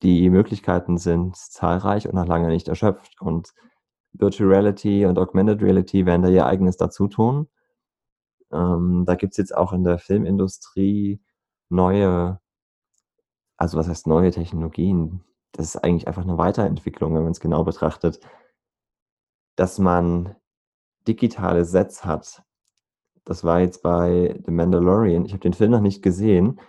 die 0.02 0.30
Möglichkeiten 0.30 0.96
sind 0.96 1.36
zahlreich 1.36 2.06
und 2.06 2.14
noch 2.14 2.26
lange 2.26 2.48
nicht 2.48 2.68
erschöpft. 2.68 3.20
Und 3.20 3.52
Virtual 4.12 4.48
Reality 4.48 5.06
und 5.06 5.18
Augmented 5.18 5.62
Reality 5.62 6.06
werden 6.06 6.22
da 6.22 6.28
ihr 6.28 6.46
eigenes 6.46 6.76
dazu 6.76 7.08
tun. 7.08 7.48
Ähm, 8.52 9.04
da 9.06 9.14
gibt 9.14 9.32
es 9.32 9.36
jetzt 9.36 9.56
auch 9.56 9.72
in 9.72 9.84
der 9.84 9.98
Filmindustrie 9.98 11.20
neue, 11.68 12.40
also 13.56 13.78
was 13.78 13.88
heißt 13.88 14.06
neue 14.06 14.30
Technologien? 14.30 15.22
Das 15.52 15.66
ist 15.66 15.76
eigentlich 15.76 16.08
einfach 16.08 16.22
eine 16.22 16.38
Weiterentwicklung, 16.38 17.14
wenn 17.14 17.22
man 17.22 17.32
es 17.32 17.40
genau 17.40 17.64
betrachtet, 17.64 18.20
dass 19.56 19.78
man 19.78 20.36
digitale 21.06 21.64
Sets 21.64 22.04
hat. 22.04 22.42
Das 23.24 23.44
war 23.44 23.60
jetzt 23.60 23.82
bei 23.82 24.40
The 24.46 24.50
Mandalorian. 24.50 25.26
Ich 25.26 25.32
habe 25.32 25.40
den 25.40 25.52
Film 25.52 25.72
noch 25.72 25.80
nicht 25.80 26.02
gesehen, 26.02 26.60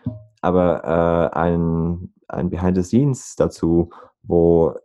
aber 0.41 0.83
äh, 0.83 1.37
ein, 1.37 2.13
ein 2.27 2.49
Behind 2.49 2.75
the 2.75 2.83
Scenes 2.83 3.35
dazu, 3.35 3.91
wo 4.23 4.75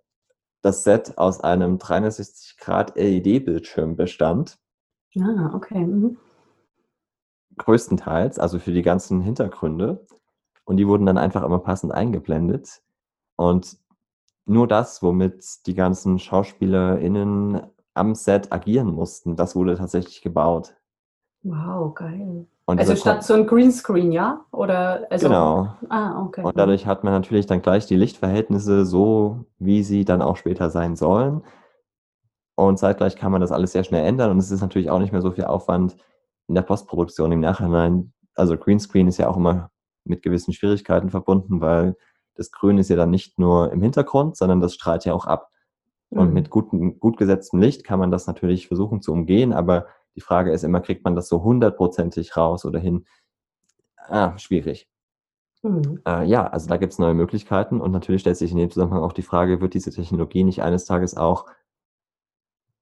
das 0.64 0.83
Set 0.83 1.18
aus 1.18 1.40
einem 1.42 1.79
360 1.79 2.57
Grad 2.57 2.96
LED-Bildschirm 2.96 3.96
bestand. 3.96 4.59
Ah, 5.20 5.53
okay. 5.55 5.87
Mhm. 5.87 6.16
Größtenteils, 7.59 8.38
also 8.38 8.59
für 8.59 8.72
die 8.72 8.83
ganzen 8.83 9.20
Hintergründe. 9.20 10.07
Und 10.64 10.79
die 10.79 10.88
wurden 10.88 11.05
dann 11.05 11.18
einfach 11.18 11.42
immer 11.42 11.59
passend 11.59 11.92
eingeblendet. 11.92 12.83
Und 13.37 13.77
nur 14.46 14.66
das, 14.66 15.03
womit 15.03 15.66
die 15.66 15.74
ganzen 15.74 16.18
SchauspielerInnen 16.18 17.62
am 17.92 18.14
Set 18.14 18.50
agieren 18.50 18.88
mussten, 18.88 19.37
das 19.37 19.55
wurde 19.55 19.77
tatsächlich 19.77 20.22
gebaut. 20.22 20.74
Wow, 21.42 21.94
geil. 21.94 22.46
Und 22.66 22.81
also 22.81 22.96
statt 22.96 23.22
so 23.22 23.35
ein 23.35 23.46
Greenscreen, 23.46 24.11
ja? 24.11 24.44
Oder 24.50 25.07
also, 25.11 25.29
genau. 25.29 25.74
Ah, 25.90 26.22
okay. 26.22 26.42
Und 26.42 26.57
dadurch 26.57 26.87
hat 26.87 27.05
man 27.05 27.12
natürlich 27.12 27.46
dann 27.46 27.61
gleich 27.61 27.87
die 27.87 27.96
Lichtverhältnisse 27.96 28.87
so, 28.87 29.44
wie 29.59 29.83
sie 29.83 30.05
dann 30.05 30.22
auch 30.22 30.38
später 30.38 30.70
sein 30.70 30.96
sollen. 30.96 31.42
Und 32.57 32.79
zeitgleich 32.79 33.16
kann 33.16 33.33
man 33.33 33.40
das 33.40 33.53
alles 33.53 33.72
sehr 33.72 33.85
schnell 33.85 34.07
ändern 34.07 34.31
und 34.31 34.38
es 34.38 34.50
ist 34.50 34.61
natürlich 34.61 34.88
auch 34.88 35.00
nicht 35.00 35.12
mehr 35.12 35.20
so 35.20 35.33
viel 35.33 35.44
Aufwand 35.44 35.96
in 36.46 36.55
der 36.55 36.62
Postproduktion 36.62 37.33
im 37.33 37.40
Nachhinein. 37.40 38.12
Also 38.35 38.57
Greenscreen 38.57 39.09
ist 39.09 39.18
ja 39.18 39.29
auch 39.29 39.37
immer 39.37 39.70
mit 40.05 40.22
gewissen 40.22 40.53
Schwierigkeiten 40.53 41.11
verbunden, 41.11 41.61
weil 41.61 41.96
das 42.37 42.50
Grün 42.50 42.79
ist 42.79 42.90
ja 42.90 42.96
dann 42.96 43.11
nicht 43.11 43.38
nur 43.38 43.72
im 43.72 43.83
Hintergrund, 43.83 44.37
sondern 44.37 44.61
das 44.61 44.74
strahlt 44.74 45.05
ja 45.05 45.14
auch 45.14 45.27
ab. 45.27 45.50
Und 46.11 46.29
mhm. 46.29 46.35
mit 46.35 46.50
gutem, 46.50 47.00
gut 47.00 47.16
gesetztem 47.16 47.61
Licht 47.61 47.85
kann 47.85 47.98
man 47.98 48.11
das 48.11 48.27
natürlich 48.27 48.68
versuchen 48.68 49.03
zu 49.03 49.12
umgehen, 49.12 49.53
aber 49.53 49.87
die 50.16 50.20
Frage 50.20 50.53
ist 50.53 50.64
immer, 50.64 50.81
kriegt 50.81 51.05
man 51.05 51.16
das 51.16 51.29
so 51.29 51.42
hundertprozentig 51.42 52.37
raus 52.37 52.64
oder 52.64 52.79
hin? 52.79 53.07
Ah, 53.96 54.37
schwierig. 54.38 54.88
Mhm. 55.62 56.00
Äh, 56.07 56.24
ja, 56.27 56.46
also 56.46 56.68
da 56.68 56.77
gibt 56.77 56.92
es 56.92 56.98
neue 56.98 57.14
Möglichkeiten 57.14 57.81
und 57.81 57.90
natürlich 57.90 58.20
stellt 58.20 58.37
sich 58.37 58.53
in 58.53 58.59
dem 58.59 58.70
Zusammenhang 58.70 59.03
auch 59.03 59.12
die 59.12 59.22
Frage, 59.22 59.61
wird 59.61 59.74
diese 59.74 59.90
Technologie 59.90 60.44
nicht 60.44 60.62
eines 60.62 60.85
Tages 60.85 61.16
auch 61.16 61.46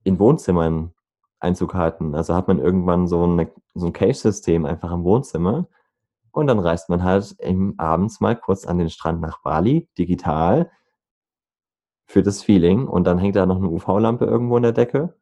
in 0.04 0.18
Wohnzimmern 0.18 0.92
Einzug 1.38 1.74
halten? 1.74 2.14
Also 2.14 2.34
hat 2.34 2.48
man 2.48 2.58
irgendwann 2.58 3.06
so, 3.06 3.22
eine, 3.24 3.50
so 3.74 3.86
ein 3.86 3.92
Cave-System 3.92 4.64
einfach 4.64 4.92
im 4.92 5.04
Wohnzimmer 5.04 5.68
und 6.32 6.46
dann 6.46 6.58
reist 6.58 6.88
man 6.88 7.02
halt 7.02 7.36
eben 7.40 7.78
abends 7.78 8.20
mal 8.20 8.36
kurz 8.36 8.66
an 8.66 8.78
den 8.78 8.90
Strand 8.90 9.20
nach 9.20 9.42
Bali, 9.42 9.88
digital, 9.98 10.70
für 12.06 12.22
das 12.22 12.42
Feeling 12.42 12.86
und 12.86 13.04
dann 13.04 13.18
hängt 13.18 13.36
da 13.36 13.46
noch 13.46 13.56
eine 13.56 13.68
UV-Lampe 13.68 14.24
irgendwo 14.24 14.56
in 14.56 14.64
der 14.64 14.72
Decke. 14.72 15.14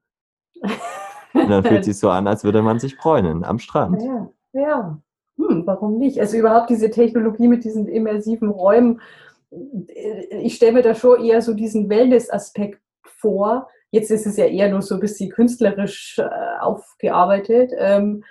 Und 1.34 1.48
dann 1.48 1.64
fühlt 1.64 1.84
sich 1.84 1.98
so 1.98 2.10
an, 2.10 2.26
als 2.26 2.44
würde 2.44 2.62
man 2.62 2.78
sich 2.78 2.96
bräunen 2.96 3.44
am 3.44 3.58
Strand. 3.58 4.02
Ja, 4.02 4.28
ja. 4.52 5.02
Hm, 5.36 5.62
warum 5.66 5.98
nicht? 5.98 6.20
Also 6.20 6.36
überhaupt 6.36 6.70
diese 6.70 6.90
Technologie 6.90 7.48
mit 7.48 7.64
diesen 7.64 7.88
immersiven 7.88 8.50
Räumen, 8.50 9.00
äh, 9.50 10.38
ich 10.42 10.56
stelle 10.56 10.72
mir 10.72 10.82
da 10.82 10.94
schon 10.94 11.24
eher 11.24 11.42
so 11.42 11.54
diesen 11.54 11.88
Wellness-Aspekt 11.88 12.80
vor. 13.04 13.68
Jetzt 13.90 14.10
ist 14.10 14.26
es 14.26 14.36
ja 14.36 14.46
eher 14.46 14.70
nur 14.70 14.82
so 14.82 14.94
ein 14.94 15.00
bisschen 15.00 15.30
künstlerisch 15.30 16.18
äh, 16.18 16.60
aufgearbeitet. 16.60 17.72
Ähm, 17.76 18.24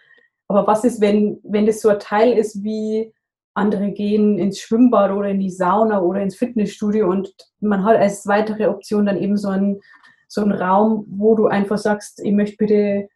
aber 0.48 0.68
was 0.68 0.84
ist, 0.84 1.02
wenn, 1.02 1.40
wenn 1.44 1.66
das 1.66 1.82
so 1.82 1.90
ein 1.90 2.00
Teil 2.00 2.38
ist 2.38 2.64
wie 2.64 3.14
andere 3.54 3.92
gehen 3.92 4.40
ins 4.40 4.60
Schwimmbad 4.60 5.12
oder 5.12 5.30
in 5.30 5.40
die 5.40 5.50
Sauna 5.50 6.02
oder 6.02 6.22
ins 6.22 6.36
Fitnessstudio 6.36 7.10
und 7.10 7.34
man 7.60 7.84
hat 7.84 7.98
als 7.98 8.26
weitere 8.26 8.68
Option 8.68 9.06
dann 9.06 9.18
eben 9.18 9.38
so 9.38 9.50
einen, 9.50 9.82
so 10.30 10.42
einen 10.42 10.54
Raum, 10.54 11.06
wo 11.10 11.36
du 11.36 11.48
einfach 11.48 11.78
sagst, 11.78 12.22
ich 12.24 12.32
möchte 12.32 12.58
bitte 12.58 13.10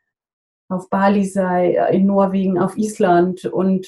auf 0.68 0.90
Bali 0.90 1.24
sein, 1.24 1.76
in 1.92 2.08
Norwegen, 2.08 2.60
auf 2.60 2.78
Island 2.78 3.46
und 3.46 3.88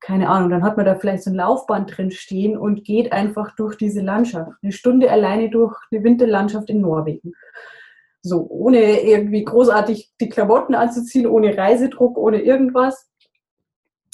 keine 0.00 0.28
Ahnung, 0.28 0.50
dann 0.50 0.62
hat 0.62 0.76
man 0.76 0.86
da 0.86 0.94
vielleicht 0.94 1.22
so 1.22 1.30
ein 1.30 1.36
Laufband 1.36 1.96
drin 1.96 2.10
stehen 2.10 2.56
und 2.58 2.84
geht 2.84 3.12
einfach 3.12 3.56
durch 3.56 3.76
diese 3.76 4.02
Landschaft. 4.02 4.52
Eine 4.62 4.72
Stunde 4.72 5.10
alleine 5.10 5.48
durch 5.48 5.74
eine 5.90 6.04
Winterlandschaft 6.04 6.68
in 6.70 6.80
Norwegen. 6.80 7.32
So, 8.22 8.46
ohne 8.48 9.00
irgendwie 9.02 9.44
großartig 9.44 10.12
die 10.20 10.28
Klamotten 10.28 10.74
anzuziehen, 10.74 11.26
ohne 11.26 11.56
Reisedruck, 11.56 12.18
ohne 12.18 12.42
irgendwas 12.42 13.08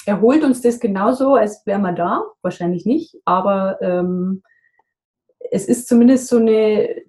erholt 0.05 0.43
uns 0.43 0.61
das 0.61 0.79
genauso, 0.79 1.35
als 1.35 1.65
wäre 1.65 1.79
man 1.79 1.95
da? 1.95 2.23
Wahrscheinlich 2.41 2.85
nicht, 2.85 3.15
aber 3.25 3.81
ähm, 3.81 4.43
es 5.51 5.65
ist 5.65 5.87
zumindest 5.87 6.27
so 6.27 6.37
eine, 6.37 7.02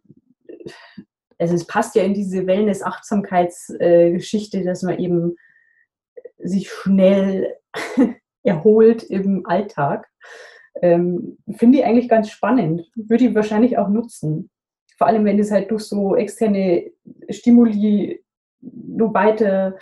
also 1.39 1.55
es 1.55 1.67
passt 1.67 1.95
ja 1.95 2.03
in 2.03 2.15
diese 2.15 2.47
Wellness-Achtsamkeitsgeschichte, 2.47 4.59
äh, 4.59 4.65
dass 4.65 4.83
man 4.83 4.99
eben 4.99 5.37
sich 6.39 6.71
schnell 6.71 7.55
erholt 8.43 9.05
im 9.05 9.47
Alltag. 9.47 10.09
Ähm, 10.83 11.39
Finde 11.57 11.79
ich 11.79 11.85
eigentlich 11.85 12.09
ganz 12.09 12.31
spannend. 12.31 12.91
Würde 12.95 13.25
ich 13.25 13.35
wahrscheinlich 13.35 13.79
auch 13.79 13.89
nutzen. 13.89 14.51
Vor 14.97 15.07
allem, 15.07 15.25
wenn 15.25 15.39
es 15.39 15.51
halt 15.51 15.71
durch 15.71 15.85
so 15.85 16.17
externe 16.17 16.91
Stimuli 17.31 18.23
nur 18.61 19.15
weiter 19.15 19.79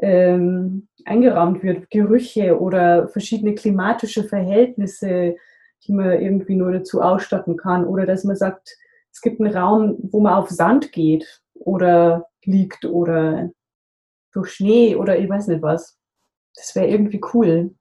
ähm, 0.00 0.88
eingerahmt 1.04 1.62
wird, 1.62 1.90
Gerüche 1.90 2.60
oder 2.60 3.08
verschiedene 3.08 3.54
klimatische 3.54 4.24
Verhältnisse, 4.24 5.36
die 5.86 5.92
man 5.92 6.20
irgendwie 6.20 6.54
nur 6.54 6.72
dazu 6.72 7.02
ausstatten 7.02 7.56
kann. 7.56 7.86
Oder 7.86 8.06
dass 8.06 8.24
man 8.24 8.36
sagt, 8.36 8.76
gibt 9.22 9.40
einen 9.40 9.56
Raum, 9.56 9.96
wo 10.10 10.20
man 10.20 10.34
auf 10.34 10.50
Sand 10.50 10.92
geht 10.92 11.42
oder 11.54 12.28
liegt 12.44 12.84
oder 12.84 13.50
durch 14.32 14.50
Schnee 14.50 14.96
oder 14.96 15.18
ich 15.18 15.28
weiß 15.28 15.48
nicht 15.48 15.62
was. 15.62 15.98
Das 16.54 16.74
wäre 16.74 16.88
irgendwie 16.88 17.20
cool. 17.32 17.74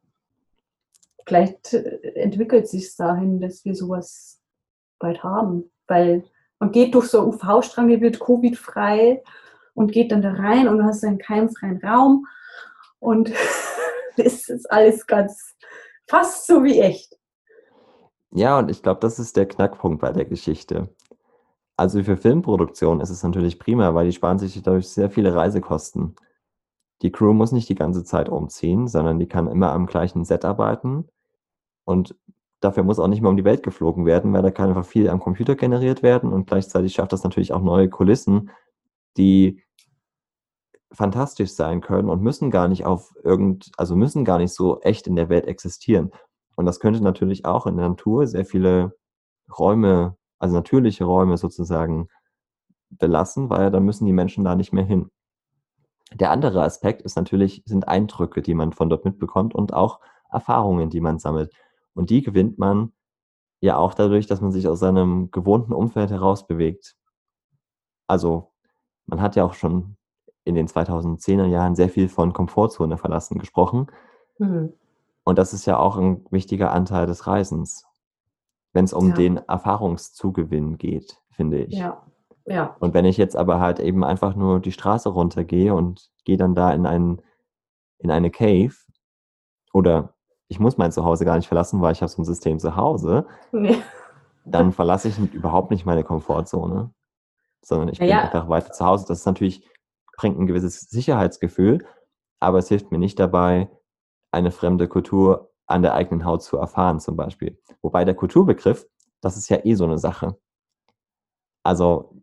Vielleicht 1.26 1.74
äh, 1.74 2.14
entwickelt 2.16 2.68
sich 2.68 2.96
dahin, 2.96 3.40
dass 3.42 3.66
wir 3.66 3.76
sowas 3.76 4.42
bald 5.00 5.24
haben, 5.24 5.72
weil 5.88 6.24
man 6.60 6.72
geht 6.72 6.94
durch 6.94 7.08
so 7.08 7.24
UV-Stränge, 7.24 8.02
wird 8.02 8.20
Covid-frei 8.20 9.24
und 9.74 9.92
geht 9.92 10.12
dann 10.12 10.22
da 10.22 10.34
rein 10.34 10.68
und 10.68 10.78
du 10.78 10.84
hast 10.84 11.04
einen 11.04 11.18
keimfreien 11.18 11.84
Raum 11.84 12.28
und 13.00 13.32
es 14.18 14.48
ist 14.48 14.72
alles 14.72 15.08
ganz 15.08 15.56
fast 16.08 16.46
so 16.46 16.64
wie 16.64 16.80
echt. 16.80 17.18
Ja, 18.34 18.60
und 18.60 18.70
ich 18.70 18.82
glaube, 18.82 19.00
das 19.02 19.20
ist 19.20 19.36
der 19.36 19.48
Knackpunkt 19.48 20.02
bei 20.02 20.12
der 20.12 20.26
Geschichte. 20.26 20.90
Also 21.82 22.04
für 22.04 22.16
Filmproduktion 22.16 23.02
ist 23.02 23.10
es 23.10 23.24
natürlich 23.24 23.58
prima, 23.58 23.96
weil 23.96 24.06
die 24.06 24.12
sparen 24.12 24.38
sich 24.38 24.62
dadurch 24.62 24.88
sehr 24.88 25.10
viele 25.10 25.34
Reisekosten. 25.34 26.16
Die 27.02 27.12
Crew 27.12 27.34
muss 27.34 27.54
nicht 27.54 27.70
die 27.70 27.76
ganze 27.76 28.04
Zeit 28.04 28.30
umziehen, 28.30 28.88
sondern 28.88 29.18
die 29.18 29.26
kann 29.28 29.48
immer 29.48 29.72
am 29.72 29.88
gleichen 29.88 30.24
Set 30.24 30.46
arbeiten. 30.46 31.08
Und 31.84 32.16
dafür 32.60 32.84
muss 32.84 33.00
auch 33.00 33.08
nicht 33.08 33.22
mehr 33.22 33.32
um 33.32 33.36
die 33.38 33.46
Welt 33.46 33.64
geflogen 33.64 34.06
werden, 34.06 34.32
weil 34.32 34.44
da 34.44 34.52
kann 34.52 34.70
einfach 34.70 34.86
viel 34.86 35.10
am 35.10 35.20
Computer 35.20 35.56
generiert 35.56 36.04
werden 36.04 36.32
und 36.32 36.46
gleichzeitig 36.46 36.94
schafft 36.94 37.14
das 37.14 37.24
natürlich 37.24 37.52
auch 37.52 37.64
neue 37.64 37.90
Kulissen, 37.90 38.52
die 39.18 39.64
fantastisch 40.92 41.54
sein 41.54 41.82
können 41.82 42.10
und 42.10 42.22
müssen 42.22 42.52
gar 42.52 42.68
nicht 42.68 42.86
auf 42.86 43.12
irgend, 43.24 43.72
also 43.78 43.96
müssen 43.96 44.24
gar 44.24 44.38
nicht 44.38 44.54
so 44.54 44.82
echt 44.82 45.08
in 45.08 45.16
der 45.16 45.30
Welt 45.30 45.48
existieren. 45.48 46.12
Und 46.56 46.68
das 46.68 46.80
könnte 46.80 47.04
natürlich 47.04 47.44
auch 47.46 47.66
in 47.66 47.78
der 47.78 47.90
Natur 47.90 48.28
sehr 48.28 48.46
viele 48.46 48.96
Räume, 49.58 50.16
also 50.42 50.56
natürliche 50.56 51.06
Räume 51.06 51.38
sozusagen 51.38 52.10
belassen, 52.90 53.50
weil 53.50 53.72
dann 53.72 53.86
müssen 53.86 54.06
die 54.06 54.14
Menschen 54.14 54.44
da 54.44 54.56
nicht 54.56 54.74
mehr 54.74 54.84
hin. 54.84 55.12
Der 56.14 56.32
andere 56.32 56.64
Aspekt 56.64 57.04
ist 57.04 57.16
natürlich, 57.16 57.62
sind 57.66 57.88
Eindrücke, 57.88 58.42
die 58.42 58.54
man 58.54 58.74
von 58.74 58.90
dort 58.90 59.06
mitbekommt 59.06 59.56
und 59.56 59.74
auch 59.74 60.00
Erfahrungen, 60.30 60.90
die 60.90 61.00
man 61.00 61.20
sammelt. 61.20 61.54
Und 61.94 62.10
die 62.10 62.22
gewinnt 62.22 62.58
man 62.58 62.92
ja 63.62 63.78
auch 63.78 63.94
dadurch, 63.94 64.26
dass 64.28 64.42
man 64.42 64.52
sich 64.52 64.68
aus 64.68 64.80
seinem 64.80 65.30
gewohnten 65.32 65.74
Umfeld 65.74 66.10
herausbewegt. 66.10 66.96
Also 68.08 68.52
man 69.06 69.22
hat 69.22 69.36
ja 69.36 69.46
auch 69.46 69.54
schon 69.54 69.96
in 70.44 70.56
den 70.56 70.68
2010er 70.68 71.46
Jahren 71.46 71.76
sehr 71.76 71.90
viel 71.90 72.10
von 72.10 72.34
Komfortzone 72.34 72.98
verlassen 72.98 73.38
gesprochen. 73.38 73.88
Mhm. 74.40 74.74
Und 75.24 75.38
das 75.38 75.54
ist 75.54 75.68
ja 75.68 75.78
auch 75.78 75.98
ein 75.98 76.26
wichtiger 76.32 76.72
Anteil 76.72 77.06
des 77.06 77.28
Reisens, 77.28 77.86
wenn 78.74 78.86
es 78.86 78.94
um 78.94 79.10
ja. 79.10 79.16
den 79.16 79.38
Erfahrungszugewinn 79.38 80.78
geht, 80.78 81.18
finde 81.32 81.64
ich. 81.64 81.76
Ja. 81.76 82.06
Ja. 82.46 82.76
Und 82.80 82.94
wenn 82.94 83.06
ich 83.06 83.18
jetzt 83.18 83.36
aber 83.36 83.60
halt 83.60 83.80
eben 83.80 84.04
einfach 84.04 84.36
nur 84.36 84.60
die 84.60 84.72
Straße 84.72 85.10
runtergehe 85.10 85.74
und 85.74 86.10
gehe 86.26 86.38
dann 86.38 86.56
da 86.56 86.72
in, 86.72 86.86
einen, 86.86 87.22
in 88.00 88.12
eine 88.12 88.32
Cave 88.32 88.74
oder 89.74 90.16
ich 90.48 90.60
muss 90.60 90.78
mein 90.78 90.92
Zuhause 90.92 91.24
gar 91.24 91.38
nicht 91.38 91.48
verlassen, 91.48 91.82
weil 91.82 91.94
ich 91.94 92.02
habe 92.02 92.12
so 92.12 92.22
ein 92.22 92.26
System 92.26 92.60
zu 92.60 92.76
Hause. 92.76 93.26
Nee. 93.52 93.78
dann 94.46 94.72
verlasse 94.72 95.08
ich 95.08 95.18
überhaupt 95.34 95.72
nicht 95.72 95.86
meine 95.86 96.04
Komfortzone, 96.04 96.94
sondern 97.64 97.90
ich 97.90 98.00
Naja. 98.00 98.18
bin 98.18 98.26
einfach 98.26 98.50
weiter 98.50 98.72
zu 98.72 98.86
Hause. 98.86 99.06
Das 99.08 99.20
ist 99.20 99.26
natürlich, 99.26 99.68
bringt 100.18 100.40
ein 100.40 100.48
gewisses 100.48 100.82
Sicherheitsgefühl, 100.90 101.86
aber 102.40 102.58
es 102.58 102.68
hilft 102.68 102.92
mir 102.92 102.98
nicht 102.98 103.20
dabei, 103.20 103.70
eine 104.32 104.52
fremde 104.52 104.88
Kultur 104.88 105.51
an 105.72 105.82
der 105.82 105.94
eigenen 105.94 106.26
Haut 106.26 106.44
zu 106.44 106.58
erfahren, 106.58 107.00
zum 107.00 107.16
Beispiel. 107.16 107.60
Wobei 107.82 108.06
der 108.06 108.16
Kulturbegriff, 108.16 108.88
das 109.22 109.38
ist 109.38 109.50
ja 109.50 109.60
eh 109.64 109.76
so 109.76 109.86
eine 109.86 109.98
Sache. 109.98 110.38
Also 111.64 112.22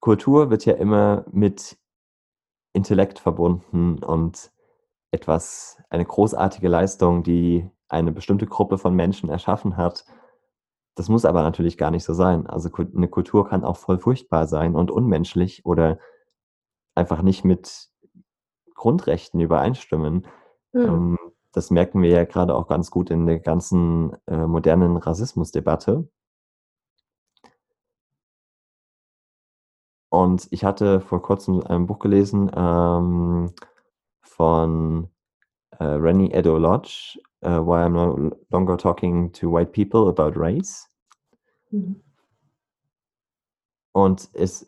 Kultur 0.00 0.50
wird 0.50 0.66
ja 0.66 0.74
immer 0.74 1.24
mit 1.32 1.78
Intellekt 2.74 3.18
verbunden 3.18 4.02
und 4.02 4.52
etwas, 5.12 5.80
eine 5.88 6.04
großartige 6.04 6.68
Leistung, 6.68 7.22
die 7.22 7.70
eine 7.88 8.12
bestimmte 8.12 8.46
Gruppe 8.46 8.78
von 8.78 8.94
Menschen 8.94 9.30
erschaffen 9.30 9.76
hat. 9.76 10.04
Das 10.96 11.08
muss 11.08 11.24
aber 11.24 11.42
natürlich 11.42 11.78
gar 11.78 11.90
nicht 11.90 12.04
so 12.04 12.12
sein. 12.14 12.46
Also 12.46 12.68
eine 12.76 13.08
Kultur 13.08 13.48
kann 13.48 13.64
auch 13.64 13.76
voll 13.76 13.98
furchtbar 13.98 14.46
sein 14.46 14.74
und 14.74 14.90
unmenschlich 14.90 15.64
oder 15.64 15.98
einfach 16.94 17.22
nicht 17.22 17.44
mit 17.44 17.88
Grundrechten 18.74 19.40
übereinstimmen. 19.40 20.26
Hm. 20.74 20.82
Ähm, 20.82 21.18
das 21.52 21.70
merken 21.70 22.02
wir 22.02 22.10
ja 22.10 22.24
gerade 22.24 22.54
auch 22.54 22.66
ganz 22.66 22.90
gut 22.90 23.10
in 23.10 23.26
der 23.26 23.38
ganzen 23.38 24.16
äh, 24.26 24.46
modernen 24.46 24.96
Rassismusdebatte. 24.96 26.08
Und 30.10 30.48
ich 30.50 30.64
hatte 30.64 31.00
vor 31.00 31.22
kurzem 31.22 31.62
ein 31.64 31.86
Buch 31.86 31.98
gelesen 31.98 32.50
ähm, 32.54 33.52
von 34.20 35.08
äh, 35.78 35.84
Rennie 35.84 36.32
Edo 36.32 36.58
Lodge, 36.58 37.18
äh, 37.40 37.50
Why 37.50 37.86
I'm 37.86 37.90
No 37.90 38.36
Longer 38.50 38.76
Talking 38.76 39.32
to 39.32 39.52
White 39.52 39.72
People 39.72 40.08
About 40.08 40.38
Race. 40.38 40.88
Mhm. 41.70 42.00
Und 43.92 44.28
es, 44.32 44.66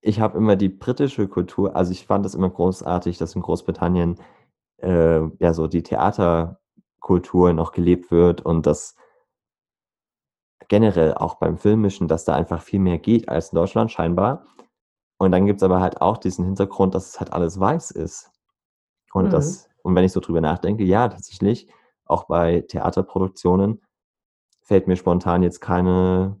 ich 0.00 0.20
habe 0.20 0.38
immer 0.38 0.54
die 0.54 0.68
britische 0.68 1.26
Kultur, 1.26 1.74
also 1.74 1.90
ich 1.90 2.06
fand 2.06 2.24
es 2.26 2.34
immer 2.34 2.50
großartig, 2.50 3.18
dass 3.18 3.34
in 3.34 3.42
Großbritannien 3.42 4.20
äh, 4.78 5.20
ja 5.38 5.54
so 5.54 5.66
die 5.68 5.82
Theaterkultur 5.82 7.52
noch 7.52 7.72
gelebt 7.72 8.10
wird 8.10 8.40
und 8.40 8.66
dass 8.66 8.96
generell 10.68 11.14
auch 11.14 11.36
beim 11.36 11.56
Filmischen, 11.58 12.08
dass 12.08 12.24
da 12.24 12.34
einfach 12.34 12.62
viel 12.62 12.80
mehr 12.80 12.98
geht 12.98 13.28
als 13.28 13.52
in 13.52 13.56
Deutschland 13.56 13.90
scheinbar. 13.90 14.44
Und 15.18 15.32
dann 15.32 15.46
gibt 15.46 15.58
es 15.58 15.62
aber 15.62 15.80
halt 15.80 16.00
auch 16.00 16.18
diesen 16.18 16.44
Hintergrund, 16.44 16.94
dass 16.94 17.08
es 17.08 17.20
halt 17.20 17.32
alles 17.32 17.58
weiß 17.58 17.90
ist. 17.90 18.30
Und 19.12 19.26
Mhm. 19.26 19.30
das, 19.30 19.68
und 19.82 19.94
wenn 19.94 20.04
ich 20.04 20.12
so 20.12 20.20
drüber 20.20 20.40
nachdenke, 20.40 20.84
ja, 20.84 21.08
tatsächlich, 21.08 21.68
auch 22.04 22.24
bei 22.24 22.62
Theaterproduktionen 22.62 23.82
fällt 24.62 24.86
mir 24.86 24.96
spontan 24.96 25.42
jetzt 25.42 25.60
keine 25.60 26.40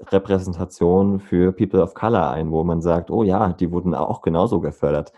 Repräsentation 0.00 1.20
für 1.20 1.52
People 1.52 1.82
of 1.82 1.94
Color 1.94 2.30
ein, 2.30 2.50
wo 2.50 2.64
man 2.64 2.82
sagt, 2.82 3.10
oh 3.10 3.22
ja, 3.22 3.52
die 3.52 3.70
wurden 3.70 3.94
auch 3.94 4.22
genauso 4.22 4.60
gefördert. 4.60 5.12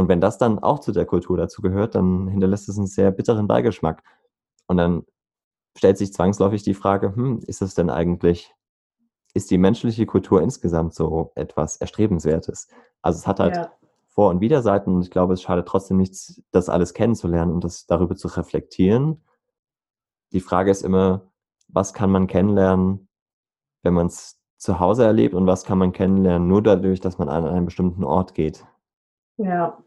Und 0.00 0.08
wenn 0.08 0.20
das 0.20 0.38
dann 0.38 0.58
auch 0.58 0.78
zu 0.80 0.92
der 0.92 1.04
Kultur 1.04 1.36
dazu 1.36 1.60
gehört, 1.60 1.94
dann 1.94 2.26
hinterlässt 2.26 2.68
es 2.68 2.78
einen 2.78 2.86
sehr 2.86 3.10
bitteren 3.10 3.46
Beigeschmack. 3.46 4.02
Und 4.66 4.78
dann 4.78 5.04
stellt 5.76 5.98
sich 5.98 6.12
zwangsläufig 6.12 6.62
die 6.62 6.74
Frage, 6.74 7.14
hm, 7.14 7.40
ist 7.46 7.60
es 7.60 7.74
denn 7.74 7.90
eigentlich, 7.90 8.54
ist 9.34 9.50
die 9.50 9.58
menschliche 9.58 10.06
Kultur 10.06 10.40
insgesamt 10.40 10.94
so 10.94 11.32
etwas 11.34 11.76
Erstrebenswertes? 11.76 12.68
Also 13.02 13.18
es 13.18 13.26
hat 13.26 13.40
halt 13.40 13.56
Ja. 13.56 13.70
Vor- 14.08 14.30
und 14.30 14.40
Widerseiten 14.40 14.94
und 14.94 15.02
ich 15.02 15.10
glaube, 15.10 15.34
es 15.34 15.42
schadet 15.42 15.68
trotzdem 15.68 15.98
nichts, 15.98 16.42
das 16.50 16.68
alles 16.68 16.94
kennenzulernen 16.94 17.52
und 17.52 17.62
das 17.62 17.86
darüber 17.86 18.16
zu 18.16 18.26
reflektieren. 18.28 19.22
Die 20.32 20.40
Frage 20.40 20.70
ist 20.70 20.82
immer, 20.82 21.30
was 21.68 21.94
kann 21.94 22.10
man 22.10 22.26
kennenlernen, 22.26 23.08
wenn 23.82 23.94
man 23.94 24.06
es 24.06 24.40
zu 24.56 24.80
Hause 24.80 25.04
erlebt 25.04 25.34
und 25.34 25.46
was 25.46 25.64
kann 25.64 25.78
man 25.78 25.92
kennenlernen 25.92 26.48
nur 26.48 26.62
dadurch, 26.62 27.00
dass 27.00 27.18
man 27.18 27.28
an 27.28 27.46
einen 27.46 27.66
bestimmten 27.66 28.02
Ort 28.02 28.34
geht. 28.34 28.66
Ja, 29.36 29.78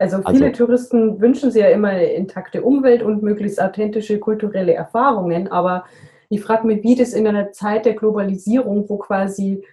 also 0.00 0.16
Also- 0.16 0.32
viele 0.32 0.52
Touristen 0.52 1.20
wünschen 1.20 1.50
sich 1.50 1.62
ja 1.62 1.68
immer 1.68 1.88
eine 1.88 2.12
intakte 2.12 2.62
Umwelt 2.62 3.02
und 3.02 3.22
möglichst 3.22 3.60
authentische 3.60 4.18
kulturelle 4.18 4.74
Erfahrungen, 4.74 5.48
aber 5.48 5.84
ich 6.28 6.40
frage 6.40 6.66
mich, 6.66 6.82
wie 6.82 6.94
das 6.94 7.12
in 7.12 7.26
einer 7.26 7.52
Zeit 7.52 7.86
der 7.86 7.94
Globalisierung, 7.94 8.88
wo 8.88 8.98
quasi 8.98 9.64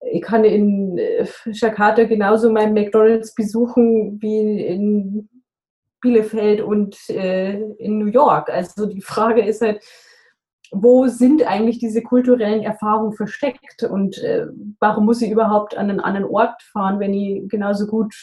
ich 0.00 0.22
kann 0.22 0.44
in 0.44 0.96
äh, 0.98 1.26
Jakarta 1.46 2.04
genauso 2.04 2.50
meinen 2.52 2.72
McDonalds 2.72 3.34
besuchen 3.34 4.20
wie 4.22 4.64
in 4.64 5.28
Bielefeld 6.00 6.60
und 6.60 6.96
äh, 7.08 7.58
in 7.78 7.98
New 7.98 8.06
York. 8.06 8.48
Also 8.48 8.86
die 8.86 9.02
Frage 9.02 9.44
ist 9.44 9.60
halt, 9.60 9.82
wo 10.70 11.08
sind 11.08 11.42
eigentlich 11.46 11.78
diese 11.78 12.02
kulturellen 12.02 12.62
Erfahrungen 12.62 13.12
versteckt 13.12 13.82
und 13.82 14.18
äh, 14.18 14.46
warum 14.78 15.06
muss 15.06 15.22
ich 15.22 15.30
überhaupt 15.30 15.76
an 15.76 15.90
einen 15.90 16.00
anderen 16.00 16.26
Ort 16.26 16.62
fahren, 16.62 17.00
wenn 17.00 17.14
ich 17.14 17.48
genauso 17.48 17.86
gut 17.86 18.14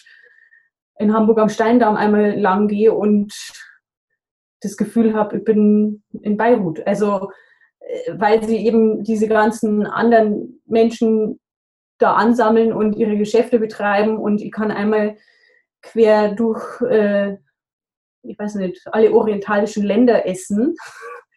in 0.98 1.14
Hamburg 1.14 1.40
am 1.40 1.50
Steindamm 1.50 1.96
einmal 1.96 2.40
lang 2.40 2.68
gehe 2.68 2.94
und 2.94 3.34
das 4.62 4.78
Gefühl 4.78 5.14
habe, 5.14 5.38
ich 5.38 5.44
bin 5.44 6.04
in 6.22 6.38
Beirut. 6.38 6.86
Also 6.88 7.30
äh, 7.80 8.14
weil 8.18 8.44
sie 8.44 8.58
eben 8.58 9.04
diese 9.04 9.28
ganzen 9.28 9.86
anderen 9.86 10.62
Menschen 10.66 11.40
da 11.98 12.14
ansammeln 12.14 12.74
und 12.74 12.96
ihre 12.96 13.18
Geschäfte 13.18 13.60
betreiben 13.60 14.18
und 14.18 14.42
ich 14.42 14.52
kann 14.52 14.72
einmal 14.72 15.18
quer 15.82 16.34
durch, 16.34 16.82
äh, 16.82 17.38
ich 18.24 18.38
weiß 18.38 18.56
nicht, 18.56 18.82
alle 18.92 19.12
orientalischen 19.14 19.84
Länder 19.84 20.26
essen. 20.26 20.76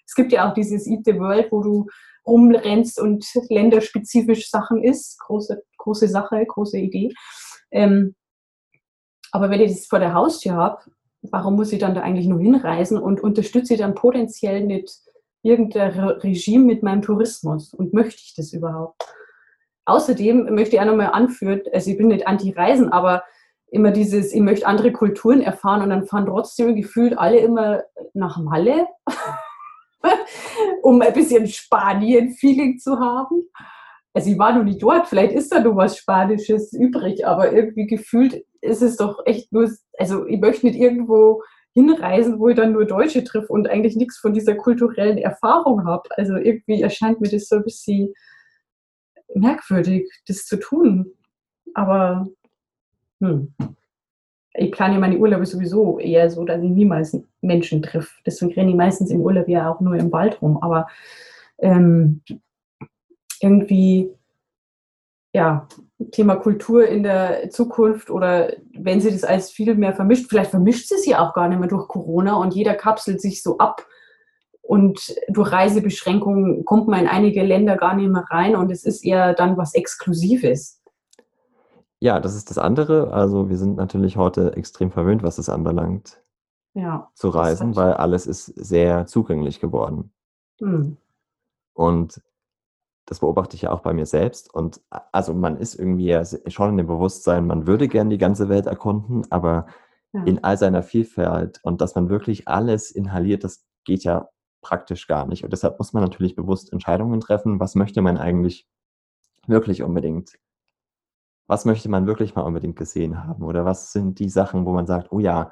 Es 0.07 0.15
gibt 0.15 0.33
ja 0.33 0.49
auch 0.49 0.55
dieses 0.55 0.87
Eat 0.87 1.05
the 1.05 1.19
World, 1.19 1.53
wo 1.53 1.63
du 1.63 1.87
rumrennst 2.27 2.99
und 2.99 3.27
länderspezifisch 3.51 4.49
Sachen 4.49 4.83
isst. 4.83 5.19
Große, 5.21 5.63
große 5.77 6.09
Sache, 6.09 6.47
große 6.47 6.79
Idee. 6.79 7.13
Ähm, 7.71 8.15
aber 9.33 9.51
wenn 9.51 9.61
ich 9.61 9.73
das 9.73 9.87
vor 9.87 9.99
der 9.99 10.15
Haustür 10.15 10.53
habe, 10.55 10.83
warum 11.23 11.57
muss 11.57 11.73
ich 11.73 11.79
dann 11.79 11.95
da 11.95 12.03
eigentlich 12.03 12.27
nur 12.27 12.41
hinreisen 12.41 12.99
und 12.99 13.21
unterstütze 13.21 13.75
ich 13.75 13.81
dann 13.81 13.95
potenziell 13.95 14.65
nicht 14.65 14.91
irgendein 15.43 15.91
Re 15.99 16.23
Regime 16.23 16.65
mit 16.65 16.83
meinem 16.83 17.03
Tourismus? 17.03 17.75
Und 17.75 17.93
möchte 17.93 18.21
ich 18.23 18.35
das 18.37 18.53
überhaupt? 18.53 19.03
Außerdem 19.85 20.55
möchte 20.55 20.77
ich 20.77 20.81
auch 20.81 20.87
nochmal 20.87 21.13
anführen, 21.13 21.63
also 21.73 21.91
ich 21.91 21.97
bin 21.97 22.09
nicht 22.09 22.27
anti-Reisen, 22.27 22.93
aber 22.93 23.25
immer 23.71 23.91
dieses, 23.91 24.33
ich 24.33 24.41
möchte 24.41 24.67
andere 24.67 24.93
Kulturen 24.93 25.41
erfahren 25.41 25.83
und 25.83 25.91
dann 25.91 26.07
fahren 26.07 26.27
trotzdem 26.27 26.77
gefühlt 26.77 27.19
alle 27.19 27.39
immer 27.39 27.83
nach 28.15 28.39
Malle, 28.39 28.87
um 30.83 31.01
ein 31.01 31.13
bisschen 31.13 31.47
Spanien-Feeling 31.47 32.79
zu 32.79 32.99
haben. 32.99 33.49
Also 34.15 34.31
ich 34.31 34.39
war 34.39 34.57
noch 34.57 34.65
nicht 34.65 34.83
dort, 34.83 35.07
vielleicht 35.07 35.33
ist 35.33 35.53
da 35.53 35.61
noch 35.61 35.77
was 35.77 35.99
Spanisches 35.99 36.73
übrig, 36.73 37.27
aber 37.27 37.53
irgendwie 37.53 37.87
gefühlt 37.87 38.45
ist 38.61 38.83
es 38.83 38.97
doch 38.97 39.25
echt 39.27 39.53
nur, 39.53 39.71
also 39.99 40.27
ich 40.27 40.41
möchte 40.41 40.67
nicht 40.67 40.79
irgendwo 40.79 41.43
hinreisen, 41.75 42.41
wo 42.41 42.49
ich 42.49 42.57
dann 42.57 42.73
nur 42.73 42.87
Deutsche 42.87 43.23
treffe 43.23 43.53
und 43.53 43.69
eigentlich 43.69 43.97
nichts 43.97 44.19
von 44.19 44.33
dieser 44.33 44.55
kulturellen 44.55 45.19
Erfahrung 45.19 45.85
habe. 45.85 46.09
Also 46.17 46.37
irgendwie 46.37 46.83
erscheint 46.83 47.21
mir 47.21 47.29
das 47.29 47.49
so 47.49 47.57
ein 47.57 47.65
bisschen 47.65 48.13
merkwürdig, 49.35 50.11
das 50.27 50.47
zu 50.47 50.59
tun. 50.59 51.13
Aber 51.75 52.27
hm. 53.21 53.55
ich 54.55 54.73
plane 54.73 54.99
meine 54.99 55.19
Urlaube 55.19 55.47
sowieso 55.47 55.99
eher 55.99 56.31
so, 56.31 56.45
dass 56.45 56.63
ich 56.63 56.71
niemals 56.71 57.17
Menschen 57.41 57.83
treffe. 57.83 58.11
Deswegen 58.27 58.53
renne 58.55 58.71
ich 58.71 58.77
meistens 58.77 59.11
im 59.11 59.21
Urlaub 59.21 59.49
ja 59.49 59.71
auch 59.71 59.81
nur 59.81 59.95
im 59.95 60.11
Wald 60.11 60.41
rum. 60.43 60.59
Aber 60.61 60.89
ähm, 61.59 62.23
irgendwie, 63.43 64.15
ja, 65.33 65.69
Thema 66.13 66.37
Kultur 66.37 66.87
in 66.87 67.03
der 67.03 67.51
Zukunft 67.51 68.11
oder 68.11 68.53
wenn 68.73 69.01
sie 69.01 69.11
das 69.11 69.25
alles 69.25 69.51
viel 69.51 69.75
mehr 69.75 69.95
vermischt, 69.95 70.29
vielleicht 70.29 70.51
vermischt 70.51 70.89
sie 70.89 70.95
es 70.95 71.07
ja 71.07 71.27
auch 71.27 71.35
gar 71.35 71.49
nicht 71.49 71.59
mehr 71.59 71.69
durch 71.69 71.89
Corona 71.89 72.37
und 72.37 72.55
jeder 72.55 72.75
kapselt 72.75 73.21
sich 73.21 73.43
so 73.43 73.59
ab 73.59 73.85
und 74.63 75.17
durch 75.29 75.51
Reisebeschränkungen 75.51 76.65
kommt 76.65 76.89
man 76.89 77.01
in 77.01 77.09
einige 77.09 77.43
Länder 77.43 77.77
gar 77.77 77.97
nicht 77.97 78.11
mehr 78.11 78.25
rein 78.31 78.55
und 78.55 78.71
es 78.71 78.85
ist 78.85 79.05
eher 79.05 79.35
dann 79.35 79.57
was 79.57 79.75
Exklusives. 79.75 80.83
Ja, 82.01 82.21
das 82.21 82.37
ist 82.37 82.51
das 82.51 82.59
andere. 82.59 83.13
Also 83.13 83.49
wir 83.49 83.57
sind 83.57 83.77
natürlich 83.77 84.17
heute 84.17 84.55
extrem 84.57 84.93
verwöhnt, 84.93 85.23
was 85.23 85.39
es 85.39 85.49
anbelangt, 85.49 86.23
Ja. 86.75 87.11
zu 87.15 87.29
reisen, 87.29 87.75
weil 87.75 87.95
alles 87.95 88.27
ist 88.27 88.45
sehr 88.45 89.07
zugänglich 89.07 89.59
geworden. 89.59 90.13
Hm. 90.61 90.97
Und 91.73 92.21
das 93.09 93.21
beobachte 93.21 93.57
ich 93.57 93.63
ja 93.63 93.71
auch 93.73 93.81
bei 93.81 93.95
mir 93.95 94.07
selbst. 94.07 94.53
Und 94.53 94.81
a- 94.91 95.03
also 95.13 95.35
man 95.35 95.57
ist 95.57 95.75
irgendwie 95.75 96.21
schon 96.49 96.71
in 96.71 96.77
dem 96.79 96.87
Bewusstsein, 96.87 97.47
man 97.47 97.67
würde 97.67 97.89
gern 97.89 98.11
die 98.11 98.19
ganze 98.19 98.49
Welt 98.49 98.67
erkunden, 98.67 99.25
aber 99.31 99.67
Ja. 100.13 100.25
in 100.25 100.43
all 100.45 100.57
seiner 100.59 100.83
Vielfalt 100.83 101.61
und 101.65 101.81
dass 101.81 101.95
man 101.95 102.09
wirklich 102.11 102.49
alles 102.49 102.91
inhaliert, 102.91 103.45
das 103.45 103.67
geht 103.85 104.05
ja 104.05 104.29
praktisch 104.63 105.07
gar 105.07 105.27
nicht. 105.27 105.45
Und 105.45 105.53
deshalb 105.53 105.79
muss 105.79 105.93
man 105.93 106.03
natürlich 106.03 106.35
bewusst 106.37 106.73
Entscheidungen 106.73 107.21
treffen, 107.21 107.61
was 107.61 107.75
möchte 107.75 108.01
man 108.03 108.17
eigentlich 108.19 108.67
wirklich 109.47 109.83
unbedingt, 109.83 110.39
was 111.49 111.65
möchte 111.65 111.89
man 111.89 112.07
wirklich 112.07 112.35
mal 112.35 112.43
unbedingt 112.43 112.77
gesehen 112.77 113.25
haben 113.25 113.43
oder 113.45 113.65
was 113.65 113.93
sind 113.93 114.19
die 114.19 114.29
Sachen, 114.29 114.67
wo 114.67 114.73
man 114.73 114.87
sagt, 114.87 115.13
oh 115.13 115.19
ja, 115.21 115.51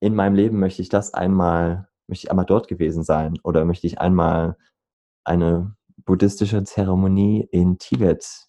in 0.00 0.14
meinem 0.14 0.34
Leben 0.34 0.60
möchte 0.60 0.82
ich 0.82 0.88
das 0.88 1.14
einmal 1.14 1.88
möchte 2.06 2.26
ich 2.26 2.30
einmal 2.30 2.46
dort 2.46 2.68
gewesen 2.68 3.02
sein 3.02 3.38
oder 3.42 3.64
möchte 3.64 3.86
ich 3.86 4.00
einmal 4.00 4.56
eine 5.24 5.74
buddhistische 5.96 6.64
Zeremonie 6.64 7.48
in 7.50 7.78
Tibet 7.78 8.48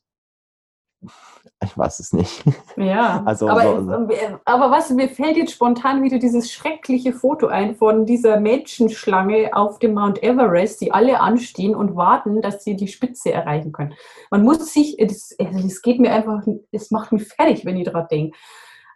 ich 1.64 1.78
weiß 1.78 2.00
es 2.00 2.14
nicht. 2.14 2.44
Ja, 2.76 3.24
also, 3.26 3.50
aber, 3.50 3.82
so, 3.82 4.40
aber 4.46 4.72
was, 4.72 4.90
mir 4.90 5.10
fällt 5.10 5.38
jetzt 5.38 5.54
spontan 5.54 6.04
wieder 6.04 6.20
dieses 6.20 6.52
schreckliche 6.52 7.14
Foto 7.14 7.48
ein 7.48 7.76
von 7.76 8.06
dieser 8.06 8.40
Menschenschlange 8.40 9.52
auf 9.54 9.80
dem 9.80 9.94
Mount 9.94 10.22
Everest, 10.22 10.82
die 10.82 10.92
alle 10.92 11.20
anstehen 11.20 11.76
und 11.76 11.96
warten, 11.96 12.42
dass 12.42 12.64
sie 12.64 12.76
die 12.76 12.88
Spitze 12.88 13.32
erreichen 13.32 13.72
können. 13.72 13.94
Man 14.32 14.44
muss 14.44 14.74
sich, 14.74 14.98
das, 15.00 15.36
das 15.38 15.82
geht 15.82 16.00
mir 16.00 16.12
einfach, 16.12 16.44
es 16.72 16.92
macht 16.92 17.12
mich 17.12 17.28
fertig, 17.28 17.66
wenn 17.66 17.78
ich 17.78 17.86
daran 17.86 18.08
denke. 18.10 18.38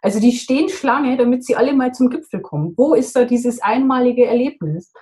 Also 0.02 0.18
die 0.18 0.32
stehen 0.32 0.68
Schlange, 0.70 1.16
damit 1.16 1.44
sie 1.44 1.56
alle 1.56 1.74
mal 1.74 1.92
zum 1.92 2.08
Gipfel 2.08 2.40
kommen. 2.40 2.74
Wo 2.76 2.94
ist 2.94 3.14
da 3.14 3.24
dieses 3.24 3.60
einmalige 3.60 4.26
Erlebnis? 4.26 4.92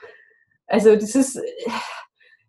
Also 0.67 0.97
das 0.97 1.15
ist, 1.15 1.41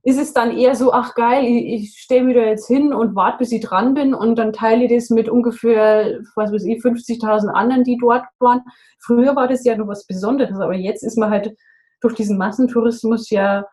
ist 0.10 0.17
es 0.19 0.34
dann 0.34 0.58
eher 0.58 0.76
so, 0.76 0.91
ach 0.91 1.13
geil, 1.13 1.43
ich, 1.45 1.65
ich 1.65 2.00
stelle 2.00 2.24
mich 2.24 2.36
da 2.36 2.41
jetzt 2.41 2.67
hin 2.67 2.93
und 2.93 3.15
warte, 3.15 3.38
bis 3.38 3.52
ich 3.52 3.62
dran 3.62 3.93
bin 3.93 4.13
und 4.13 4.38
dann 4.38 4.54
teile 4.54 4.86
ich 4.86 4.91
das 4.91 5.10
mit 5.10 5.30
ungefähr, 5.30 6.19
was 6.36 6.52
weiß 6.52 6.63
ich, 6.65 6.84
50.000 6.84 7.50
anderen, 7.50 7.84
die 7.84 7.98
dort 7.98 8.24
waren. 8.39 8.62
Früher 9.00 9.36
war 9.36 9.48
das 9.48 9.63
ja 9.63 9.78
noch 9.78 9.88
was 9.88 10.08
Besonderes, 10.08 10.60
aber 10.60 10.74
jetzt 10.74 11.04
ist 11.04 11.17
man 11.17 11.30
halt 11.30 11.56
durch 12.02 12.15
diesen 12.15 12.38
Massentourismus 12.38 13.30
ja, 13.30 13.65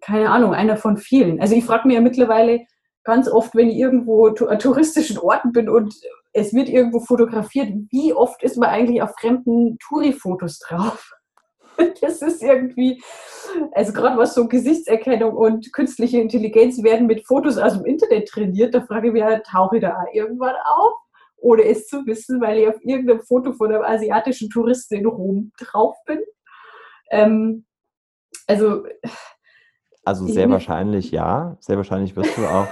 keine 0.00 0.30
Ahnung, 0.30 0.54
einer 0.54 0.76
von 0.76 0.96
vielen. 0.96 1.40
Also 1.40 1.54
ich 1.54 1.64
frage 1.64 1.88
mich 1.88 1.96
ja 1.96 2.00
mittlerweile 2.00 2.60
ganz 3.02 3.28
oft, 3.28 3.54
wenn 3.54 3.68
ich 3.68 3.76
irgendwo 3.76 4.28
an 4.28 4.58
touristischen 4.58 5.18
Orten 5.18 5.52
bin 5.52 5.68
und 5.68 5.94
es 6.32 6.54
wird 6.54 6.68
irgendwo 6.68 7.00
fotografiert, 7.00 7.72
wie 7.90 8.12
oft 8.12 8.42
ist 8.42 8.56
man 8.56 8.68
eigentlich 8.68 9.02
auf 9.02 9.10
fremden 9.18 9.78
Touri-Fotos 9.78 10.60
drauf? 10.60 11.10
das 12.00 12.22
ist 12.22 12.42
irgendwie, 12.42 13.02
also 13.72 13.92
gerade 13.92 14.16
was 14.16 14.34
so 14.34 14.48
Gesichtserkennung 14.48 15.36
und 15.36 15.72
künstliche 15.72 16.20
Intelligenz 16.20 16.82
werden 16.82 17.06
mit 17.06 17.26
Fotos 17.26 17.58
aus 17.58 17.74
dem 17.74 17.84
Internet 17.84 18.28
trainiert, 18.28 18.74
da 18.74 18.82
frage 18.82 19.08
ich 19.08 19.12
mich, 19.12 19.24
tauche 19.50 19.76
ich 19.76 19.82
da 19.82 20.04
irgendwann 20.12 20.56
auf? 20.64 20.94
Ohne 21.42 21.64
es 21.64 21.86
zu 21.86 22.04
wissen, 22.06 22.40
weil 22.40 22.58
ich 22.58 22.68
auf 22.68 22.76
irgendeinem 22.82 23.22
Foto 23.22 23.52
von 23.54 23.72
einem 23.72 23.82
asiatischen 23.82 24.50
Touristen 24.50 24.96
in 24.96 25.06
Rom 25.06 25.52
drauf 25.58 25.96
bin. 26.04 26.20
Ähm, 27.10 27.64
also. 28.46 28.84
Also 30.04 30.26
sehr 30.26 30.50
wahrscheinlich 30.50 31.10
ja. 31.10 31.56
Sehr 31.60 31.76
wahrscheinlich 31.76 32.14
wirst 32.14 32.36
du 32.36 32.44
auch 32.46 32.68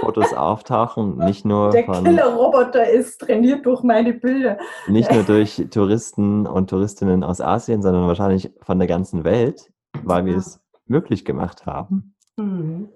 Fotos 0.00 0.32
auftauchen, 0.32 1.18
nicht 1.18 1.44
nur 1.44 1.70
Der 1.70 1.84
von... 1.84 2.04
Der 2.04 2.12
Killer-Roboter 2.12 2.88
ist 2.88 3.20
trainiert 3.20 3.64
durch 3.66 3.82
meine 3.82 4.12
Bilder. 4.12 4.58
Nicht 4.88 5.12
nur 5.12 5.22
durch 5.22 5.66
Touristen 5.70 6.46
und 6.46 6.70
Touristinnen 6.70 7.24
aus 7.24 7.40
Asien, 7.40 7.82
sondern 7.82 8.06
wahrscheinlich 8.06 8.52
von 8.60 8.78
der 8.78 8.88
ganzen 8.88 9.24
Welt, 9.24 9.72
weil 10.02 10.26
wir 10.26 10.36
es 10.36 10.60
möglich 10.86 11.24
gemacht 11.24 11.66
haben. 11.66 12.14
Mhm. 12.36 12.88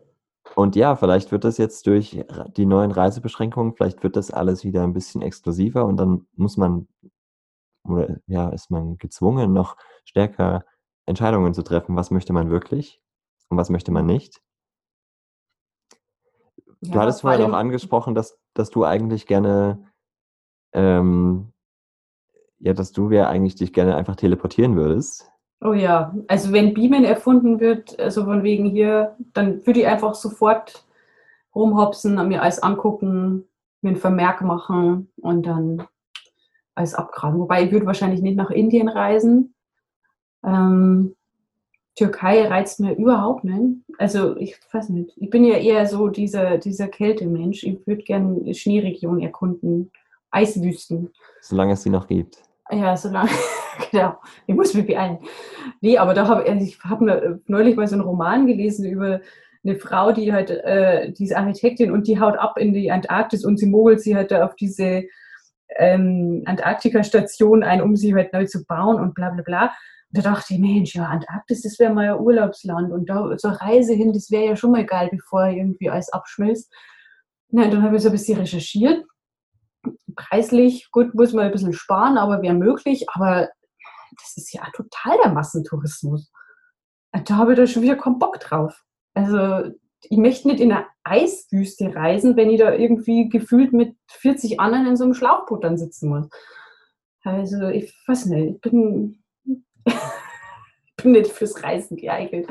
Und 0.55 0.77
ja, 0.77 0.97
vielleicht 0.97 1.31
wird 1.31 1.45
das 1.45 1.59
jetzt 1.59 1.87
durch 1.87 2.25
die 2.57 2.67
neuen 2.67 2.91
Reisebeschränkungen, 2.91 3.75
vielleicht 3.75 4.03
wird 4.03 4.17
das 4.17 4.31
alles 4.31 4.65
wieder 4.65 4.83
ein 4.83 4.95
bisschen 4.95 5.23
exklusiver 5.23 5.85
und 5.85 5.99
dann 5.99 6.27
muss 6.37 6.57
man, 6.57 6.89
oder 7.85 8.17
ja, 8.27 8.49
ist 8.49 8.71
man 8.71 8.97
gezwungen, 8.99 9.53
noch 9.53 9.77
stärker 10.05 10.65
Entscheidungen 11.07 11.55
zu 11.55 11.63
treffen, 11.63 11.97
was 11.97 12.11
möchte 12.11 12.33
man 12.33 12.51
wirklich 12.51 13.01
und 13.49 13.59
was 13.59 13.71
möchte 13.71 13.93
man 13.93 14.07
nicht. 14.07 14.41
Du 16.81 16.91
ja, 16.91 17.01
hattest 17.01 17.23
vorhin 17.23 17.43
auch 17.43 17.57
angesprochen, 17.57 18.15
dass, 18.15 18.39
dass 18.55 18.71
du 18.71 18.85
eigentlich 18.85 19.27
gerne, 19.27 19.85
ähm, 20.73 21.53
ja, 22.61 22.73
dass 22.73 22.93
du 22.93 23.11
ja 23.11 23.29
eigentlich 23.29 23.57
dich 23.57 23.73
gerne 23.73 23.97
einfach 23.97 24.17
teleportieren 24.17 24.77
würdest. 24.77 25.31
Oh 25.61 25.73
ja, 25.73 26.15
also 26.29 26.53
wenn 26.53 26.75
Beamen 26.75 27.05
erfunden 27.05 27.59
wird, 27.59 27.99
also 27.99 28.25
von 28.25 28.45
wegen 28.45 28.67
hier, 28.67 29.17
dann 29.33 29.67
würde 29.67 29.81
ich 29.81 29.87
einfach 29.87 30.15
sofort 30.15 30.85
rumhopsen, 31.53 32.15
mir 32.29 32.43
alles 32.43 32.63
angucken, 32.63 33.49
mir 33.83 33.91
einen 33.91 33.99
Vermerk 33.99 34.43
machen 34.43 35.11
und 35.17 35.47
dann 35.47 35.85
alles 36.77 36.95
abgraben. 36.95 37.41
Wobei 37.41 37.65
ich 37.65 37.73
würde 37.73 37.87
wahrscheinlich 37.87 38.23
nicht 38.23 38.37
nach 38.37 38.51
Indien 38.51 38.89
reisen. 38.89 39.55
Ähm, 40.45 41.17
Türkei 41.99 42.47
reizt 42.47 42.79
mir 42.79 42.95
überhaupt 42.95 43.43
nicht. 43.43 43.83
Also 43.99 44.37
ich 44.37 44.57
weiß 44.73 44.91
nicht. 44.91 45.13
Ich 45.17 45.31
bin 45.31 45.43
ja 45.43 45.57
eher 45.57 45.85
so 45.85 46.07
dieser, 46.07 46.57
dieser 46.57 46.87
Kältemensch. 46.87 47.65
Ich 47.65 47.85
würde 47.89 48.03
gerne 48.03 48.55
Schneeregionen 48.55 49.21
erkunden, 49.21 49.91
Eiswüsten. 50.31 51.11
Solange 51.41 51.73
es 51.73 51.83
sie 51.83 51.91
noch 51.91 52.07
gibt. 52.07 52.41
Ja, 52.71 52.97
solange. 52.97 53.31
genau. 53.91 54.15
Ich 54.47 54.55
muss 54.55 54.75
mich 54.75 54.87
beeilen. 54.87 55.19
Nee, 55.81 55.99
aber 55.99 56.15
da 56.15 56.29
habe 56.29 56.49
also 56.49 56.65
ich 56.65 56.79
hab 56.85 57.01
neulich 57.49 57.75
mal 57.75 57.89
so 57.89 57.97
einen 57.97 58.05
Roman 58.05 58.47
gelesen 58.47 58.89
über 58.89 59.21
eine 59.65 59.75
Frau, 59.75 60.13
die 60.13 60.33
halt, 60.33 60.51
äh, 60.51 61.11
die 61.11 61.25
ist 61.25 61.35
Architektin 61.35 61.91
und 61.91 62.07
die 62.07 62.21
haut 62.21 62.39
ab 62.39 62.59
in 62.59 62.73
die 62.73 62.93
Antarktis 62.93 63.45
und 63.45 63.59
sie 63.59 63.67
mogelt 63.67 64.01
sie 64.01 64.15
halt 64.15 64.31
da 64.31 64.45
auf 64.45 64.55
diese 64.55 65.03
ähm, 65.77 66.45
Antarktika-Station 66.47 67.65
ein, 67.65 67.83
um 67.83 67.97
sie 67.97 68.15
halt 68.15 68.33
neu 68.33 68.47
zu 68.47 68.65
bauen 68.65 69.01
und 69.01 69.15
bla 69.15 69.31
bla 69.31 69.43
bla 69.43 69.73
da 70.11 70.23
dachte 70.23 70.55
ich, 70.55 70.61
Mensch, 70.61 70.95
ja, 70.95 71.07
Antarktis, 71.07 71.63
das 71.63 71.79
wäre 71.79 71.93
mal 71.93 72.09
ein 72.09 72.21
Urlaubsland 72.21 72.93
und 72.93 73.09
da 73.11 73.37
zur 73.37 73.53
Reise 73.53 73.95
hin, 73.95 74.13
das 74.13 74.31
wäre 74.31 74.47
ja 74.47 74.57
schon 74.57 74.73
mal 74.73 74.87
geil, 74.87 75.09
bevor 75.11 75.47
irgendwie 75.47 75.91
alles 75.91 76.11
abschmilzt. 76.11 76.73
Na, 77.51 77.69
dann 77.69 77.83
habe 77.83 77.97
ich 77.97 78.03
so 78.03 78.09
ein 78.09 78.13
bisschen 78.13 78.39
recherchiert. 78.39 79.05
Preislich, 80.17 80.91
gut, 80.91 81.15
muss 81.15 81.33
man 81.33 81.47
ein 81.47 81.53
bisschen 81.53 81.73
sparen, 81.73 82.19
aber 82.19 82.43
wäre 82.43 82.55
möglich. 82.55 83.07
Aber 83.11 83.49
das 84.21 84.37
ist 84.37 84.53
ja 84.53 84.67
total 84.75 85.19
der 85.23 85.33
Massentourismus. 85.33 86.31
Da 87.25 87.37
habe 87.37 87.53
ich 87.53 87.59
da 87.59 87.67
schon 87.67 87.83
wieder 87.83 87.97
keinen 87.97 88.19
Bock 88.19 88.39
drauf. 88.41 88.83
Also, 89.15 89.73
ich 90.03 90.19
möchte 90.19 90.49
nicht 90.49 90.61
in 90.61 90.73
eine 90.73 90.87
Eiswüste 91.05 91.95
reisen, 91.95 92.37
wenn 92.37 92.51
ich 92.51 92.61
da 92.61 92.73
irgendwie 92.73 93.29
gefühlt 93.29 93.73
mit 93.73 93.97
40 94.09 94.61
anderen 94.61 94.87
in 94.87 94.97
so 94.97 95.05
einem 95.05 95.15
Schlauchboot 95.15 95.65
dann 95.65 95.79
sitzen 95.79 96.11
muss. 96.11 96.29
Also, 97.25 97.69
ich 97.69 97.95
weiß 98.07 98.27
nicht, 98.27 98.57
ich 98.57 98.61
bin 98.61 99.18
bin 101.03 101.13
nicht 101.13 101.29
fürs 101.29 101.63
Reisen 101.63 101.97
geeignet. 101.97 102.47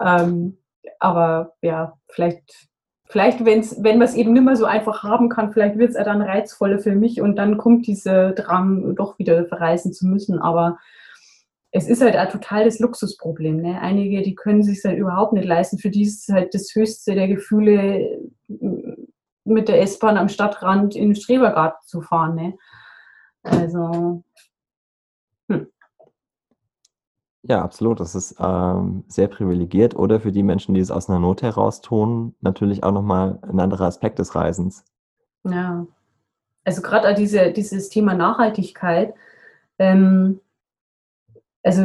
Ähm, 0.00 0.58
aber 0.98 1.54
ja, 1.62 1.94
vielleicht, 2.08 2.68
vielleicht 3.06 3.44
wenn's, 3.44 3.82
wenn 3.82 3.98
man 3.98 4.08
es 4.08 4.14
eben 4.14 4.32
nicht 4.32 4.44
mehr 4.44 4.56
so 4.56 4.64
einfach 4.64 5.02
haben 5.02 5.28
kann, 5.28 5.52
vielleicht 5.52 5.78
wird 5.78 5.90
es 5.90 5.96
dann 5.96 6.22
reizvoller 6.22 6.78
für 6.78 6.94
mich 6.94 7.20
und 7.20 7.36
dann 7.36 7.58
kommt 7.58 7.86
dieser 7.86 8.32
Drang, 8.32 8.94
doch 8.96 9.18
wieder 9.18 9.46
verreisen 9.46 9.92
zu 9.92 10.06
müssen. 10.06 10.38
Aber 10.38 10.78
es 11.70 11.88
ist 11.88 12.02
halt 12.02 12.14
ein 12.14 12.28
totales 12.28 12.78
Luxusproblem. 12.78 13.56
Ne? 13.56 13.80
Einige, 13.80 14.22
die 14.22 14.34
können 14.34 14.62
sich 14.62 14.84
halt 14.84 14.96
überhaupt 14.96 15.32
nicht 15.32 15.46
leisten. 15.46 15.78
Für 15.78 15.90
die 15.90 16.02
ist 16.02 16.28
es 16.28 16.34
halt 16.34 16.54
das 16.54 16.74
höchste 16.74 17.14
der 17.14 17.28
Gefühle, 17.28 18.20
mit 19.44 19.68
der 19.68 19.82
S-Bahn 19.82 20.16
am 20.16 20.28
Stadtrand 20.28 20.94
in 20.94 21.10
den 21.10 21.16
Strebergarten 21.16 21.80
zu 21.86 22.00
fahren. 22.00 22.36
Ne? 22.36 22.54
Also. 23.42 24.22
Ja, 27.46 27.62
absolut. 27.62 28.00
Das 28.00 28.14
ist 28.14 28.36
ähm, 28.38 29.04
sehr 29.06 29.28
privilegiert 29.28 29.94
oder 29.94 30.18
für 30.18 30.32
die 30.32 30.42
Menschen, 30.42 30.74
die 30.74 30.80
es 30.80 30.90
aus 30.90 31.10
einer 31.10 31.18
Not 31.18 31.42
heraus 31.42 31.82
tun, 31.82 32.34
natürlich 32.40 32.82
auch 32.82 32.92
nochmal 32.92 33.38
ein 33.42 33.60
anderer 33.60 33.84
Aspekt 33.84 34.18
des 34.18 34.34
Reisens. 34.34 34.82
Ja, 35.44 35.86
also 36.64 36.80
gerade 36.80 37.12
diese, 37.14 37.52
dieses 37.52 37.90
Thema 37.90 38.14
Nachhaltigkeit. 38.14 39.14
Ähm, 39.78 40.40
also 41.62 41.84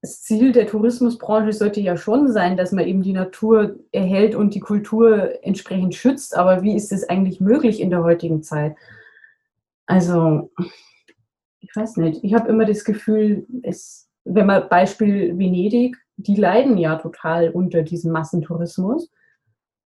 das 0.00 0.22
Ziel 0.22 0.52
der 0.52 0.66
Tourismusbranche 0.66 1.52
sollte 1.52 1.80
ja 1.82 1.98
schon 1.98 2.32
sein, 2.32 2.56
dass 2.56 2.72
man 2.72 2.86
eben 2.86 3.02
die 3.02 3.12
Natur 3.12 3.76
erhält 3.92 4.34
und 4.34 4.54
die 4.54 4.60
Kultur 4.60 5.44
entsprechend 5.44 5.94
schützt. 5.94 6.34
Aber 6.34 6.62
wie 6.62 6.74
ist 6.74 6.92
es 6.92 7.06
eigentlich 7.06 7.40
möglich 7.42 7.80
in 7.80 7.90
der 7.90 8.02
heutigen 8.02 8.42
Zeit? 8.42 8.74
Also, 9.84 10.50
ich 11.60 11.76
weiß 11.76 11.98
nicht. 11.98 12.24
Ich 12.24 12.32
habe 12.32 12.48
immer 12.48 12.64
das 12.64 12.84
Gefühl, 12.84 13.46
es 13.62 14.05
wenn 14.26 14.46
man 14.46 14.68
Beispiel 14.68 15.38
Venedig, 15.38 15.96
die 16.16 16.36
leiden 16.36 16.78
ja 16.78 16.96
total 16.96 17.50
unter 17.50 17.82
diesem 17.82 18.12
Massentourismus. 18.12 19.10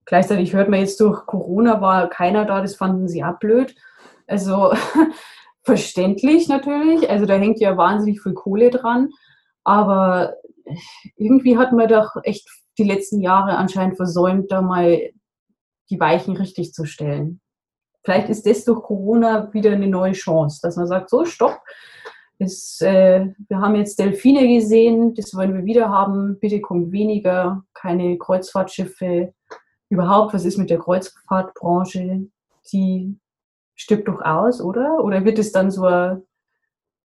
Gleichzeitig 0.06 0.54
hört 0.54 0.70
man 0.70 0.80
jetzt 0.80 1.00
durch 1.00 1.26
Corona 1.26 1.82
war 1.82 2.10
keiner 2.10 2.46
da, 2.46 2.62
das 2.62 2.76
fanden 2.76 3.08
sie 3.08 3.24
abblöd. 3.24 3.76
Also 4.28 4.74
verständlich 5.64 6.48
natürlich, 6.48 7.10
also 7.10 7.26
da 7.26 7.36
hängt 7.36 7.60
ja 7.60 7.78
wahnsinnig 7.78 8.22
viel 8.22 8.34
Kohle 8.34 8.70
dran, 8.72 9.10
aber 9.64 10.36
irgendwie 11.18 11.58
hat 11.58 11.74
man 11.74 11.88
doch 11.88 12.16
echt 12.24 12.48
die 12.78 12.84
letzten 12.84 13.22
Jahre 13.22 13.58
anscheinend 13.58 13.98
versäumt, 13.98 14.52
da 14.52 14.62
mal 14.62 15.12
die 15.90 16.00
Weichen 16.00 16.38
richtig 16.38 16.74
zu 16.74 16.86
stellen. 16.86 17.42
Vielleicht 18.04 18.30
ist 18.30 18.48
das 18.48 18.64
durch 18.64 18.82
Corona 18.82 19.54
wieder 19.54 19.72
eine 19.72 19.88
neue 19.88 20.14
Chance, 20.14 20.60
dass 20.64 20.78
man 20.78 20.88
sagt, 20.88 21.10
so, 21.10 21.26
stopp, 21.26 21.60
es, 22.42 22.82
äh, 22.82 23.28
wir 23.48 23.60
haben 23.60 23.76
jetzt 23.76 24.00
Delfine 24.00 24.48
gesehen, 24.48 25.14
das 25.14 25.36
wollen 25.36 25.54
wir 25.54 25.66
wieder 25.66 25.90
haben. 25.90 26.40
Bitte 26.40 26.60
kommt 26.62 26.92
weniger, 26.92 27.64
keine 27.74 28.18
Kreuzfahrtschiffe. 28.18 29.34
Überhaupt, 29.90 30.34
was 30.34 30.46
ist 30.46 30.58
mit 30.58 30.70
der 30.70 30.80
Kreuzfahrtbranche? 30.80 32.28
Die 32.72 33.18
stirbt 33.76 34.08
doch 34.08 34.22
aus, 34.22 34.62
oder? 34.62 35.04
Oder 35.04 35.26
wird 35.26 35.40
es 35.40 35.52
dann 35.52 35.72
so 35.72 35.86
ein 35.86 36.24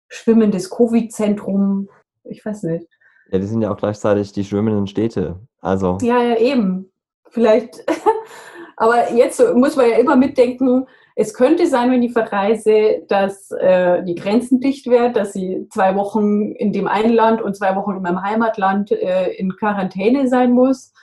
schwimmendes 0.09 0.69
Covid-Zentrum? 0.69 1.89
Ich 2.23 2.45
weiß 2.45 2.63
nicht. 2.63 2.87
Ja, 3.31 3.39
die 3.39 3.47
sind 3.47 3.61
ja 3.61 3.71
auch 3.71 3.77
gleichzeitig 3.77 4.31
die 4.33 4.43
schwimmenden 4.43 4.87
Städte. 4.87 5.39
Also. 5.61 5.97
Ja, 6.01 6.21
ja, 6.21 6.37
eben. 6.37 6.91
Vielleicht. 7.29 7.83
Aber 8.77 9.11
jetzt 9.13 9.41
muss 9.55 9.75
man 9.75 9.89
ja 9.89 9.97
immer 9.97 10.15
mitdenken, 10.15 10.85
es 11.17 11.33
könnte 11.33 11.65
sein, 11.67 11.91
wenn 11.91 12.03
ich 12.03 12.11
verreise, 12.11 13.03
dass 13.07 13.49
äh, 13.51 14.03
die 14.03 14.15
Grenzen 14.15 14.59
dicht 14.59 14.87
werden, 14.87 15.13
dass 15.13 15.31
sie 15.31 15.65
zwei 15.69 15.95
Wochen 15.95 16.51
in 16.51 16.73
dem 16.73 16.87
einen 16.87 17.13
Land 17.13 17.41
und 17.41 17.55
zwei 17.55 17.75
Wochen 17.77 17.95
in 17.95 18.01
meinem 18.01 18.21
Heimatland 18.21 18.91
äh, 18.91 19.31
in 19.31 19.55
Quarantäne 19.55 20.27
sein 20.27 20.51
muss. 20.51 20.93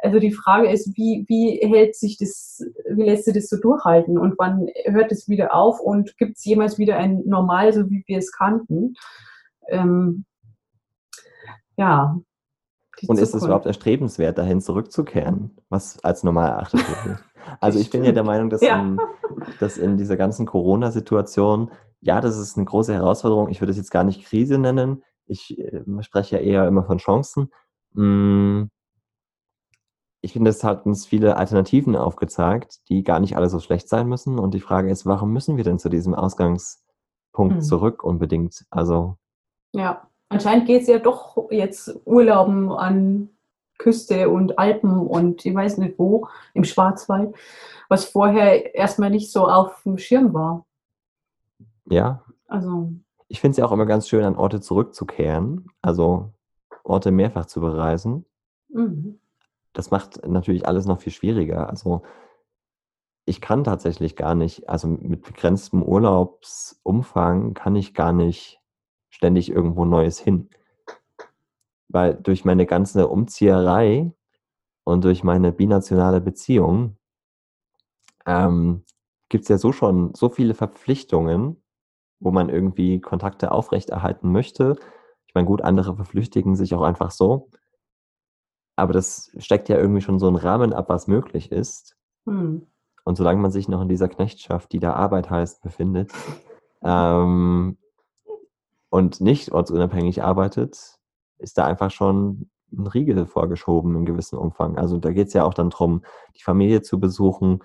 Also 0.00 0.20
die 0.20 0.30
Frage 0.30 0.70
ist, 0.70 0.96
wie, 0.96 1.24
wie 1.26 1.58
hält 1.60 1.96
sich 1.96 2.18
das, 2.18 2.64
wie 2.88 3.02
lässt 3.02 3.24
sich 3.24 3.34
das 3.34 3.48
so 3.48 3.56
durchhalten 3.56 4.16
und 4.16 4.38
wann 4.38 4.68
hört 4.84 5.10
es 5.10 5.28
wieder 5.28 5.52
auf 5.52 5.80
und 5.80 6.16
gibt 6.18 6.36
es 6.36 6.44
jemals 6.44 6.78
wieder 6.78 6.96
ein 6.96 7.22
Normal, 7.26 7.72
so 7.72 7.90
wie 7.90 8.04
wir 8.06 8.18
es 8.18 8.30
kannten? 8.30 8.94
Ähm, 9.68 10.24
ja. 11.76 12.16
Und 13.08 13.18
ist 13.18 13.34
es 13.34 13.42
überhaupt 13.42 13.66
erstrebenswert, 13.66 14.38
dahin 14.38 14.60
zurückzukehren, 14.60 15.56
was 15.68 16.02
als 16.04 16.22
normal 16.22 16.50
erachtet 16.50 16.80
wird? 17.04 17.24
Also 17.60 17.78
ich 17.78 17.90
bin 17.90 18.04
ja 18.04 18.12
der 18.12 18.24
Meinung, 18.24 18.50
dass, 18.50 18.60
ja. 18.60 18.80
in, 18.80 18.98
dass 19.60 19.78
in 19.78 19.96
dieser 19.96 20.16
ganzen 20.16 20.46
Corona-Situation, 20.46 21.70
ja, 22.00 22.20
das 22.20 22.38
ist 22.38 22.56
eine 22.56 22.66
große 22.66 22.94
Herausforderung. 22.94 23.48
Ich 23.48 23.60
würde 23.60 23.70
es 23.70 23.76
jetzt 23.76 23.90
gar 23.90 24.04
nicht 24.04 24.24
Krise 24.24 24.58
nennen. 24.58 25.02
Ich 25.26 25.58
äh, 25.58 25.82
spreche 26.00 26.36
ja 26.36 26.42
eher 26.42 26.68
immer 26.68 26.84
von 26.84 26.98
Chancen. 26.98 27.50
Hm, 27.94 28.70
ich 30.20 30.32
finde, 30.32 30.50
es 30.50 30.64
hat 30.64 30.84
uns 30.84 31.06
viele 31.06 31.36
Alternativen 31.36 31.94
aufgezeigt, 31.96 32.80
die 32.88 33.04
gar 33.04 33.20
nicht 33.20 33.36
alle 33.36 33.48
so 33.48 33.60
schlecht 33.60 33.88
sein 33.88 34.08
müssen. 34.08 34.38
Und 34.38 34.54
die 34.54 34.60
Frage 34.60 34.90
ist, 34.90 35.06
warum 35.06 35.32
müssen 35.32 35.56
wir 35.56 35.64
denn 35.64 35.78
zu 35.78 35.88
diesem 35.88 36.14
Ausgangspunkt 36.14 37.54
hm. 37.54 37.60
zurück 37.60 38.02
unbedingt? 38.02 38.66
Also. 38.70 39.16
Ja, 39.72 40.08
anscheinend 40.28 40.66
geht 40.66 40.82
es 40.82 40.88
ja 40.88 40.98
doch 40.98 41.50
jetzt 41.50 42.00
Urlauben 42.04 42.72
an 42.72 43.30
Küste 43.78 44.28
und 44.28 44.58
Alpen 44.58 44.92
und 44.92 45.46
ich 45.46 45.54
weiß 45.54 45.78
nicht 45.78 45.98
wo, 45.98 46.28
im 46.52 46.64
Schwarzwald, 46.64 47.34
was 47.88 48.04
vorher 48.04 48.74
erstmal 48.74 49.10
nicht 49.10 49.32
so 49.32 49.46
auf 49.46 49.82
dem 49.84 49.98
Schirm 49.98 50.34
war. 50.34 50.66
Ja. 51.88 52.22
Also. 52.48 52.92
Ich 53.28 53.40
finde 53.40 53.52
es 53.52 53.56
ja 53.58 53.64
auch 53.64 53.72
immer 53.72 53.86
ganz 53.86 54.08
schön, 54.08 54.24
an 54.24 54.36
Orte 54.36 54.60
zurückzukehren, 54.60 55.66
also 55.80 56.32
Orte 56.82 57.10
mehrfach 57.10 57.46
zu 57.46 57.60
bereisen. 57.60 58.24
Mhm. 58.68 59.20
Das 59.72 59.90
macht 59.90 60.26
natürlich 60.26 60.66
alles 60.66 60.86
noch 60.86 61.00
viel 61.00 61.12
schwieriger. 61.12 61.68
Also 61.68 62.02
ich 63.26 63.40
kann 63.40 63.64
tatsächlich 63.64 64.16
gar 64.16 64.34
nicht, 64.34 64.68
also 64.68 64.88
mit 64.88 65.22
begrenztem 65.22 65.82
Urlaubsumfang 65.82 67.52
kann 67.52 67.76
ich 67.76 67.92
gar 67.92 68.12
nicht 68.12 68.60
ständig 69.10 69.50
irgendwo 69.50 69.84
Neues 69.84 70.18
hin 70.18 70.48
weil 71.88 72.14
durch 72.14 72.44
meine 72.44 72.66
ganze 72.66 73.08
Umzieherei 73.08 74.12
und 74.84 75.04
durch 75.04 75.24
meine 75.24 75.52
binationale 75.52 76.20
Beziehung 76.20 76.96
ähm, 78.26 78.84
gibt 79.28 79.42
es 79.42 79.48
ja 79.48 79.58
so 79.58 79.72
schon 79.72 80.14
so 80.14 80.28
viele 80.28 80.54
Verpflichtungen, 80.54 81.62
wo 82.20 82.30
man 82.30 82.48
irgendwie 82.48 83.00
Kontakte 83.00 83.52
aufrechterhalten 83.52 84.30
möchte. 84.32 84.76
Ich 85.26 85.34
meine, 85.34 85.46
gut, 85.46 85.62
andere 85.62 85.96
verflüchtigen 85.96 86.56
sich 86.56 86.74
auch 86.74 86.82
einfach 86.82 87.10
so. 87.10 87.50
Aber 88.76 88.92
das 88.92 89.32
steckt 89.38 89.68
ja 89.68 89.76
irgendwie 89.76 90.00
schon 90.00 90.18
so 90.18 90.28
einen 90.28 90.36
Rahmen 90.36 90.72
ab, 90.72 90.88
was 90.88 91.08
möglich 91.08 91.50
ist. 91.50 91.96
Hm. 92.26 92.66
Und 93.04 93.16
solange 93.16 93.40
man 93.40 93.50
sich 93.50 93.68
noch 93.68 93.80
in 93.80 93.88
dieser 93.88 94.08
Knechtschaft, 94.08 94.72
die 94.72 94.80
da 94.80 94.92
Arbeit 94.92 95.30
heißt, 95.30 95.62
befindet 95.62 96.12
ähm, 96.82 97.78
und 98.90 99.20
nicht 99.20 99.50
ortsunabhängig 99.52 100.22
arbeitet, 100.22 100.97
ist 101.38 101.58
da 101.58 101.64
einfach 101.64 101.90
schon 101.90 102.50
ein 102.72 102.86
Riegel 102.86 103.26
vorgeschoben 103.26 103.96
in 103.96 104.04
gewissem 104.04 104.38
Umfang. 104.38 104.76
Also 104.76 104.98
da 104.98 105.12
geht 105.12 105.28
es 105.28 105.34
ja 105.34 105.44
auch 105.44 105.54
dann 105.54 105.70
darum, 105.70 106.02
die 106.36 106.42
Familie 106.42 106.82
zu 106.82 107.00
besuchen. 107.00 107.60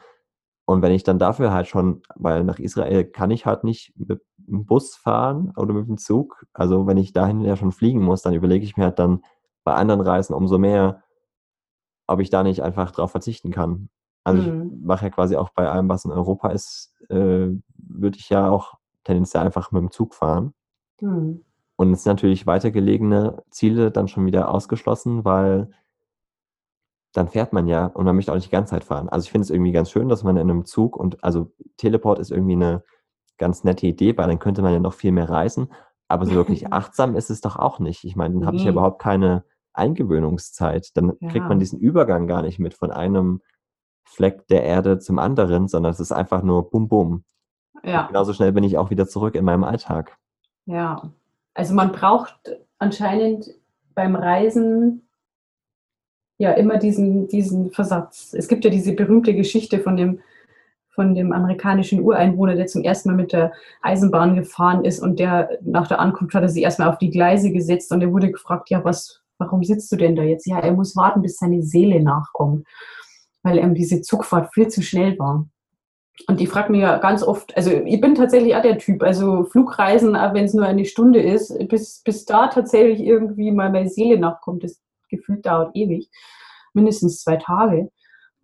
Und 0.66 0.82
wenn 0.82 0.94
ich 0.94 1.04
dann 1.04 1.20
dafür 1.20 1.52
halt 1.52 1.68
schon, 1.68 2.02
weil 2.16 2.44
nach 2.44 2.60
Israel 2.60 3.04
kann 3.04 3.32
ich 3.32 3.46
halt 3.46 3.64
nicht 3.64 3.94
mit 3.98 4.22
dem 4.38 4.66
Bus 4.66 4.96
fahren 4.96 5.54
oder 5.58 5.74
mit 5.74 5.88
dem 5.88 5.98
Zug. 5.98 6.46
Also 6.54 6.88
wenn 6.88 6.98
ich 6.98 7.12
dahin 7.12 7.42
ja 7.42 7.58
schon 7.58 7.74
fliegen 7.74 8.02
muss, 8.02 8.22
dann 8.22 8.34
überlege 8.34 8.64
ich 8.64 8.78
mir 8.78 8.86
halt 8.86 9.00
dann 9.00 9.24
bei 9.64 9.74
anderen 9.74 10.02
Reisen 10.02 10.34
umso 10.34 10.58
mehr, 10.58 11.04
ob 12.08 12.20
ich 12.20 12.30
da 12.30 12.44
nicht 12.44 12.64
einfach 12.64 12.92
drauf 12.92 13.12
verzichten 13.12 13.52
kann. 13.52 13.90
Also 14.24 14.42
mhm. 14.42 14.72
ich 14.74 14.86
mache 14.86 15.06
ja 15.06 15.10
quasi 15.10 15.36
auch 15.36 15.50
bei 15.50 15.70
allem, 15.70 15.90
was 15.90 16.06
in 16.06 16.12
Europa 16.12 16.50
ist, 16.50 16.94
äh, 17.10 17.50
würde 17.76 18.18
ich 18.18 18.30
ja 18.30 18.50
auch 18.50 18.76
tendenziell 19.04 19.44
einfach 19.44 19.72
mit 19.72 19.82
dem 19.82 19.92
Zug 19.92 20.16
fahren. 20.16 20.54
Mhm. 21.02 21.44
Und 21.76 21.94
es 21.94 22.04
sind 22.04 22.14
natürlich 22.14 22.46
weitergelegene 22.46 23.44
Ziele 23.50 23.92
dann 23.92 24.08
schon 24.08 24.26
wieder 24.26 24.50
ausgeschlossen, 24.50 25.26
weil 25.26 25.70
dann 27.14 27.30
fährt 27.30 27.54
man 27.54 27.68
ja 27.68 27.88
und 27.88 28.06
man 28.06 28.16
möchte 28.16 28.32
auch 28.32 28.36
nicht 28.36 28.48
die 28.48 28.52
ganze 28.52 28.72
Zeit 28.72 28.84
fahren. 28.84 29.10
Also 29.10 29.26
ich 29.26 29.32
finde 29.32 29.44
es 29.44 29.50
irgendwie 29.50 29.72
ganz 29.72 29.92
schön, 29.92 30.10
dass 30.10 30.24
man 30.24 30.38
in 30.38 30.50
einem 30.50 30.66
Zug 30.66 30.98
und 30.98 31.24
also 31.24 31.52
Teleport 31.78 32.20
ist 32.20 32.32
irgendwie 32.32 32.54
eine 32.54 32.84
ganz 33.38 33.64
nette 33.64 33.88
Idee, 33.88 34.18
weil 34.18 34.28
dann 34.28 34.40
könnte 34.40 34.62
man 34.62 34.74
ja 34.74 34.80
noch 34.80 34.94
viel 34.94 35.12
mehr 35.12 35.30
reisen. 35.30 35.72
Aber 36.08 36.26
so 36.26 36.34
wirklich 36.34 36.68
achtsam 36.74 37.16
ist 37.16 37.30
es 37.30 37.42
doch 37.42 37.56
auch 37.56 37.80
nicht. 37.80 38.04
Ich 38.04 38.16
meine, 38.16 38.36
dann 38.36 38.46
habe 38.46 38.58
ich 38.58 38.64
ja 38.64 38.72
überhaupt 38.72 39.02
keine 39.02 39.44
Eingewöhnungszeit. 39.74 40.96
Dann 40.96 41.14
ja. 41.20 41.30
kriegt 41.30 41.48
man 41.48 41.60
diesen 41.60 41.80
Übergang 41.80 42.28
gar 42.28 42.42
nicht 42.42 42.60
mit 42.60 42.74
von 42.74 42.92
einem 42.92 43.42
Fleck 44.06 44.48
der 44.48 44.64
Erde 44.64 45.00
zum 45.00 45.20
anderen, 45.20 45.68
sondern 45.68 45.92
es 45.92 46.00
ist 46.00 46.12
einfach 46.12 46.44
nur 46.44 46.70
bum 46.70 46.88
bum. 46.88 47.24
Ja. 47.86 48.08
genauso 48.08 48.32
schnell 48.32 48.54
bin 48.54 48.64
ich 48.64 48.78
auch 48.78 48.92
wieder 48.92 49.08
zurück 49.08 49.36
in 49.36 49.44
meinem 49.44 49.66
Alltag. 49.66 50.18
Ja, 50.66 51.12
also 51.54 51.74
man 51.74 51.92
braucht 51.92 52.36
anscheinend 52.80 53.54
beim 53.96 54.16
Reisen 54.16 55.08
ja 56.38 56.52
immer 56.52 56.78
diesen, 56.78 57.28
diesen 57.28 57.72
Versatz. 57.72 58.34
Es 58.34 58.48
gibt 58.48 58.66
ja 58.66 58.72
diese 58.72 58.94
berühmte 58.94 59.36
Geschichte 59.36 59.80
von 59.80 59.96
dem, 59.96 60.20
von 60.90 61.16
dem 61.16 61.32
amerikanischen 61.32 62.02
Ureinwohner, 62.02 62.56
der 62.56 62.68
zum 62.68 62.84
ersten 62.84 63.10
Mal 63.10 63.16
mit 63.16 63.34
der 63.34 63.54
Eisenbahn 63.82 64.36
gefahren 64.36 64.84
ist 64.84 65.00
und 65.00 65.20
der 65.20 65.58
nach 65.62 65.88
der 65.88 66.00
Ankunft 66.00 66.34
hat 66.34 66.44
er 66.44 66.50
sich 66.50 66.64
erstmal 66.64 66.90
auf 66.90 66.98
die 66.98 67.12
Gleise 67.12 67.52
gesetzt 67.52 67.92
und 67.92 68.02
er 68.02 68.12
wurde 68.12 68.32
gefragt, 68.32 68.70
ja, 68.70 68.84
was, 68.84 69.22
warum 69.38 69.64
sitzt 69.64 69.92
du 69.92 69.96
denn 69.96 70.16
da 70.16 70.24
jetzt? 70.24 70.48
Ja, 70.48 70.60
er 70.60 70.74
muss 70.74 70.96
warten, 70.96 71.22
bis 71.22 71.38
seine 71.38 71.64
Seele 71.64 72.02
nachkommt, 72.02 72.68
weil 73.44 73.58
ihm 73.58 73.76
diese 73.76 74.02
Zugfahrt 74.02 74.54
viel 74.54 74.68
zu 74.68 74.82
schnell 74.82 75.18
war. 75.20 75.48
Und 76.28 76.40
die 76.40 76.48
fragt 76.48 76.70
mir 76.70 76.80
ja 76.80 76.98
ganz 76.98 77.24
oft, 77.24 77.56
also 77.58 77.72
ich 77.72 78.00
bin 78.00 78.14
tatsächlich 78.16 78.56
auch 78.56 78.62
der 78.62 78.78
Typ, 78.78 79.02
also 79.02 79.46
Flugreisen, 79.46 80.14
wenn 80.14 80.46
es 80.46 80.54
nur 80.54 80.66
eine 80.66 80.86
Stunde 80.86 81.22
ist, 81.22 81.58
bis, 81.70 82.02
bis 82.04 82.26
da 82.26 82.48
tatsächlich 82.48 83.02
irgendwie 83.02 83.52
mal 83.52 83.72
meine 83.72 83.90
Seele 83.90 84.20
nachkommt, 84.20 84.64
das 84.64 84.80
Gefühl 85.10 85.38
dauert 85.42 85.76
ewig, 85.76 86.10
mindestens 86.74 87.22
zwei 87.22 87.38
Tage. 87.38 87.90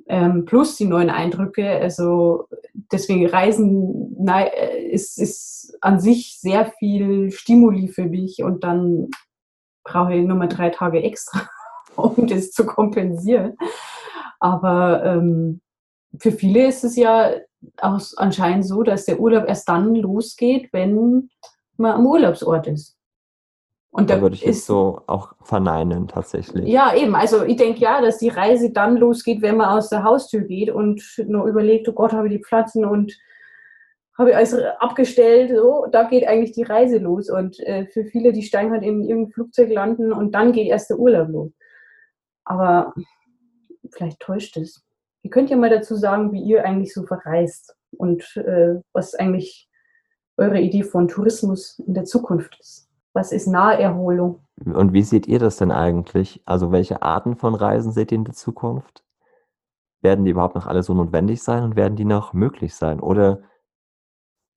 Ähm, 0.07 0.45
plus 0.45 0.77
die 0.77 0.85
neuen 0.85 1.11
Eindrücke, 1.11 1.69
also 1.69 2.47
deswegen 2.91 3.27
Reisen 3.27 4.15
nein, 4.17 4.47
ist, 4.89 5.19
ist 5.19 5.77
an 5.81 5.99
sich 5.99 6.39
sehr 6.39 6.71
viel 6.79 7.29
Stimuli 7.31 7.87
für 7.89 8.05
mich 8.05 8.41
und 8.41 8.63
dann 8.63 9.09
brauche 9.83 10.15
ich 10.15 10.25
nur 10.25 10.37
mal 10.37 10.47
drei 10.47 10.71
Tage 10.71 11.03
extra, 11.03 11.47
um 11.95 12.25
das 12.25 12.49
zu 12.51 12.65
kompensieren. 12.65 13.55
Aber 14.39 15.03
ähm, 15.05 15.61
für 16.17 16.31
viele 16.31 16.67
ist 16.67 16.83
es 16.83 16.95
ja 16.95 17.31
auch 17.81 17.99
anscheinend 18.17 18.65
so, 18.65 18.83
dass 18.83 19.05
der 19.05 19.19
Urlaub 19.19 19.47
erst 19.47 19.67
dann 19.69 19.95
losgeht, 19.95 20.69
wenn 20.71 21.29
man 21.77 21.93
am 21.93 22.05
Urlaubsort 22.05 22.67
ist. 22.67 22.97
Und 23.91 24.09
da, 24.09 24.15
da 24.15 24.21
würde 24.21 24.35
ich 24.35 24.43
jetzt 24.43 24.65
so 24.65 25.01
auch 25.07 25.33
verneinen 25.41 26.07
tatsächlich. 26.07 26.67
Ja, 26.67 26.93
eben. 26.95 27.15
Also 27.15 27.43
ich 27.43 27.55
denke 27.55 27.79
ja, 27.79 28.01
dass 28.01 28.19
die 28.19 28.29
Reise 28.29 28.71
dann 28.71 28.97
losgeht, 28.97 29.41
wenn 29.41 29.57
man 29.57 29.69
aus 29.69 29.89
der 29.89 30.03
Haustür 30.03 30.41
geht 30.41 30.69
und 30.69 31.01
nur 31.27 31.45
überlegt, 31.47 31.89
oh 31.89 31.93
Gott, 31.93 32.13
habe 32.13 32.27
ich 32.27 32.33
die 32.33 32.43
Pflanzen 32.43 32.85
und 32.85 33.17
habe 34.17 34.29
ich 34.29 34.35
alles 34.35 34.53
abgestellt. 34.79 35.51
So, 35.55 35.87
da 35.91 36.03
geht 36.03 36.27
eigentlich 36.27 36.51
die 36.51 36.63
Reise 36.63 36.99
los. 36.99 37.31
Und 37.31 37.59
äh, 37.61 37.87
für 37.87 38.05
viele, 38.05 38.31
die 38.31 38.43
steigen 38.43 38.71
halt 38.71 38.83
in 38.83 39.03
irgendein 39.03 39.33
Flugzeug 39.33 39.71
landen 39.71 40.13
und 40.13 40.35
dann 40.35 40.51
geht 40.51 40.67
erst 40.67 40.91
der 40.91 40.99
Urlaub 40.99 41.29
los. 41.29 41.51
Aber 42.43 42.93
vielleicht 43.91 44.19
täuscht 44.19 44.55
es. 44.57 44.83
Ihr 45.21 45.29
könnt 45.29 45.49
ja 45.49 45.57
mal 45.57 45.69
dazu 45.69 45.95
sagen, 45.95 46.31
wie 46.31 46.41
ihr 46.41 46.63
eigentlich 46.63 46.93
so 46.93 47.05
verreist 47.05 47.75
und 47.91 48.37
äh, 48.37 48.79
was 48.93 49.15
eigentlich 49.15 49.69
eure 50.37 50.59
Idee 50.59 50.83
von 50.83 51.07
Tourismus 51.07 51.79
in 51.79 51.93
der 51.93 52.05
Zukunft 52.05 52.57
ist. 52.59 52.89
Was 53.13 53.31
ist 53.31 53.47
Naherholung? 53.47 54.39
Und 54.65 54.93
wie 54.93 55.03
seht 55.03 55.27
ihr 55.27 55.39
das 55.39 55.57
denn 55.57 55.71
eigentlich? 55.71 56.41
Also 56.45 56.71
welche 56.71 57.01
Arten 57.01 57.35
von 57.35 57.55
Reisen 57.55 57.91
seht 57.91 58.11
ihr 58.11 58.17
in 58.17 58.23
der 58.23 58.35
Zukunft? 58.35 59.03
Werden 60.01 60.23
die 60.23 60.31
überhaupt 60.31 60.55
noch 60.55 60.67
alle 60.67 60.83
so 60.83 60.93
notwendig 60.93 61.43
sein 61.43 61.63
und 61.63 61.75
werden 61.75 61.97
die 61.97 62.05
noch 62.05 62.33
möglich 62.33 62.75
sein? 62.75 62.99
Oder 63.01 63.41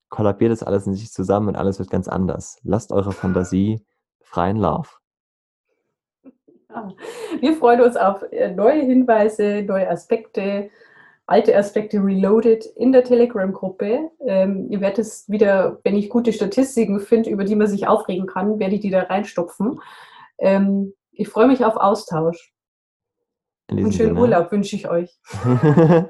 kollabiert 0.09 0.51
das 0.51 0.63
alles 0.63 0.87
in 0.87 0.93
sich 0.93 1.11
zusammen 1.11 1.49
und 1.49 1.55
alles 1.57 1.79
wird 1.79 1.89
ganz 1.89 2.07
anders? 2.07 2.59
Lasst 2.63 2.93
eure 2.93 3.11
Fantasie 3.11 3.85
freien 4.21 4.57
Lauf. 4.57 5.01
Wir 7.39 7.55
freuen 7.55 7.81
uns 7.81 7.95
auf 7.95 8.23
äh, 8.31 8.51
neue 8.51 8.81
Hinweise, 8.81 9.63
neue 9.63 9.89
Aspekte, 9.89 10.69
alte 11.25 11.55
Aspekte 11.57 12.03
reloaded 12.03 12.65
in 12.75 12.91
der 12.91 13.03
Telegram-Gruppe. 13.03 14.11
Ähm, 14.25 14.67
ihr 14.69 14.81
werdet 14.81 14.99
es 14.99 15.29
wieder, 15.29 15.79
wenn 15.83 15.95
ich 15.95 16.09
gute 16.09 16.33
Statistiken 16.33 16.99
finde, 16.99 17.29
über 17.29 17.45
die 17.45 17.55
man 17.55 17.67
sich 17.67 17.87
aufregen 17.87 18.27
kann, 18.27 18.59
werde 18.59 18.75
ich 18.75 18.81
die 18.81 18.89
da 18.89 19.03
reinstopfen. 19.03 19.79
Ähm, 20.37 20.93
ich 21.11 21.29
freue 21.29 21.47
mich 21.47 21.63
auf 21.63 21.77
Austausch. 21.77 22.53
Einen 23.69 23.91
schönen 23.91 24.09
Sinne. 24.09 24.19
Urlaub 24.19 24.51
wünsche 24.51 24.75
ich 24.75 24.89
euch. 24.89 25.17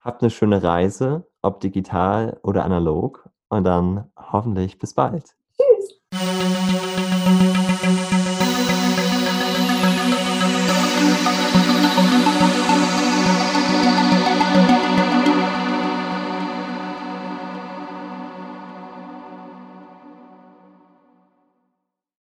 Habt 0.00 0.22
eine 0.22 0.30
schöne 0.30 0.62
Reise, 0.62 1.26
ob 1.42 1.60
digital 1.60 2.38
oder 2.42 2.64
analog. 2.64 3.28
Und 3.48 3.64
dann 3.64 4.10
hoffentlich 4.16 4.78
bis 4.78 4.94
bald. 4.94 5.36
Tschüss. 5.56 6.82